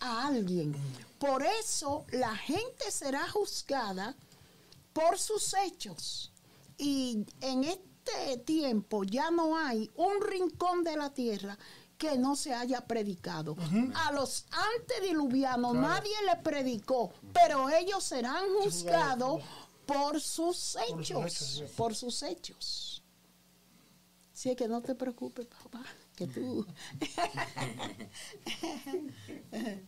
a 0.00 0.26
alguien. 0.26 0.74
Por 1.18 1.42
eso 1.42 2.04
la 2.10 2.34
gente 2.36 2.90
será 2.90 3.28
juzgada 3.30 4.14
por 4.92 5.18
sus 5.18 5.54
hechos. 5.54 6.30
Y 6.76 7.24
en 7.40 7.64
este 7.64 8.36
tiempo 8.44 9.04
ya 9.04 9.30
no 9.30 9.56
hay 9.56 9.90
un 9.96 10.20
rincón 10.20 10.84
de 10.84 10.96
la 10.96 11.10
tierra 11.14 11.56
que 12.10 12.18
no 12.18 12.36
se 12.36 12.54
haya 12.54 12.82
predicado. 12.86 13.56
A 13.94 14.12
los 14.12 14.46
antediluvianos 14.78 15.72
Claro. 15.72 15.88
nadie 15.88 16.12
le 16.26 16.36
predicó, 16.42 17.12
pero 17.32 17.68
ellos 17.70 18.04
serán 18.04 18.44
juzgados 18.62 19.42
por 19.86 20.20
sus 20.20 20.56
sus 20.56 20.76
hechos. 20.88 21.64
Por 21.76 21.94
sus 21.94 22.22
hechos. 22.22 23.02
Así 24.32 24.50
es 24.50 24.56
que 24.56 24.68
no 24.68 24.80
te 24.82 24.94
preocupes, 24.94 25.46
papá. 25.46 25.82
que 26.16 26.26
tú. 26.28 26.64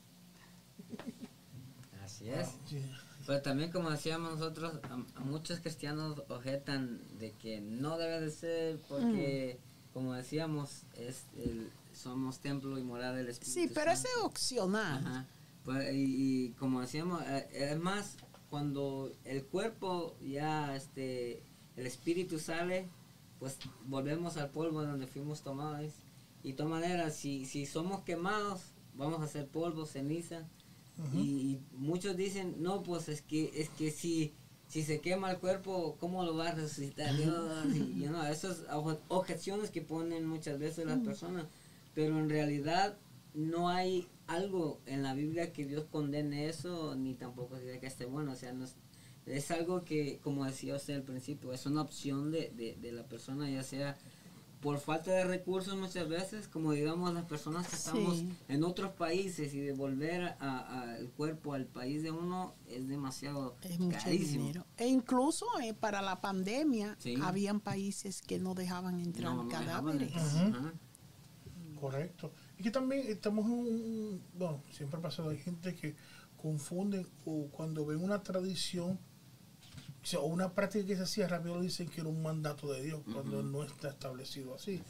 Así 2.04 2.28
es. 2.30 2.48
Sí. 2.68 2.80
Pero 3.26 3.42
también 3.42 3.72
como 3.72 3.90
decíamos 3.90 4.32
nosotros, 4.38 4.74
a, 4.84 4.94
a 5.18 5.20
muchos 5.20 5.58
cristianos 5.60 6.22
objetan 6.28 7.00
de 7.18 7.32
que 7.32 7.60
no 7.60 7.98
debe 7.98 8.20
de 8.20 8.30
ser 8.30 8.78
porque, 8.88 9.58
como 9.92 10.12
decíamos, 10.14 10.82
es 10.96 11.24
el- 11.36 11.70
somos 11.96 12.40
templo 12.40 12.78
y 12.78 12.82
morada 12.82 13.14
del 13.14 13.28
Espíritu 13.28 13.60
Sí, 13.60 13.70
pero 13.74 13.92
Santo. 13.94 14.08
es 14.18 14.24
opcional. 14.24 15.06
Ajá. 15.06 15.26
Pues, 15.64 15.92
y, 15.94 16.44
y 16.46 16.50
como 16.52 16.80
decíamos, 16.80 17.22
eh, 17.26 17.48
es 17.52 17.78
más, 17.78 18.16
cuando 18.50 19.12
el 19.24 19.44
cuerpo 19.44 20.16
ya, 20.20 20.76
este, 20.76 21.42
el 21.76 21.86
espíritu 21.86 22.38
sale, 22.38 22.88
pues 23.40 23.58
volvemos 23.86 24.36
al 24.36 24.50
polvo 24.50 24.82
donde 24.84 25.06
fuimos 25.06 25.42
tomados. 25.42 25.92
Y 26.44 26.52
de 26.52 26.56
todas 26.56 26.70
maneras, 26.70 27.16
si, 27.16 27.44
si 27.46 27.66
somos 27.66 28.02
quemados, 28.02 28.60
vamos 28.94 29.20
a 29.22 29.26
ser 29.26 29.48
polvo, 29.48 29.84
ceniza. 29.86 30.46
Y, 31.12 31.18
y 31.18 31.60
muchos 31.72 32.16
dicen, 32.16 32.54
no, 32.62 32.82
pues 32.82 33.08
es 33.10 33.20
que, 33.20 33.50
es 33.60 33.68
que 33.70 33.90
si, 33.90 34.32
si 34.68 34.82
se 34.82 35.00
quema 35.00 35.30
el 35.32 35.38
cuerpo, 35.38 35.96
¿cómo 36.00 36.24
lo 36.24 36.36
va 36.36 36.48
a 36.48 36.52
resucitar 36.54 37.14
Dios? 37.16 37.66
Y, 37.74 38.00
you 38.00 38.06
know, 38.08 38.22
esas 38.24 38.66
obje- 38.68 38.98
objeciones 39.08 39.70
que 39.70 39.82
ponen 39.82 40.24
muchas 40.24 40.58
veces 40.58 40.86
las 40.86 41.00
personas, 41.00 41.46
pero 41.96 42.18
en 42.18 42.28
realidad 42.28 42.98
no 43.32 43.70
hay 43.70 44.06
algo 44.26 44.80
en 44.84 45.02
la 45.02 45.14
Biblia 45.14 45.50
que 45.52 45.64
Dios 45.64 45.86
condene 45.90 46.46
eso, 46.48 46.94
ni 46.94 47.14
tampoco 47.14 47.56
diga 47.58 47.80
que 47.80 47.86
esté 47.86 48.04
bueno, 48.04 48.32
o 48.32 48.36
sea, 48.36 48.52
no 48.52 48.66
es, 49.24 49.50
algo 49.50 49.82
que, 49.82 50.20
como 50.22 50.44
decía 50.44 50.76
usted 50.76 50.94
al 50.94 51.02
principio, 51.04 51.52
es 51.54 51.64
una 51.64 51.80
opción 51.80 52.30
de, 52.30 52.50
de, 52.54 52.76
de 52.80 52.92
la 52.92 53.04
persona, 53.04 53.48
ya 53.50 53.62
sea 53.62 53.96
por 54.60 54.78
falta 54.78 55.10
de 55.12 55.24
recursos 55.24 55.74
muchas 55.76 56.08
veces, 56.08 56.48
como 56.48 56.72
digamos 56.72 57.14
las 57.14 57.24
personas 57.24 57.66
que 57.68 57.76
estamos 57.76 58.16
Sí. 58.18 58.28
en 58.48 58.62
otros 58.64 58.92
países 58.92 59.54
y 59.54 59.60
de 59.60 59.72
volver 59.72 60.22
a- 60.22 60.36
a- 60.40 60.98
el 60.98 61.08
cuerpo 61.10 61.54
al 61.54 61.66
país 61.66 62.02
de 62.02 62.10
uno 62.10 62.54
es 62.68 62.88
demasiado 62.88 63.56
Es 63.62 63.78
carísimo. 64.02 64.42
dinero. 64.46 64.66
E 64.76 64.86
incluso 64.88 65.46
eh, 65.62 65.72
para 65.72 66.02
la 66.02 66.20
pandemia, 66.20 66.96
Sí. 66.98 67.14
habían 67.22 67.60
países 67.60 68.20
que 68.22 68.38
no 68.38 68.54
dejaban 68.54 69.00
entrar 69.00 69.34
No, 69.34 69.44
no 69.44 69.48
dejaban 69.48 69.66
cadáveres. 69.98 70.14
Ajá. 70.16 70.72
Correcto. 71.90 72.32
Y 72.58 72.62
que 72.62 72.70
también 72.70 73.06
estamos 73.08 73.46
en 73.46 73.52
un... 73.52 74.22
Bueno, 74.34 74.62
siempre 74.70 74.98
ha 74.98 75.02
pasado, 75.02 75.30
hay 75.30 75.38
gente 75.38 75.74
que 75.74 75.94
confunden 76.36 77.06
o 77.24 77.48
cuando 77.50 77.84
ven 77.84 78.02
una 78.02 78.22
tradición 78.22 78.98
o 80.14 80.26
una 80.26 80.52
práctica 80.52 80.86
que 80.86 80.96
se 80.96 81.02
hacía 81.02 81.26
rápido 81.26 81.60
dicen 81.60 81.88
que 81.88 82.00
era 82.00 82.08
un 82.08 82.22
mandato 82.22 82.72
de 82.72 82.82
Dios 82.82 83.02
cuando 83.12 83.42
no 83.42 83.64
está 83.64 83.88
establecido 83.88 84.54
así. 84.54 84.80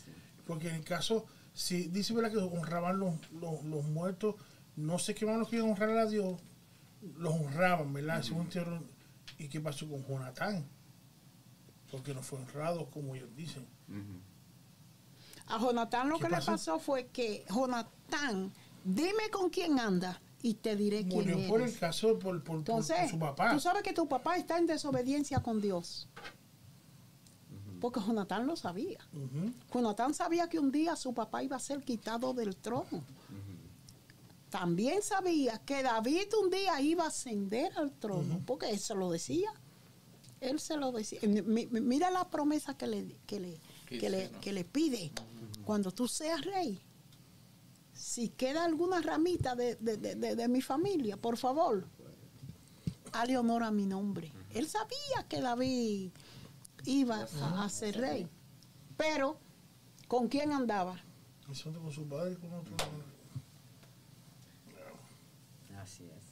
Porque 0.47 0.69
en 0.69 0.75
el 0.77 0.85
caso, 0.85 1.25
si 1.55 1.89
dice 1.89 2.13
¿verdad? 2.13 2.33
que 2.33 2.39
honraban 2.39 2.99
los, 2.99 3.15
los, 3.33 3.65
los 3.65 3.85
muertos, 3.85 4.35
no 4.77 4.99
se 4.99 5.15
quemaban 5.15 5.41
los 5.41 5.49
que 5.49 5.57
iban 5.57 5.71
a 5.71 5.73
honrar 5.73 5.97
a 5.97 6.07
Dios, 6.07 6.39
los 7.17 7.35
honraban, 7.35 7.93
¿verdad? 7.93 8.19
Hacían 8.19 8.37
un 8.37 8.43
entierro. 8.43 8.83
¿Y 9.39 9.49
qué 9.49 9.61
pasó 9.61 9.89
con 9.89 10.05
Jonatán? 10.07 10.67
Porque 11.91 12.13
no 12.13 12.23
fue 12.23 12.39
honrado, 12.41 12.91
como 12.91 13.15
ellos 13.15 13.35
dicen. 13.35 13.67
A 15.49 15.59
Jonatán 15.59 16.09
lo 16.09 16.17
¿Qué 16.19 16.25
que 16.25 16.31
le 16.31 16.41
pasó? 16.43 16.79
fue 16.79 17.07
que 17.09 17.45
Jonatán, 17.49 18.53
dime 18.85 19.31
con 19.31 19.49
quién 19.51 19.79
anda 19.79 20.21
y 20.43 20.55
te 20.55 20.75
diré 20.77 21.07
quién 21.07 21.31
Murió 21.31 21.49
por 21.49 21.61
el 21.61 21.69
eres. 21.69 21.79
caso, 21.79 22.19
por, 22.19 22.43
por, 22.43 22.57
Entonces, 22.57 22.97
por 23.03 23.11
su 23.11 23.19
papá. 23.19 23.53
tú 23.53 23.61
sabes 23.61 23.83
que 23.83 23.93
tu 23.93 24.09
papá 24.09 24.37
está 24.37 24.59
en 24.59 24.67
desobediencia 24.67 25.41
con 25.43 25.61
Dios. 25.61 26.09
Porque 27.81 28.01
Jonatán 28.01 28.47
lo 28.47 28.57
sabía. 28.57 28.99
Ujú. 29.13 29.53
Jonatán 29.73 30.15
sabía 30.15 30.49
que 30.49 30.59
un 30.59 30.73
día 30.73 30.97
su 30.97 31.13
papá 31.15 31.43
iba 31.43 31.57
a 31.57 31.61
ser 31.61 31.83
quitado 31.83 32.33
del 32.35 32.57
trono. 32.57 33.05
También 34.51 35.03
sabía 35.03 35.59
que 35.59 35.83
David 35.83 36.29
un 36.43 36.51
día 36.51 36.81
iba 36.81 37.05
a 37.05 37.09
ascender 37.09 37.73
al 37.77 37.93
trono, 37.93 38.41
porque 38.47 38.71
él 38.71 38.79
se 38.79 38.95
lo 38.95 39.11
decía. 39.11 39.53
Él 40.41 40.61
se 40.61 40.77
lo 40.77 40.93
decía. 40.93 41.19
Mi- 41.23 41.67
mi- 41.67 41.81
Mira 41.81 42.11
la 42.11 42.29
promesa 42.31 42.77
que 42.77 42.87
le, 42.87 43.17
que 43.27 43.41
le, 43.41 43.61
Que 43.87 44.11
le, 44.11 44.31
que 44.41 44.53
le 44.53 44.65
pide. 44.65 45.13
Cuando 45.65 45.91
tú 45.93 46.07
seas 46.09 46.45
rey, 46.45 46.81
si 47.93 48.29
queda 48.29 48.65
alguna 48.65 49.01
ramita 49.01 49.55
de, 49.55 49.77
de- 49.77 49.97
de- 49.97 50.15
de- 50.17 50.37
de 50.37 50.49
mi 50.49 50.61
familia, 50.61 51.17
por 51.17 51.37
favor, 51.37 51.87
hale 53.13 53.39
honor 53.39 53.63
a 53.63 53.71
mi 53.71 53.87
nombre. 53.87 54.33
Él 54.53 54.67
sabía 54.69 55.27
que 55.29 55.41
David 55.41 56.11
iba 56.85 57.27
a, 57.43 57.65
a 57.65 57.69
ser 57.69 57.97
rey. 57.97 58.29
Pero, 58.97 59.39
¿con 60.09 60.29
quién 60.29 60.53
andaba? 60.53 61.01
Y 61.51 61.55
son 61.55 61.75
con 61.75 61.93
su 61.93 62.05
padre 62.07 62.33
y 62.33 62.37
con 62.37 62.53
otro. 62.53 62.75
Así 65.81 66.05
es. 66.05 66.25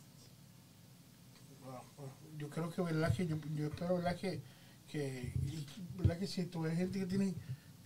Yo 2.38 2.50
creo 2.50 2.70
que, 2.70 2.82
¿verdad? 2.82 3.14
Que 3.14 3.26
yo, 3.26 3.36
yo 3.54 3.66
espero, 3.66 3.94
¿verdad? 3.96 4.16
Que, 4.16 4.42
que, 4.94 5.32
¿verdad? 5.98 6.18
Que 6.18 6.26
si 6.26 6.46
tú 6.46 6.62
ves 6.62 6.76
gente 6.76 6.98
que 7.00 7.06
tiene. 7.06 7.34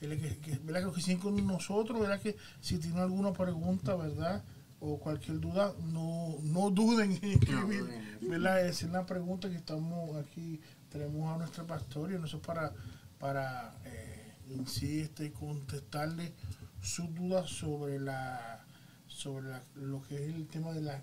Que, 0.00 0.38
que, 0.40 0.58
¿verdad? 0.62 0.92
Que 0.92 1.00
siguen 1.00 1.18
con 1.18 1.46
nosotros, 1.46 1.98
¿verdad? 2.00 2.20
Que 2.20 2.36
si 2.60 2.78
tienen 2.78 3.00
alguna 3.00 3.32
pregunta, 3.32 3.96
¿verdad? 3.96 4.44
O 4.80 4.98
cualquier 4.98 5.40
duda, 5.40 5.74
no, 5.92 6.36
no 6.42 6.70
duden 6.70 7.12
en 7.20 7.24
escribir. 7.32 7.84
¿verdad? 8.20 8.64
Es 8.66 8.82
una 8.82 9.06
pregunta 9.06 9.48
que 9.48 9.56
estamos 9.56 10.16
aquí, 10.16 10.60
tenemos 10.90 11.34
a 11.34 11.38
nuestro 11.38 11.66
pastor 11.66 12.12
y 12.12 12.14
es 12.14 12.34
para, 12.36 12.72
para 13.18 13.74
eh, 13.86 14.34
insiste, 14.50 15.32
contestarle 15.32 16.32
sus 16.80 17.12
dudas 17.14 17.50
sobre 17.50 17.98
la 17.98 18.64
sobre 19.08 19.48
la- 19.48 19.64
lo 19.74 20.00
que 20.02 20.14
es 20.14 20.34
el 20.34 20.46
tema 20.46 20.72
de 20.72 20.82
la 20.82 21.02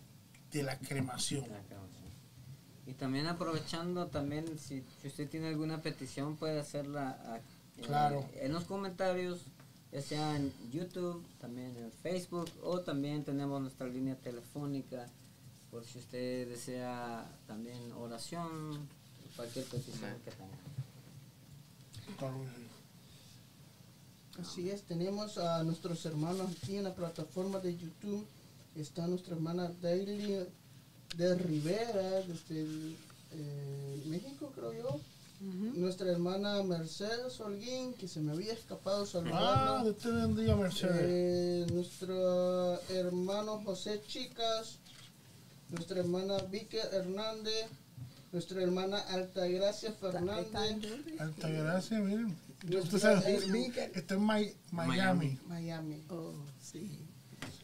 de 0.51 0.63
la 0.63 0.77
cremación. 0.79 1.43
Y 2.87 2.93
también 2.93 3.25
aprovechando, 3.27 4.07
también 4.07 4.45
si, 4.59 4.83
si 5.01 5.07
usted 5.07 5.27
tiene 5.29 5.47
alguna 5.47 5.81
petición 5.81 6.35
puede 6.37 6.59
hacerla 6.59 7.09
a- 7.25 7.37
eh, 7.37 7.81
Claro. 7.85 8.25
en 8.35 8.53
los 8.53 8.63
comentarios, 8.65 9.41
ya 9.91 10.01
sea 10.01 10.35
en 10.35 10.53
YouTube, 10.71 11.25
también 11.41 11.75
en 11.77 11.91
Facebook 12.03 12.49
o 12.63 12.79
también 12.81 13.23
tenemos 13.23 13.59
nuestra 13.61 13.87
línea 13.87 14.15
telefónica 14.15 15.07
por 15.71 15.83
si 15.83 15.97
usted 15.99 16.47
desea 16.47 17.25
también 17.47 17.91
oración, 17.93 18.87
cualquier 19.35 19.65
petición 19.65 20.11
que 20.23 20.31
tenga. 20.31 20.55
Así 24.39 24.69
es, 24.69 24.83
tenemos 24.83 25.37
a 25.37 25.63
nuestros 25.63 26.05
hermanos 26.05 26.47
aquí 26.61 26.75
en 26.77 26.83
la 26.83 26.93
plataforma 26.93 27.59
de 27.59 27.75
YouTube. 27.77 28.25
Está 28.75 29.07
nuestra 29.07 29.35
hermana 29.35 29.71
Daily 29.81 30.45
de 31.17 31.35
Rivera, 31.35 32.21
desde 32.27 32.61
el, 32.61 32.95
eh, 33.33 34.03
México, 34.07 34.51
creo 34.55 34.73
yo. 34.73 34.99
Nuestra 35.41 36.09
hermana 36.11 36.63
Mercedes 36.63 37.39
Holguín, 37.39 37.93
que 37.93 38.07
se 38.07 38.19
me 38.21 38.31
había 38.31 38.53
escapado 38.53 39.03
Ah, 39.03 39.05
saludarla. 39.05 39.83
de 39.83 39.89
este 39.91 40.09
bendiga, 40.09 40.55
Mercedes. 40.55 41.01
Eh, 41.03 41.67
nuestro 41.73 42.81
hermano 42.89 43.61
José 43.63 44.01
Chicas, 44.07 44.77
nuestra 45.69 45.99
hermana 45.99 46.37
Vicky 46.49 46.77
Hernández, 46.77 47.67
nuestra 48.31 48.63
hermana 48.63 48.97
Altagracia 49.09 49.91
Fernández, 49.93 50.53
Alta 51.19 51.49
gracia, 51.49 51.99
miren. 51.99 52.35
Nuestra 52.63 52.79
Usted 52.79 52.99
sabe, 52.99 53.35
hermana- 53.35 53.75
está 53.95 54.13
en 54.15 54.25
Mi- 54.25 54.53
Miami. 54.71 55.39
Miami. 55.47 56.01
Oh, 56.09 56.33
sí. 56.61 56.97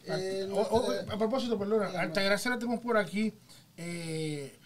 Eh, 0.04 0.48
O- 0.52 0.60
o- 0.60 0.86
nuestra- 0.88 1.14
a 1.14 1.18
propósito, 1.18 1.58
perdona, 1.58 1.90
Eh, 1.90 1.96
Altagracia 1.98 2.50
la 2.50 2.58
tenemos 2.58 2.80
por 2.80 2.96
aquí. 2.96 3.32
Eh, 3.76 4.58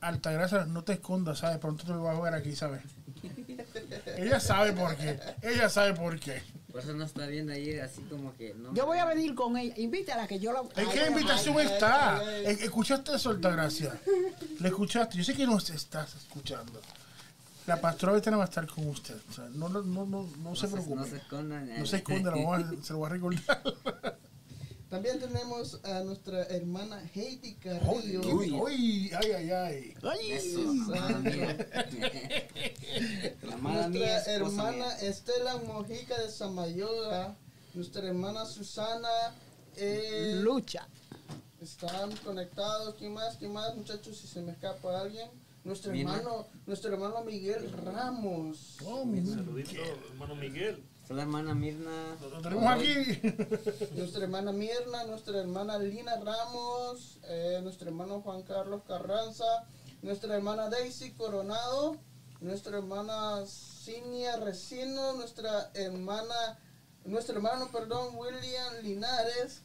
Altagracia, 0.00 0.64
no 0.64 0.84
te 0.84 0.92
escondas, 0.92 1.38
¿sabes? 1.38 1.58
Pronto 1.58 1.84
te 1.84 1.90
lo 1.92 2.02
vas 2.04 2.16
a 2.16 2.20
ver 2.20 2.34
aquí, 2.34 2.54
¿sabes? 2.54 2.82
Ella 4.16 4.38
sabe 4.40 4.72
por 4.72 4.94
qué. 4.96 5.18
Ella 5.42 5.68
sabe 5.68 5.94
por 5.94 6.18
qué. 6.20 6.42
Por 6.70 6.82
eso 6.82 6.92
no 6.92 7.04
está 7.04 7.26
viendo 7.26 7.52
ahí 7.52 7.78
así 7.78 8.02
como 8.02 8.34
que 8.36 8.54
no. 8.54 8.72
Yo 8.74 8.86
voy 8.86 8.98
a 8.98 9.04
venir 9.06 9.34
con 9.34 9.56
ella. 9.56 9.74
Invítala 9.76 10.26
que 10.28 10.38
yo 10.38 10.52
la. 10.52 10.60
¿En 10.60 10.68
Ay, 10.76 10.86
qué 10.92 11.00
ay, 11.00 11.08
invitación 11.08 11.56
ay, 11.58 11.66
está? 11.66 12.18
ay, 12.18 12.26
ay. 12.26 12.46
Eh, 12.46 12.58
¿Escuchaste 12.62 13.14
eso, 13.16 13.30
Altagracia? 13.30 13.98
¿Le 14.60 14.68
escuchaste? 14.68 15.16
Yo 15.18 15.24
sé 15.24 15.34
que 15.34 15.46
nos 15.46 15.68
estás 15.70 16.14
escuchando. 16.14 16.80
La 17.66 17.80
pastora 17.80 18.12
Betena 18.12 18.36
va 18.36 18.44
a 18.44 18.46
estar 18.46 18.66
con 18.66 18.86
usted. 18.88 19.16
O 19.28 19.32
sea, 19.32 19.48
no, 19.52 19.68
no, 19.68 19.82
no, 19.82 20.06
no, 20.06 20.28
no 20.42 20.54
se 20.56 20.66
No 20.68 20.72
preocupe. 20.74 21.10
se 21.10 21.16
escondan. 21.16 21.78
No 21.78 21.86
se 21.86 21.96
esconda, 21.96 22.30
lo 22.30 22.36
vamos 22.44 22.78
a- 22.80 22.84
se 22.84 22.92
lo 22.92 23.00
va 23.00 23.08
a 23.08 23.10
recordar. 23.10 23.62
También 24.90 25.18
tenemos 25.20 25.80
a 25.84 26.00
nuestra 26.00 26.44
hermana 26.44 27.02
Heidi 27.14 27.54
Carrillo. 27.56 28.22
uy, 28.34 29.10
ay, 29.14 29.32
ay, 29.32 29.50
ay. 29.50 29.94
Ay, 30.02 30.32
Eso. 30.32 30.60
La 33.42 33.56
Nuestra 33.56 34.32
hermana 34.32 34.72
mía. 34.86 34.98
Estela 35.08 35.56
Mojica 35.58 36.18
de 36.20 36.30
Samayoga. 36.30 37.36
Nuestra 37.74 38.06
hermana 38.08 38.46
Susana. 38.46 39.08
eh, 39.76 40.40
lucha. 40.42 40.88
están 41.60 42.14
conectados. 42.24 42.94
¿Quién 42.98 43.12
más? 43.14 43.36
¿Quién 43.36 43.52
más, 43.52 43.74
muchachos? 43.76 44.16
Si 44.16 44.26
se 44.26 44.40
me 44.40 44.52
escapa 44.52 45.00
alguien. 45.00 45.28
Nuestro 45.64 45.92
hermano, 45.92 46.46
nuestro 46.66 46.92
hermano 46.92 47.22
Miguel 47.24 47.70
Ramos. 47.72 48.76
Oh, 48.86 49.04
mi- 49.04 49.24
Saludito, 49.26 49.80
hermano 50.10 50.34
Miguel. 50.34 50.82
Está 51.08 51.16
la 51.16 51.22
hermana 51.22 51.54
Mirna. 51.54 52.18
Tenemos 52.42 52.70
aquí. 52.70 53.18
nuestra 53.96 54.24
hermana 54.24 54.52
Mirna, 54.52 55.04
nuestra 55.04 55.38
hermana 55.38 55.78
Lina 55.78 56.16
Ramos, 56.16 57.16
eh, 57.22 57.60
nuestro 57.62 57.88
hermano 57.88 58.20
Juan 58.20 58.42
Carlos 58.42 58.82
Carranza, 58.86 59.46
nuestra 60.02 60.34
hermana 60.36 60.68
Daisy 60.68 61.12
Coronado, 61.12 61.96
nuestra 62.42 62.76
hermana 62.76 63.42
Cinia 63.46 64.36
Resino, 64.36 65.14
nuestra 65.14 65.70
hermana, 65.72 66.58
nuestro 67.06 67.36
hermano, 67.36 67.70
perdón, 67.72 68.14
William 68.14 68.74
Linares. 68.82 69.62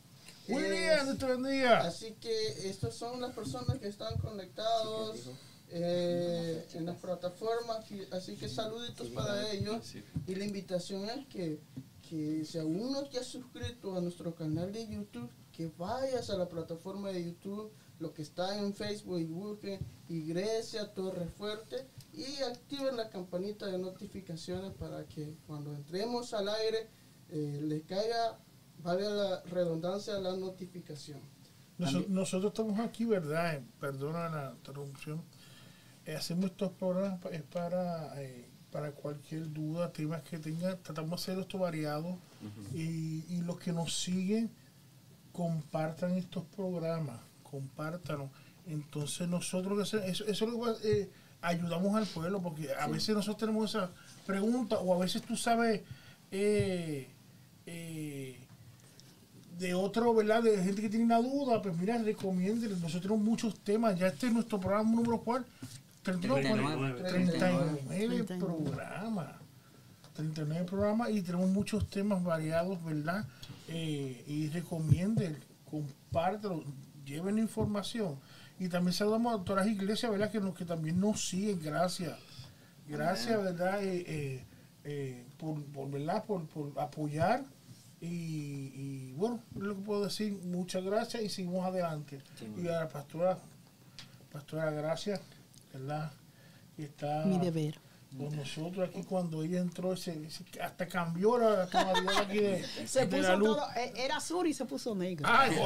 William, 0.48 1.10
Eh, 1.10 1.26
bendiga. 1.26 1.82
Así 1.82 2.14
que 2.22 2.70
estas 2.70 2.96
son 2.96 3.20
las 3.20 3.34
personas 3.34 3.80
que 3.80 3.90
están 3.90 4.18
conectados 4.20 5.28
eh, 5.70 6.66
en 6.74 6.86
las 6.86 6.98
plataformas, 6.98 7.80
así 8.12 8.36
que 8.36 8.48
saluditos 8.48 9.08
para 9.10 9.52
ellos. 9.52 9.86
Y 10.28 10.36
la 10.36 10.46
invitación 10.46 11.10
es 11.10 11.26
que, 11.28 11.60
que 12.08 12.46
si 12.46 12.58
aún 12.60 12.92
no 12.92 13.04
te 13.10 13.20
has 13.20 13.28
suscrito 13.28 13.96
a 13.96 14.02
nuestro 14.02 14.36
canal 14.36 14.72
de 14.72 14.88
YouTube, 14.88 15.30
que 15.52 15.72
vayas 15.78 16.30
a 16.30 16.38
la 16.38 16.48
plataforma 16.48 17.10
de 17.10 17.24
YouTube, 17.26 17.72
lo 18.00 18.12
que 18.14 18.22
está 18.24 18.58
en 18.58 18.74
Facebook 18.74 19.20
y 19.20 19.26
busquen 19.26 19.80
Iglesia 20.10 20.92
Torre 20.94 21.28
Fuerte 21.28 21.88
y 22.14 22.42
activen 22.44 22.98
la 22.98 23.10
campanita 23.10 23.68
de 23.68 23.78
notificaciones 23.78 24.74
para 24.74 25.06
que 25.06 25.38
cuando 25.48 25.74
entremos 25.74 26.34
al 26.34 26.50
aire 26.50 26.88
eh, 27.30 27.60
les 27.64 27.84
caiga, 27.84 28.38
vale 28.84 29.10
la 29.10 29.42
redundancia, 29.44 30.20
la 30.20 30.36
notificación. 30.36 31.20
Noso- 31.80 32.06
nosotros 32.10 32.52
estamos 32.52 32.80
aquí, 32.80 33.06
¿verdad? 33.06 33.62
Perdona 33.80 34.30
la 34.30 34.54
interrupción. 34.56 35.24
Hacemos 36.18 36.46
estos 36.46 36.72
programas 36.74 37.20
es 37.32 37.42
para, 37.44 38.22
eh, 38.22 38.46
para 38.72 38.92
cualquier 38.92 39.52
duda, 39.54 39.92
temas 39.92 40.22
que 40.24 40.38
tengan. 40.38 40.78
Tratamos 40.84 41.12
de 41.12 41.16
hacer 41.16 41.40
esto 41.42 41.58
variado. 41.58 42.18
y, 42.74 43.24
y 43.30 43.42
los 43.46 43.58
que 43.60 43.72
nos 43.72 43.96
siguen, 43.96 44.50
compartan 45.32 46.18
estos 46.18 46.44
programas. 46.56 47.20
Compártanlos. 47.44 48.30
Entonces 48.68 49.28
nosotros, 49.28 49.94
eso, 49.94 50.04
eso 50.04 50.26
es 50.26 50.42
lo 50.42 50.62
que 50.76 51.02
eh, 51.02 51.10
ayudamos 51.42 51.96
al 51.96 52.06
pueblo, 52.06 52.42
porque 52.42 52.74
a 52.74 52.88
veces 52.88 53.16
nosotros 53.16 53.38
tenemos 53.38 53.70
esa 53.70 53.90
pregunta, 54.26 54.78
o 54.80 54.94
a 54.94 54.98
veces 55.00 55.22
tú 55.22 55.36
sabes... 55.38 55.82
eh, 56.32 57.10
de 59.58 59.74
otro, 59.74 60.14
¿verdad? 60.14 60.44
De 60.44 60.62
gente 60.64 60.82
que 60.82 60.90
tiene 60.90 61.06
una 61.06 61.22
duda, 61.22 61.62
pues 61.62 61.78
mira, 61.78 61.98
recomiéndele. 61.98 62.74
Nosotros 62.76 63.02
tenemos 63.04 63.24
muchos 63.24 63.60
temas. 63.60 63.98
Ya 63.98 64.08
este 64.08 64.28
es 64.28 64.34
nuestro 64.34 64.60
programa 64.60 64.90
número 64.92 65.22
cuál? 65.22 65.46
39, 66.04 67.04
39. 67.04 67.84
39 67.88 68.40
programas. 68.40 69.30
39 70.14 70.66
programas 70.66 71.10
y 71.10 71.22
tenemos 71.22 71.50
muchos 71.50 71.90
temas 71.90 72.24
variados, 72.24 72.84
¿verdad? 72.84 73.26
Eh, 73.68 74.24
y 74.28 74.50
recomienden, 74.50 75.38
compártelo, 75.70 76.64
lleven 77.06 77.40
información. 77.40 78.20
Y 78.60 78.70
también 78.70 78.94
saludamos 78.94 79.42
a 79.42 79.44
todas 79.44 79.66
las 79.66 79.76
iglesias, 79.76 80.12
¿verdad? 80.12 80.32
Que, 80.32 80.40
nos, 80.40 80.56
que 80.56 80.66
también 80.66 81.00
nos 81.00 81.28
siguen, 81.28 81.60
gracias. 81.62 82.18
Gracias, 82.88 83.42
¿verdad? 83.42 83.84
Eh, 83.84 84.04
eh, 84.08 84.46
eh, 84.84 85.26
por, 85.38 85.64
por, 85.66 85.90
¿verdad? 85.90 86.24
Por, 86.26 86.46
por 86.48 86.80
apoyar. 86.80 87.44
Y, 88.02 88.06
y, 88.76 89.14
bueno, 89.16 89.40
es 89.56 89.62
lo 89.62 89.76
que 89.76 89.82
puedo 89.82 90.04
decir. 90.04 90.34
Muchas 90.44 90.84
gracias 90.84 91.24
y 91.24 91.30
seguimos 91.30 91.66
adelante. 91.66 92.22
y 92.58 92.68
a 92.68 92.82
la 92.82 92.90
pastora, 92.90 93.38
pastora, 94.32 94.72
gracias, 94.72 95.22
¿verdad? 95.74 96.12
Está 96.78 97.24
Mi 97.26 97.38
deber. 97.40 97.80
con 98.18 98.36
nosotros 98.36 98.88
aquí 98.90 99.04
cuando 99.04 99.42
ella 99.44 99.60
entró, 99.60 99.96
se, 99.98 100.30
se- 100.30 100.46
hasta 100.62 100.88
cambió 100.88 101.38
la, 101.38 101.50
la 101.58 101.68
tonalidad 101.68 102.18
aquí 102.20 102.38
de, 102.40 102.64
Se 102.88 103.06
de 103.08 103.22
la 103.22 103.34
puso 103.34 103.38
luz. 103.38 103.48
todo, 103.58 103.68
eh, 103.76 103.94
era 103.98 104.18
azul 104.18 104.48
y 104.48 104.54
se 104.54 104.66
puso 104.66 104.94
negro. 104.96 105.26
Ay, 105.28 105.52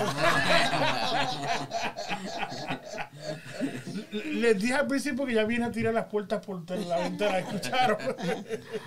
Les 4.12 4.60
dije 4.60 4.74
al 4.74 4.88
principio 4.88 5.26
que 5.26 5.34
ya 5.34 5.44
viene 5.46 5.66
a 5.66 5.72
tirar 5.72 5.94
las 5.94 6.06
puertas 6.06 6.46
por 6.46 6.70
la 6.72 6.98
ventana, 7.00 7.40
¿escucharon? 7.40 7.98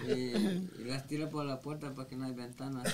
Y, 0.06 0.12
y 0.12 0.70
las 0.84 1.06
tiro 1.06 1.28
por 1.28 1.44
la 1.44 1.58
puerta 1.60 1.92
porque 1.94 2.16
no 2.16 2.24
hay 2.26 2.32
ventanas. 2.32 2.84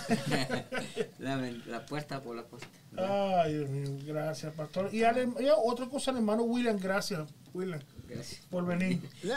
la, 1.18 1.36
la 1.66 1.86
puerta 1.86 2.20
por 2.22 2.36
la 2.36 2.44
puerta. 2.44 2.66
Ay, 2.96 3.54
Dios 3.54 3.70
mío, 3.70 3.98
gracias, 4.06 4.52
pastor. 4.54 4.92
Y, 4.92 5.04
al, 5.04 5.16
y 5.40 5.48
otra 5.64 5.86
cosa, 5.86 6.10
al 6.10 6.18
hermano 6.18 6.42
William, 6.44 6.78
gracias, 6.78 7.28
William, 7.52 7.80
Gracias. 8.08 8.40
por 8.50 8.66
venir. 8.66 9.00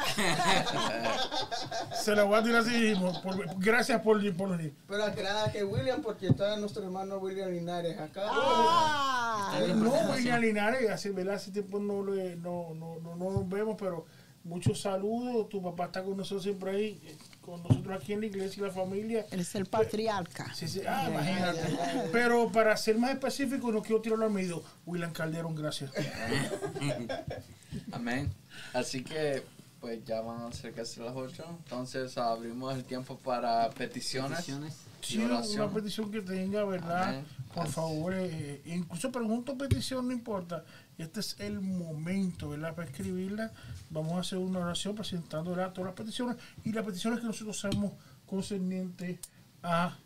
Se 2.03 2.15
lo 2.15 2.27
voy 2.27 2.39
a 2.39 2.43
tirar 2.43 2.61
así 2.61 2.77
mismo. 2.77 3.21
por- 3.21 3.59
gracias 3.59 4.01
por, 4.01 4.35
por 4.35 4.57
venir. 4.57 4.73
Pero 4.87 5.03
aclarada 5.03 5.51
que 5.51 5.63
William, 5.63 6.01
porque 6.01 6.27
está 6.27 6.55
nuestro 6.57 6.83
hermano 6.83 7.17
William 7.17 7.49
Linares 7.51 7.97
acá. 7.99 8.23
Ah, 8.29 9.59
No, 9.75 9.91
William 10.13 10.41
Linares, 10.41 10.89
hace, 10.89 11.11
¿verdad? 11.11 11.35
hace 11.35 11.51
tiempo 11.51 11.79
no, 11.79 12.03
le- 12.03 12.35
no, 12.37 12.73
no, 12.75 12.99
no, 12.99 13.15
no 13.15 13.31
nos 13.31 13.49
vemos, 13.49 13.75
pero 13.77 14.05
muchos 14.43 14.81
saludos. 14.81 15.49
Tu 15.49 15.61
papá 15.61 15.85
está 15.85 16.03
con 16.03 16.17
nosotros 16.17 16.43
siempre 16.43 16.71
ahí, 16.71 17.01
eh, 17.05 17.17
con 17.41 17.61
nosotros 17.63 18.01
aquí 18.01 18.13
en 18.13 18.21
la 18.21 18.25
iglesia 18.27 18.63
y 18.63 18.67
la 18.67 18.71
familia. 18.71 19.25
eres 19.31 19.53
el 19.55 19.65
patriarca. 19.65 20.53
Sí, 20.53 20.67
sí, 20.67 20.81
ah, 20.87 21.07
imagínate. 21.09 21.59
Pero 22.11 22.51
para 22.51 22.75
ser 22.77 22.97
más 22.97 23.11
específico, 23.11 23.71
no 23.71 23.81
quiero 23.81 24.01
tirarlo 24.01 24.25
al 24.25 24.31
medio. 24.31 24.63
William 24.85 25.11
Calderón, 25.11 25.55
gracias. 25.55 25.91
Amén. 27.91 28.31
Así 28.73 29.03
que, 29.03 29.43
pues 29.79 30.03
ya 30.05 30.21
van 30.21 30.41
a 30.41 30.47
acercarse 30.47 31.01
las 31.01 31.15
8. 31.15 31.45
Entonces 31.63 32.17
abrimos 32.17 32.75
el 32.75 32.83
tiempo 32.83 33.17
para 33.17 33.69
peticiones. 33.71 34.39
Peticiones. 34.39 34.73
y 34.73 35.03
Sí, 35.05 35.17
una 35.55 35.69
petición 35.69 36.11
que 36.11 36.21
tenga, 36.21 36.63
¿verdad? 36.65 37.09
Amén. 37.09 37.25
Por 37.53 37.67
favor, 37.67 38.13
eh, 38.15 38.61
incluso 38.65 39.11
pregunto 39.11 39.57
petición, 39.57 40.07
no 40.07 40.13
importa. 40.13 40.63
Este 40.97 41.21
es 41.21 41.39
el 41.39 41.61
momento, 41.61 42.49
¿verdad? 42.49 42.75
Para 42.75 42.89
escribirla. 42.89 43.51
Vamos 43.89 44.17
a 44.17 44.19
hacer 44.19 44.37
una 44.37 44.59
oración 44.59 44.95
presentando 44.95 45.51
¿verdad? 45.51 45.71
todas 45.71 45.87
las 45.87 45.95
peticiones 45.95 46.35
y 46.65 46.73
las 46.73 46.85
peticiones 46.85 47.21
que 47.21 47.25
nosotros 47.25 47.57
sabemos 47.57 47.93
concernientes 48.25 49.19
a 49.63 49.97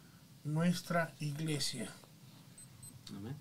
nuestra 0.44 1.14
iglesia. 1.20 1.90
Amén. 3.10 3.36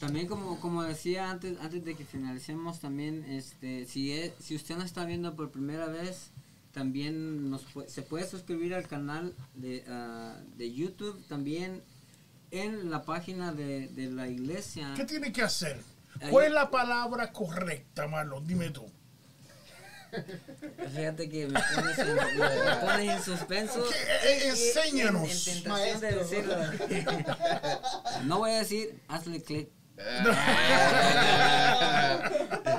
También 0.00 0.26
como, 0.26 0.58
como 0.60 0.82
decía 0.82 1.30
antes, 1.30 1.58
antes 1.60 1.84
de 1.84 1.94
que 1.94 2.04
finalicemos, 2.04 2.80
también 2.80 3.24
este, 3.26 3.84
si, 3.84 4.12
es- 4.12 4.32
si 4.42 4.56
usted 4.56 4.74
nos 4.76 4.86
está 4.86 5.04
viendo 5.04 5.36
por 5.36 5.50
primera 5.52 5.86
vez, 5.86 6.30
también 6.72 7.50
nos 7.50 7.66
se 7.86 8.02
puede 8.02 8.26
suscribir 8.26 8.74
al 8.74 8.88
canal 8.88 9.34
de, 9.54 9.84
ah, 9.88 10.38
de 10.56 10.72
YouTube, 10.72 11.22
también 11.28 11.82
en 12.50 12.90
la 12.90 13.02
página 13.04 13.52
de, 13.52 13.88
de 13.88 14.10
la 14.10 14.26
iglesia. 14.28 14.94
¿Qué 14.96 15.04
tiene 15.04 15.32
que 15.32 15.42
hacer? 15.42 15.78
¿Cuál 16.30 16.46
es 16.46 16.52
la 16.52 16.70
palabra 16.70 17.30
correcta, 17.32 18.08
Marlon? 18.08 18.46
Dime 18.46 18.70
tú. 18.70 18.86
Fíjate 20.92 21.28
que 21.28 21.46
me 21.46 21.60
pones 21.74 21.98
en, 21.98 22.14
me 22.16 22.76
pones 22.80 23.16
en 23.16 23.22
suspenso. 23.22 23.84
¿Qué? 23.88 24.28
Eh, 24.32 24.40
y- 24.44 24.48
enséñanos. 24.48 25.22
En, 25.22 25.54
en 25.56 25.62
tentación 25.62 26.00
de 26.00 26.12
decirlo. 26.12 26.54
No 28.24 28.38
voy 28.38 28.50
a 28.50 28.58
decir, 28.58 28.98
hazle 29.08 29.42
clic. 29.42 29.68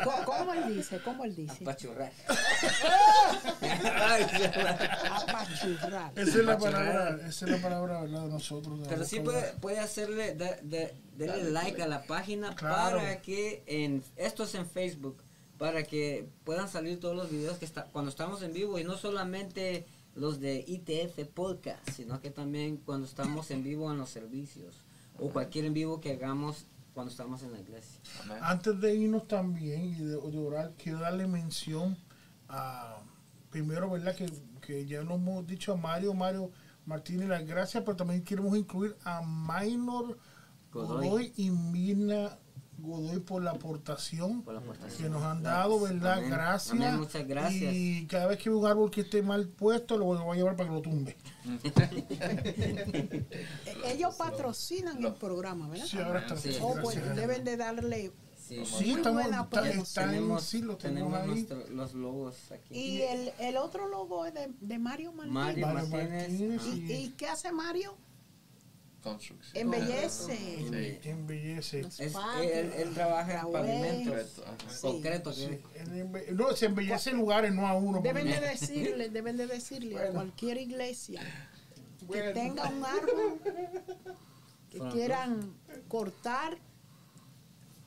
¿Cómo, 0.03 0.25
cómo 0.25 0.53
él 0.53 0.75
dice? 0.75 0.99
¿Cómo 1.03 1.23
él 1.25 1.35
dice? 1.35 1.57
Apachurrar. 1.63 2.11
Apachurrar. 5.11 6.11
Esa 6.15 6.39
es 6.39 6.45
la 6.45 6.57
palabra, 6.57 7.19
esa 7.27 7.45
es 7.45 7.51
la 7.51 7.57
palabra 7.61 8.01
¿verdad? 8.01 8.21
de 8.23 8.29
nosotros. 8.29 8.79
de 8.81 8.87
Pero 8.87 9.05
sí 9.05 9.19
puede, 9.19 9.53
puede 9.53 9.79
hacerle, 9.79 10.35
da- 10.35 10.57
darle 11.17 11.51
like 11.51 11.81
a 11.81 11.87
la 11.87 12.03
página 12.03 12.55
Claro. 12.55 12.97
para 12.97 13.21
que 13.21 13.63
en 13.67 14.03
esto 14.15 14.43
es 14.43 14.55
en 14.55 14.65
Facebook 14.67 15.23
para 15.57 15.83
que 15.83 16.27
puedan 16.43 16.67
salir 16.67 16.99
todos 16.99 17.15
los 17.15 17.29
videos 17.29 17.57
que 17.59 17.65
está 17.65 17.85
cuando 17.85 18.09
estamos 18.09 18.41
en 18.41 18.51
vivo 18.51 18.79
y 18.79 18.83
no 18.83 18.97
solamente 18.97 19.85
los 20.15 20.39
de 20.39 20.63
ITF 20.67 21.27
podcast, 21.33 21.87
sino 21.91 22.19
que 22.19 22.31
también 22.31 22.77
cuando 22.77 23.05
estamos 23.05 23.51
en 23.51 23.63
vivo 23.63 23.91
en 23.91 23.97
los 23.99 24.09
servicios 24.09 24.75
o 25.19 25.29
cualquier 25.29 25.65
en 25.65 25.73
vivo 25.75 26.01
que 26.01 26.13
hagamos 26.13 26.65
cuando 26.93 27.11
estamos 27.11 27.41
en 27.43 27.53
la 27.53 27.59
iglesia. 27.59 27.99
Amén. 28.23 28.37
Antes 28.41 28.79
de 28.79 28.95
irnos 28.95 29.27
también 29.27 29.85
y 29.85 29.95
de, 29.95 30.17
de 30.17 30.37
orar, 30.37 30.73
quiero 30.77 30.99
darle 30.99 31.27
mención 31.27 31.97
a, 32.49 32.97
primero, 33.49 33.89
¿verdad? 33.89 34.15
Que, 34.15 34.31
que 34.61 34.85
ya 34.85 35.01
lo 35.01 35.15
hemos 35.15 35.45
dicho 35.47 35.73
a 35.73 35.77
Mario, 35.77 36.13
Mario 36.13 36.51
Martínez, 36.85 37.29
las 37.29 37.45
gracias, 37.45 37.83
pero 37.83 37.95
también 37.95 38.23
queremos 38.23 38.57
incluir 38.57 38.95
a 39.03 39.21
Minor 39.21 40.17
Godoy. 40.71 41.07
Godoy, 41.07 41.33
y 41.37 41.51
Mirna 41.51 42.37
Godoy 42.81 43.19
por 43.19 43.43
la 43.43 43.51
aportación 43.51 44.41
Por 44.41 44.55
la 44.55 44.59
aportación. 44.59 45.03
que 45.03 45.09
nos 45.09 45.23
han 45.23 45.43
dado, 45.43 45.79
¿verdad? 45.79 46.17
Amén. 46.19 46.29
Gracias. 46.31 46.71
Amén, 46.73 46.97
muchas 46.99 47.27
gracias. 47.27 47.73
Y 47.73 48.07
cada 48.07 48.27
vez 48.27 48.37
que 48.39 48.49
veo 48.49 48.59
un 48.59 48.65
árbol 48.65 48.89
que 48.91 49.01
esté 49.01 49.21
mal 49.21 49.47
puesto, 49.47 49.97
lo 49.97 50.05
voy 50.05 50.33
a 50.33 50.35
llevar 50.35 50.55
para 50.55 50.69
que 50.69 50.75
lo 50.75 50.81
tumbe. 50.81 51.15
Ellos 53.85 54.15
patrocinan 54.15 55.03
el 55.03 55.13
programa, 55.13 55.69
¿verdad? 55.69 55.85
Sí, 55.85 55.97
ahora 55.99 56.19
está. 56.21 56.37
Sí. 56.37 56.57
Oh, 56.61 56.75
pues 56.81 57.15
deben 57.15 57.43
de 57.43 57.57
darle 57.57 58.11
Sí, 58.37 58.65
Sí, 58.65 58.85
Muy 58.85 58.89
estamos, 58.95 59.23
buena 59.23 59.41
está, 59.43 59.69
está 59.69 60.03
en- 60.03 60.09
tenemos, 60.09 60.43
sí, 60.43 60.61
lo 60.61 60.75
tenemos, 60.75 61.13
tenemos 61.13 61.21
ahí. 61.21 61.27
nuestro- 61.45 61.73
los 61.73 61.93
logos 61.93 62.35
aquí. 62.51 62.73
Y 62.77 63.01
el, 63.03 63.31
el 63.39 63.55
otro 63.55 63.87
logo 63.87 64.25
es 64.25 64.33
de, 64.33 64.49
de 64.59 64.77
Mario 64.77 65.13
Martínez. 65.13 65.33
Mario 65.33 65.67
Martínez. 65.67 66.29
¿Y, 66.65 66.91
y 66.91 67.09
qué 67.15 67.27
hace 67.27 67.53
Mario? 67.53 67.95
Construcción. 69.01 69.57
Embellece. 69.57 70.35
Sí. 70.35 71.09
Embellece. 71.09 71.79
Es- 71.79 71.99
él, 71.99 72.71
él 72.77 72.93
trabaja 72.93 73.41
en 73.41 73.51
pavimentos. 73.51 74.41
Sí. 74.69 74.81
concretos. 74.81 75.35
Sí, 75.37 75.59
embe- 75.75 76.29
no, 76.29 76.55
se 76.55 76.67
embellece 76.67 77.11
lugares, 77.11 77.51
no 77.53 77.67
a 77.67 77.73
uno. 77.73 78.01
Deben 78.01 78.25
de 78.27 78.39
decirle, 78.39 79.09
deben 79.09 79.37
de 79.37 79.47
decirle 79.47 79.97
a 79.99 80.11
cualquier 80.11 80.57
iglesia 80.57 81.21
que 81.99 82.05
Bueno. 82.05 82.33
tenga 82.33 82.69
un 82.69 82.85
árbol 82.85 83.39
que 84.69 84.79
quieran 84.91 85.53
cortar. 85.87 86.57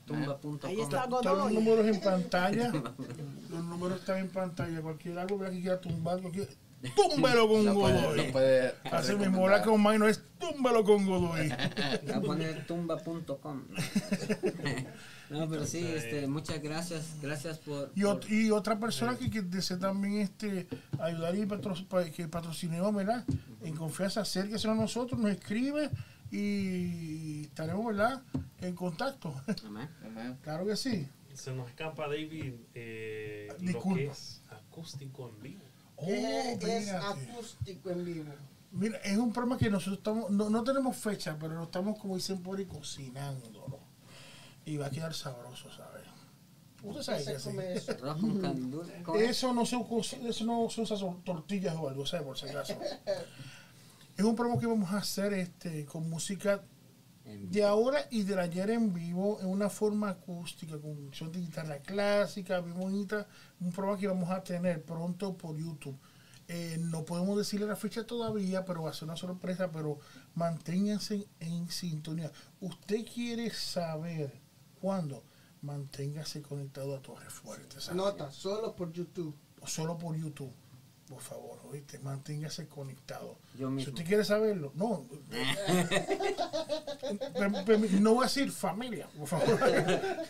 Tumba.com. 0.07 0.59
Ahí 0.65 0.81
está 0.81 1.07
los 1.07 1.53
números 1.53 1.87
en 1.87 2.01
pantalla. 2.01 2.69
los 3.51 3.65
números 3.65 4.01
están 4.01 4.19
en 4.19 4.29
pantalla. 4.29 4.83
Cualquier 4.83 5.15
¿verdad? 5.15 5.51
que 5.51 5.61
quiera 5.61 5.81
tumbar, 5.81 6.21
cualquier... 6.21 6.49
túmbelo 6.95 7.49
con 7.49 7.65
puede, 7.65 7.73
Godoy. 8.03 8.17
lo 8.27 8.33
puede 8.33 8.75
Así 8.91 9.15
mismo, 9.17 9.49
la 9.49 9.63
con 9.63 9.83
Mike 9.83 9.99
no 9.99 10.09
es 10.09 10.23
túmbalo 10.39 10.85
con 10.85 11.07
Godoy. 11.07 11.49
Voy 12.07 12.13
a 12.13 12.21
poner 12.21 12.67
tumba.com. 12.67 13.63
no, 15.31 15.49
pero 15.49 15.67
sí, 15.67 15.79
este, 15.87 16.27
muchas 16.27 16.61
gracias. 16.63 17.17
Gracias 17.23 17.59
por. 17.59 17.91
Y, 17.95 18.03
por- 18.03 18.31
y 18.31 18.51
otra 18.51 18.79
persona 18.79 19.17
que, 19.17 19.31
que 19.31 19.43
desea 19.43 19.79
también 19.79 20.19
este, 20.21 20.67
ayudar 21.01 21.35
y 21.35 21.47
patro, 21.47 21.75
pa- 21.89 22.05
que 22.11 22.29
patrocinemos, 22.29 22.95
¿verdad? 22.95 23.25
En 23.63 23.75
confianza, 23.75 24.21
acérquese 24.21 24.69
a 24.69 24.75
nosotros, 24.75 25.19
nos 25.19 25.31
escribe 25.31 25.91
y 26.31 27.45
estaremos, 27.45 27.87
¿verdad? 27.87 28.23
En 28.61 28.75
contacto. 28.75 29.35
Amén. 29.67 29.89
Amén. 30.05 30.39
claro 30.43 30.67
que 30.67 30.77
sí. 30.77 31.09
Se 31.35 31.53
nos 31.53 31.69
escapa, 31.69 32.07
David, 32.07 32.55
eh, 32.75 33.49
lo 33.61 33.83
que 33.95 34.07
es 34.07 34.41
acústico 34.51 35.29
en 35.31 35.43
vivo. 35.43 35.64
Oh, 35.97 36.07
¿Qué 36.07 36.77
es 36.79 36.93
acústico 36.93 37.91
en 37.91 38.05
vivo? 38.05 38.33
Mira, 38.73 38.99
es 38.99 39.17
un 39.17 39.33
programa 39.33 39.57
que 39.59 39.71
nosotros 39.71 39.99
estamos, 39.99 40.31
no, 40.31 40.51
no 40.51 40.65
tenemos 40.65 40.97
fecha, 40.97 41.37
pero 41.39 41.55
lo 41.55 41.65
estamos, 41.65 41.99
como 41.99 42.17
dicen 42.17 42.43
por 42.43 42.59
ahí, 42.59 42.65
cocinándolo. 42.67 43.79
Y 44.65 44.77
va 44.77 44.87
a 44.87 44.91
quedar 44.91 45.15
sabroso, 45.15 45.71
¿sabes? 45.71 46.03
Usted 46.83 47.03
sabe 47.03 47.19
¿Qué 47.25 47.33
que 47.33 47.39
se 47.39 47.39
sí. 47.39 47.45
come 47.51 47.73
eso? 47.75 47.93
Eso 49.17 49.53
no 49.55 49.65
se, 49.65 49.77
usa- 49.77 50.19
eso 50.29 50.45
no 50.45 50.69
se 50.69 50.81
usa 50.83 50.97
son 50.97 51.23
tortillas 51.23 51.75
o 51.77 51.89
algo, 51.89 52.05
¿sabes? 52.05 52.27
Por 52.27 52.37
si 52.39 52.49
acaso. 52.49 52.77
es 54.17 54.25
un 54.25 54.35
programa 54.37 54.61
que 54.61 54.67
vamos 54.67 54.91
a 54.93 54.99
hacer 54.99 55.33
este, 55.35 55.87
con 55.87 56.11
música 56.11 56.63
de 57.25 57.65
ahora 57.65 58.07
y 58.11 58.23
del 58.23 58.39
ayer 58.39 58.71
en 58.71 58.93
vivo 58.93 59.39
en 59.41 59.47
una 59.47 59.71
forma 59.71 60.11
acústica, 60.11 60.79
con 60.79 61.11
son 61.15 61.33
de 61.33 61.41
guitarra 61.41 61.79
clásica, 61.79 62.61
bien 62.61 62.79
bonita. 62.79 63.27
Un 63.61 63.73
programa 63.73 63.99
que 63.99 64.09
vamos 64.09 64.31
a 64.31 64.43
tener 64.43 64.85
pronto 64.85 65.37
por 65.37 65.57
YouTube. 65.57 65.99
Eh, 66.47 66.77
no 66.79 67.05
podemos 67.07 67.39
decirle 67.39 67.67
la 67.67 67.77
fecha 67.77 68.07
todavía, 68.07 68.65
pero 68.67 68.83
va 68.83 68.91
a 68.91 68.93
ser 68.93 69.05
una 69.05 69.17
sorpresa, 69.17 69.71
pero 69.71 69.99
manténganse 70.35 71.27
en 71.41 71.71
sintonía. 71.71 72.31
¿Usted 72.61 73.07
quiere 73.07 73.51
saber 73.51 74.41
cuándo? 74.81 75.25
Manténgase 75.63 76.43
conectado 76.43 76.95
a 76.95 77.01
Torre 77.01 77.31
Fuerte. 77.31 77.81
¿sabe? 77.81 77.97
Nota, 77.97 78.31
solo 78.31 78.77
por 78.77 78.93
YouTube. 78.93 79.35
solo 79.65 79.97
por 79.97 80.15
YouTube. 80.15 80.53
Por 81.09 81.21
favor, 81.21 81.61
oíste, 81.71 81.99
manténgase 81.99 82.67
conectado. 82.67 83.37
Yo 83.59 83.71
Si 83.79 83.91
usted 83.91 84.07
quiere 84.07 84.25
saberlo, 84.25 84.73
no. 84.75 85.05
No 88.01 88.15
voy 88.15 88.25
a 88.25 88.29
decir 88.29 88.51
familia, 88.51 89.09
por 89.17 89.29
favor. 89.29 89.59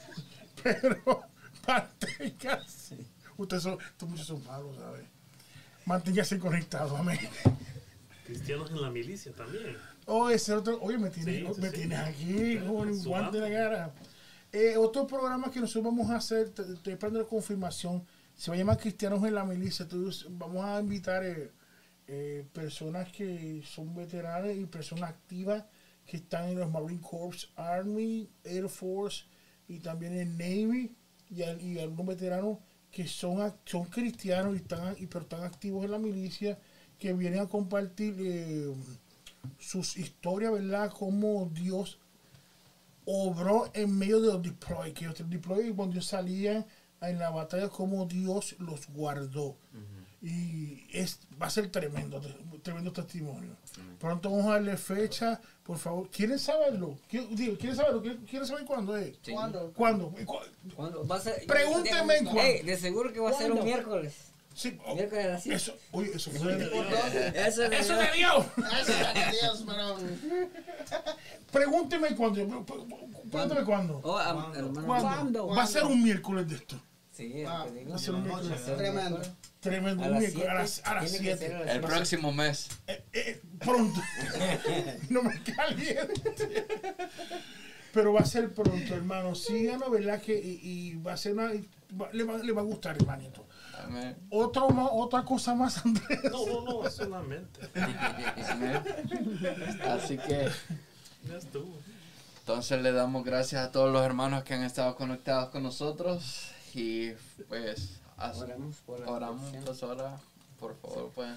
Pero 0.62 1.22
manténgase. 1.66 2.98
Ustedes 3.36 3.62
son, 3.62 3.78
estos 3.80 4.08
muchos 4.08 4.26
son 4.26 4.44
malos, 4.44 4.76
¿sabes? 4.76 5.04
Manténgase 5.86 6.38
conectado, 6.38 6.96
amén. 6.96 7.18
Cristianos 8.26 8.70
en 8.70 8.80
la 8.82 8.90
milicia 8.90 9.32
también. 9.32 9.76
Oh, 10.06 10.28
ese 10.30 10.54
otro, 10.54 10.78
oye, 10.82 10.98
me 10.98 11.10
tienes, 11.10 11.46
Sí, 11.46 11.54
sí, 11.54 11.60
me 11.60 11.70
sí. 11.70 11.74
tienes 11.76 11.98
aquí 11.98 12.58
con 12.58 12.88
un 12.88 13.04
guante 13.04 13.40
de 13.40 13.50
la 13.50 13.56
cara. 13.56 13.94
Eh, 14.52 14.76
otro 14.76 15.06
programa 15.06 15.50
que 15.50 15.60
nosotros 15.60 15.84
vamos 15.84 16.10
a 16.10 16.16
hacer, 16.16 16.50
te- 16.50 16.62
estoy 16.62 16.92
esperando 16.94 17.20
la 17.20 17.26
confirmación, 17.26 18.04
se 18.36 18.50
va 18.50 18.54
a 18.56 18.58
llamar 18.58 18.78
Cristianos 18.78 19.24
en 19.24 19.34
la 19.34 19.44
Milicia. 19.44 19.84
Entonces, 19.84 20.26
vamos 20.30 20.64
a 20.64 20.80
invitar 20.80 21.24
eh, 21.24 21.52
eh, 22.08 22.46
personas 22.52 23.10
que 23.12 23.62
son 23.64 23.94
veteranas 23.94 24.54
y 24.56 24.66
personas 24.66 25.10
activas 25.10 25.64
que 26.06 26.18
están 26.18 26.48
en 26.50 26.58
los 26.58 26.70
Marine 26.70 27.00
Corps, 27.00 27.50
Army, 27.56 28.28
Air 28.44 28.68
Force 28.68 29.24
y 29.68 29.78
también 29.80 30.18
en 30.18 30.36
Navy 30.38 30.94
y, 31.30 31.42
al- 31.42 31.60
y 31.62 31.78
algunos 31.78 32.06
veteranos 32.16 32.58
que 32.90 33.06
son, 33.08 33.52
son 33.64 33.84
cristianos 33.86 34.54
y 34.54 34.58
están, 34.58 34.94
y, 34.98 35.06
pero 35.06 35.22
están 35.22 35.42
activos 35.44 35.84
en 35.84 35.90
la 35.92 35.98
milicia 35.98 36.58
que 36.98 37.12
vienen 37.12 37.40
a 37.40 37.48
compartir 37.48 38.14
eh, 38.20 38.72
sus 39.58 39.96
historias, 39.96 40.52
¿verdad? 40.52 40.92
Cómo 40.96 41.50
Dios 41.54 41.98
obró 43.06 43.70
en 43.74 43.96
medio 43.98 44.20
de 44.20 44.28
los 44.28 44.42
deploy, 44.42 44.92
que 44.92 45.06
los 45.06 45.30
deploy 45.30 45.72
cuando 45.72 45.94
ellos 45.94 46.06
salían 46.06 46.64
en 47.10 47.18
la 47.18 47.30
batalla, 47.30 47.68
cómo 47.68 48.06
Dios 48.06 48.56
los 48.58 48.86
guardó. 48.88 49.56
Y 50.22 50.86
es, 50.90 51.18
va 51.40 51.48
a 51.48 51.50
ser 51.50 51.70
tremendo, 51.70 52.18
tremendo 52.62 52.90
testimonio. 52.92 53.50
Pronto 54.00 54.30
vamos 54.30 54.46
a 54.46 54.52
darle 54.52 54.76
fecha, 54.78 55.38
por 55.64 55.76
favor. 55.76 56.08
¿Quieren 56.08 56.38
saberlo? 56.38 56.96
¿Qui- 57.10 57.28
digo, 57.28 57.58
¿Quieren 57.58 57.76
saberlo? 57.76 58.00
¿Quieren 58.00 58.24
quieren 58.24 58.48
saber 58.48 58.64
cuándo 58.64 58.96
es? 58.96 59.18
Sí. 59.22 59.32
¿Cuándo? 59.32 59.72
¿Cuándo? 59.76 60.14
¿Cu- 60.24 60.38
¿Cuándo? 60.74 61.06
Va 61.06 61.16
a 61.16 61.20
ser- 61.20 61.44
Pregúnteme 61.46 62.16
en 62.16 62.24
cuándo. 62.24 62.40
Ey, 62.42 62.62
de 62.62 62.76
seguro 62.78 63.12
que 63.12 63.20
va 63.20 63.30
a 63.30 63.34
ser 63.34 63.52
un 63.52 63.64
miércoles. 63.64 64.14
Sí, 64.54 64.78
oh, 64.86 64.94
Miércoles 64.94 65.44
eso, 65.46 65.74
oye, 65.90 66.12
eso 66.14 66.30
fue 66.30 66.54
de, 66.54 66.66
¿Por 66.68 66.88
dónde? 66.88 67.26
Eso 67.34 67.64
es 67.64 67.70
de- 67.70 67.78
eso 67.80 67.96
de 67.96 68.12
Dios. 68.16 68.46
Dios, 69.42 69.64
Pregúnteme 71.50 72.14
cuándo. 72.14 72.64
Pregúnteme 73.30 73.64
cuándo. 73.64 74.00
Oh. 74.04 74.18
¿Cuándo? 74.22 74.84
¿Cuándo? 74.84 75.46
Va 75.48 75.62
a 75.62 75.66
ser 75.66 75.84
un 75.84 76.02
miércoles 76.02 76.48
de 76.48 76.56
esto. 76.56 76.80
Sí, 77.16 77.44
Ah, 77.46 77.66
digo. 77.72 77.94
Tremendo. 78.76 79.22
Tremendo. 79.60 80.04
A 80.04 80.08
las 80.08 80.20
miércoles, 80.20 80.82
7. 80.82 80.88
a 80.88 80.94
las, 80.94 81.12
El 81.14 81.20
siete. 81.20 81.80
próximo 81.80 82.32
mes. 82.32 82.68
Eh, 82.88 83.04
eh, 83.12 83.40
pronto. 83.60 84.00
no 85.10 85.22
me 85.22 85.40
caliente. 85.42 86.66
Pero 87.92 88.12
va 88.12 88.20
a 88.20 88.26
ser 88.26 88.52
pronto, 88.52 88.94
hermano. 88.94 89.34
Síganos, 89.36 89.88
¿verdad? 89.90 90.20
Que, 90.20 90.36
y, 90.36 90.60
y 90.62 90.94
va 90.96 91.12
a 91.12 91.16
ser 91.16 91.34
una, 91.34 91.52
va- 92.00 92.10
le, 92.12 92.24
va, 92.24 92.38
le 92.38 92.52
va 92.52 92.62
a 92.62 92.64
gustar, 92.64 92.96
hermanito. 92.96 93.46
Amén. 93.84 94.16
Otro, 94.30 94.68
ma- 94.70 94.90
otra 94.90 95.24
cosa 95.24 95.54
más, 95.54 95.84
Andrés. 95.86 96.18
No, 96.24 96.44
no, 96.46 96.62
no, 96.82 96.86
es 96.88 96.94
solamente. 96.94 97.60
Así 99.88 100.18
que 100.18 100.48
Ya 101.28 101.36
estuvo. 101.38 101.78
entonces 102.40 102.82
le 102.82 102.90
damos 102.92 103.24
gracias 103.24 103.66
a 103.66 103.70
todos 103.72 103.92
los 103.92 104.04
hermanos 104.04 104.42
que 104.44 104.54
han 104.54 104.64
estado 104.64 104.96
conectados 104.96 105.50
con 105.50 105.62
nosotros 105.62 106.50
y 106.74 107.12
pues 107.48 108.00
as- 108.16 108.38
Oramos 108.38 108.76
por 108.86 109.00
la 109.00 109.10
oramos 109.10 109.44
pues 109.64 109.82
ahora 109.82 110.18
por 110.60 110.76
favor 110.80 111.10
pues 111.14 111.30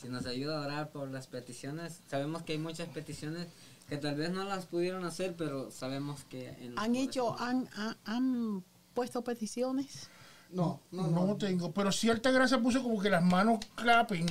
Si 0.00 0.08
nos 0.08 0.26
ayuda 0.26 0.58
a 0.62 0.66
orar 0.66 0.90
por 0.90 1.08
las 1.10 1.26
peticiones, 1.26 2.00
sabemos 2.10 2.42
que 2.42 2.52
hay 2.52 2.58
muchas 2.58 2.88
peticiones 2.88 3.46
que 3.88 3.96
tal 3.98 4.14
vez 4.16 4.30
no 4.30 4.44
las 4.44 4.66
pudieron 4.66 5.04
hacer, 5.04 5.34
pero 5.36 5.70
sabemos 5.70 6.24
que 6.30 6.48
en 6.60 6.78
¿Han 6.78 6.94
hecho, 6.96 7.38
han, 7.38 7.68
han, 7.76 7.96
han 8.04 8.64
puesto 8.94 9.22
peticiones? 9.22 10.08
No, 10.50 10.80
no, 10.92 11.06
No, 11.08 11.26
no. 11.26 11.36
tengo. 11.36 11.72
Pero 11.72 11.90
cierta 11.92 12.30
gracia 12.30 12.58
puso 12.60 12.82
como 12.82 13.00
que 13.00 13.10
las 13.10 13.22
manos 13.22 13.58
clapen. 13.74 14.26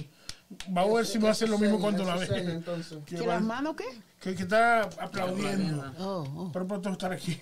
Vamos 0.69 0.91
a 0.91 0.95
ver 0.97 1.05
si 1.05 1.19
me 1.19 1.27
hace 1.29 1.47
lo 1.47 1.57
mismo 1.57 1.79
cuando 1.79 2.03
la 2.03 2.15
Eso 2.15 2.33
ve. 2.33 2.39
seña, 2.39 2.53
entonces. 2.53 2.97
Que, 3.05 3.15
¿Que 3.15 3.21
va- 3.27 3.35
las 3.35 3.43
manos 3.43 3.75
qué? 3.75 3.85
que, 4.21 4.35
que 4.35 4.43
está 4.43 4.81
aplaudiendo. 4.83 5.91
Oh, 5.99 6.23
oh. 6.35 6.49
Pero 6.53 6.67
pronto 6.67 6.89
estar 6.91 7.11
aquí. 7.11 7.37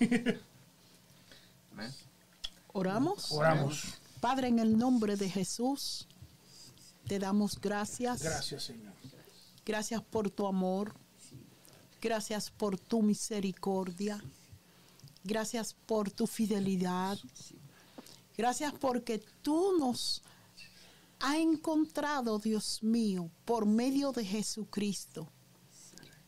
amén. 1.72 1.92
¿Oramos? 2.72 3.32
Oramos. 3.32 3.94
Padre, 4.20 4.48
en 4.48 4.58
el 4.58 4.78
nombre 4.78 5.16
de 5.16 5.28
Jesús, 5.28 6.06
te 7.06 7.18
damos 7.18 7.60
gracias. 7.60 8.22
Gracias, 8.22 8.64
Señor. 8.64 8.92
Gracias 9.64 10.02
por 10.02 10.30
tu 10.30 10.46
amor. 10.46 10.94
Gracias 12.00 12.50
por 12.50 12.78
tu 12.78 13.02
misericordia. 13.02 14.22
Gracias 15.24 15.74
por 15.86 16.10
tu 16.10 16.26
fidelidad. 16.26 17.18
Gracias 18.36 18.72
porque 18.72 19.22
tú 19.42 19.78
nos 19.78 20.22
has 21.20 21.36
encontrado, 21.36 22.38
Dios 22.38 22.82
mío, 22.82 23.30
por 23.44 23.66
medio 23.66 24.10
de 24.10 24.24
Jesucristo. 24.24 25.28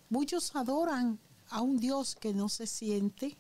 Muchos 0.09 0.55
adoran 0.55 1.19
a 1.49 1.61
un 1.61 1.79
Dios 1.79 2.15
que 2.15 2.33
no 2.33 2.49
se 2.49 2.67
siente, 2.67 3.37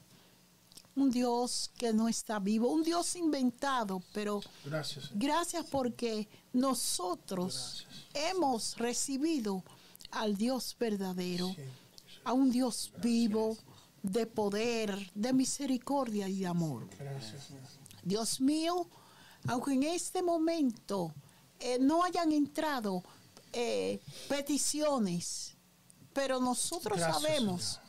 un 0.96 1.10
Dios 1.10 1.70
que 1.76 1.92
no 1.92 2.08
está 2.08 2.38
vivo, 2.38 2.68
un 2.70 2.82
Dios 2.82 3.16
inventado, 3.16 4.02
pero 4.12 4.40
Gracias, 4.64 5.06
Señor. 5.06 5.18
Gracias 5.22 5.66
porque 5.66 6.28
nosotros 6.52 7.86
hemos 8.12 8.76
recibido 8.76 9.64
al 10.10 10.36
Dios 10.36 10.76
verdadero, 10.78 11.48
Sí. 11.48 11.62
a 12.24 12.32
un 12.32 12.50
Dios 12.50 12.92
vivo, 13.02 13.56
de 14.02 14.26
poder, 14.26 15.10
de 15.14 15.32
misericordia 15.32 16.28
y 16.28 16.40
de 16.40 16.46
amor. 16.46 16.88
Gracias, 16.98 17.44
Señor. 17.44 17.62
Dios 18.02 18.40
mío, 18.40 18.86
aunque 19.48 19.72
en 19.72 19.82
este 19.84 20.22
momento 20.22 21.14
eh, 21.58 21.78
no 21.80 22.04
hayan 22.04 22.30
entrado 22.32 23.02
eh, 23.52 24.00
peticiones, 24.28 25.56
pero 26.12 26.38
nosotros 26.40 27.00
sabemos 27.00 27.80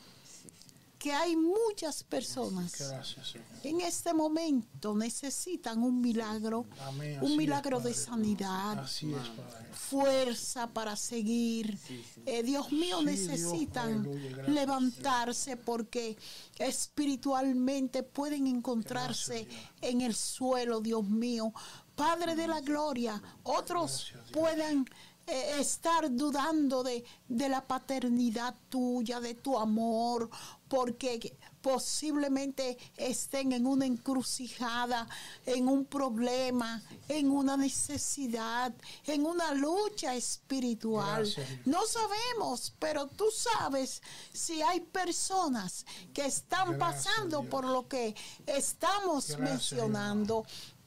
que 1.05 1.13
hay 1.13 1.35
muchas 1.35 2.03
personas 2.03 2.79
Gracias, 2.79 3.35
en 3.61 3.79
este 3.81 4.11
momento 4.11 4.95
necesitan 4.95 5.83
un 5.83 6.01
milagro, 6.01 6.65
Amén. 6.79 7.19
Un 7.21 7.33
es, 7.33 7.37
milagro 7.37 7.79
de 7.79 7.93
sanidad, 7.93 8.79
Así 8.79 9.13
es, 9.13 9.27
Padre. 9.29 9.67
fuerza 9.71 10.65
para 10.73 10.95
seguir. 10.95 11.77
Eh, 12.25 12.41
Dios 12.41 12.71
mío, 12.71 12.97
Sí, 13.01 13.05
Dios, 13.05 13.19
necesitan 13.19 13.99
aleluya, 13.99 14.47
levantarse 14.47 15.57
porque 15.57 16.17
espiritualmente 16.57 18.01
pueden 18.01 18.47
encontrarse 18.47 19.43
Gracias, 19.43 19.71
en 19.81 20.01
el 20.01 20.15
suelo, 20.15 20.81
Dios 20.81 21.03
mío. 21.07 21.53
Padre 21.95 22.35
de 22.35 22.47
la 22.47 22.61
gloria, 22.61 23.21
otros 23.43 24.07
Gracias, 24.11 24.31
puedan 24.31 24.85
eh, 25.27 25.59
estar 25.59 26.09
dudando 26.15 26.83
de, 26.83 27.03
de 27.27 27.49
la 27.49 27.65
paternidad 27.65 28.55
tuya, 28.69 29.19
de 29.19 29.33
tu 29.35 29.57
amor, 29.57 30.29
porque 30.67 31.35
posiblemente 31.61 32.77
estén 32.95 33.51
en 33.51 33.65
una 33.65 33.87
encrucijada, 33.87 35.07
en 35.47 35.67
un 35.67 35.85
problema, 35.85 36.83
en 37.07 37.31
una 37.31 37.57
necesidad, 37.57 38.71
en 39.05 39.25
una 39.25 39.51
lucha 39.53 40.13
espiritual. 40.13 41.23
Gracias. 41.23 41.47
No 41.65 41.81
sabemos, 41.87 42.73
pero 42.77 43.07
tú 43.07 43.25
sabes 43.31 44.03
si 44.31 44.61
hay 44.61 44.79
personas 44.81 45.85
que 46.13 46.25
están 46.25 46.77
Gracias, 46.77 47.05
pasando 47.05 47.39
Dios. 47.39 47.49
por 47.49 47.65
lo 47.65 47.87
que 47.87 48.15
estamos 48.45 49.27
Gracias, 49.29 49.39
mencionando. 49.39 50.45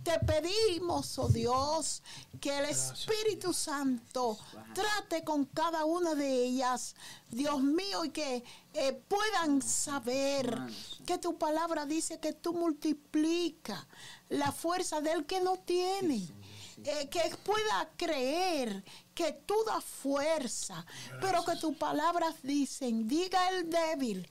Te 0.09 0.19
pedimos, 0.21 1.19
oh 1.19 1.29
Dios, 1.29 2.03
que 2.41 2.61
el 2.61 2.65
Espíritu 2.65 3.53
Santo 3.53 4.39
trate 4.73 5.23
con 5.23 5.45
cada 5.45 5.85
una 5.85 6.15
de 6.15 6.45
ellas, 6.45 6.97
Dios 7.29 7.63
mío, 7.63 8.07
y 8.07 8.09
que 8.09 8.43
eh, 8.73 8.93
puedan 9.07 9.61
saber 9.61 10.59
que 11.05 11.19
tu 11.19 11.37
palabra 11.37 11.85
dice 11.85 12.21
que 12.21 12.33
tú 12.33 12.55
multiplica 12.55 13.87
la 14.31 14.51
fuerza 14.51 15.03
del 15.03 15.27
que 15.27 15.43
no 15.43 15.59
tiene. 15.59 16.27
Eh, 16.85 17.09
que 17.11 17.21
pueda 17.45 17.91
creer 17.99 18.83
que 19.15 19.33
tú 19.33 19.57
das 19.67 19.85
fuerza, 19.85 20.87
pero 21.21 21.45
que 21.45 21.57
tus 21.57 21.77
palabras 21.77 22.37
dicen, 22.43 23.07
diga 23.07 23.51
el 23.51 23.69
débil, 23.69 24.27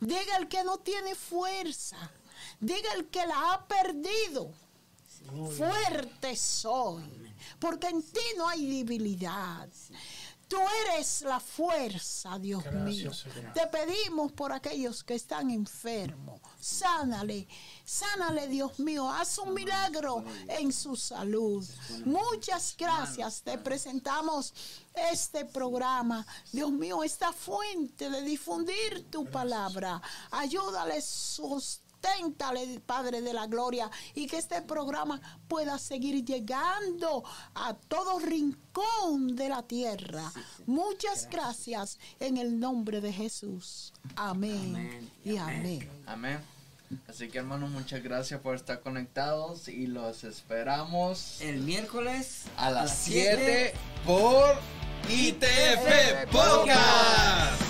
diga 0.00 0.38
el 0.38 0.48
que 0.48 0.64
no 0.64 0.78
tiene 0.78 1.14
fuerza, 1.14 1.98
diga 2.58 2.90
el 2.94 3.08
que 3.08 3.26
la 3.26 3.52
ha 3.52 3.66
perdido, 3.66 4.54
fuerte 5.56 6.36
soy, 6.36 7.34
porque 7.58 7.88
en 7.88 8.02
ti 8.02 8.20
no 8.36 8.48
hay 8.48 8.82
debilidad. 8.82 9.68
Tú 10.50 10.58
eres 10.84 11.22
la 11.22 11.38
fuerza, 11.38 12.36
Dios 12.40 12.64
Gracias, 12.64 13.24
mío. 13.24 13.52
Te 13.54 13.68
pedimos 13.68 14.32
por 14.32 14.52
aquellos 14.52 15.04
que 15.04 15.14
están 15.14 15.48
enfermos. 15.48 16.40
Sánale, 16.58 17.46
sánale, 17.84 18.48
Dios 18.48 18.80
mío. 18.80 19.08
Haz 19.08 19.38
un 19.38 19.54
milagro 19.54 20.24
en 20.48 20.72
su 20.72 20.96
salud. 20.96 21.64
Muchas 22.04 22.74
gracias. 22.76 23.42
Te 23.42 23.58
presentamos 23.58 24.52
este 25.12 25.44
programa. 25.44 26.26
Dios 26.50 26.72
mío, 26.72 27.04
esta 27.04 27.32
fuente 27.32 28.10
de 28.10 28.22
difundir 28.22 29.08
tu 29.08 29.26
palabra. 29.26 30.02
Ayúdale, 30.32 31.00
susténtale, 32.00 32.80
Padre 32.80 33.20
de 33.22 33.32
la 33.32 33.46
Gloria, 33.46 33.90
y 34.14 34.26
que 34.26 34.38
este 34.38 34.62
programa 34.62 35.20
pueda 35.48 35.78
seguir 35.78 36.24
llegando 36.24 37.22
a 37.54 37.74
todo 37.74 38.18
rincón 38.18 39.36
de 39.36 39.48
la 39.48 39.62
tierra. 39.62 40.32
Muchas 40.66 41.28
gracias 41.30 41.98
en 42.18 42.36
el 42.36 42.58
nombre 42.58 43.00
de 43.00 43.12
Jesús. 43.12 43.92
Amén, 44.16 44.74
Amén 44.74 45.10
y 45.24 45.36
amén. 45.36 45.90
Amén. 46.06 46.40
Así 47.06 47.28
que 47.28 47.38
hermanos, 47.38 47.70
muchas 47.70 48.02
gracias 48.02 48.40
por 48.40 48.56
estar 48.56 48.80
conectados 48.80 49.68
y 49.68 49.86
los 49.86 50.24
esperamos 50.24 51.40
El 51.40 51.60
miércoles 51.60 52.46
a 52.56 52.70
las 52.70 52.96
7 52.96 53.72
por 54.04 54.56
ITF 55.08 56.28
Podcast. 56.32 57.62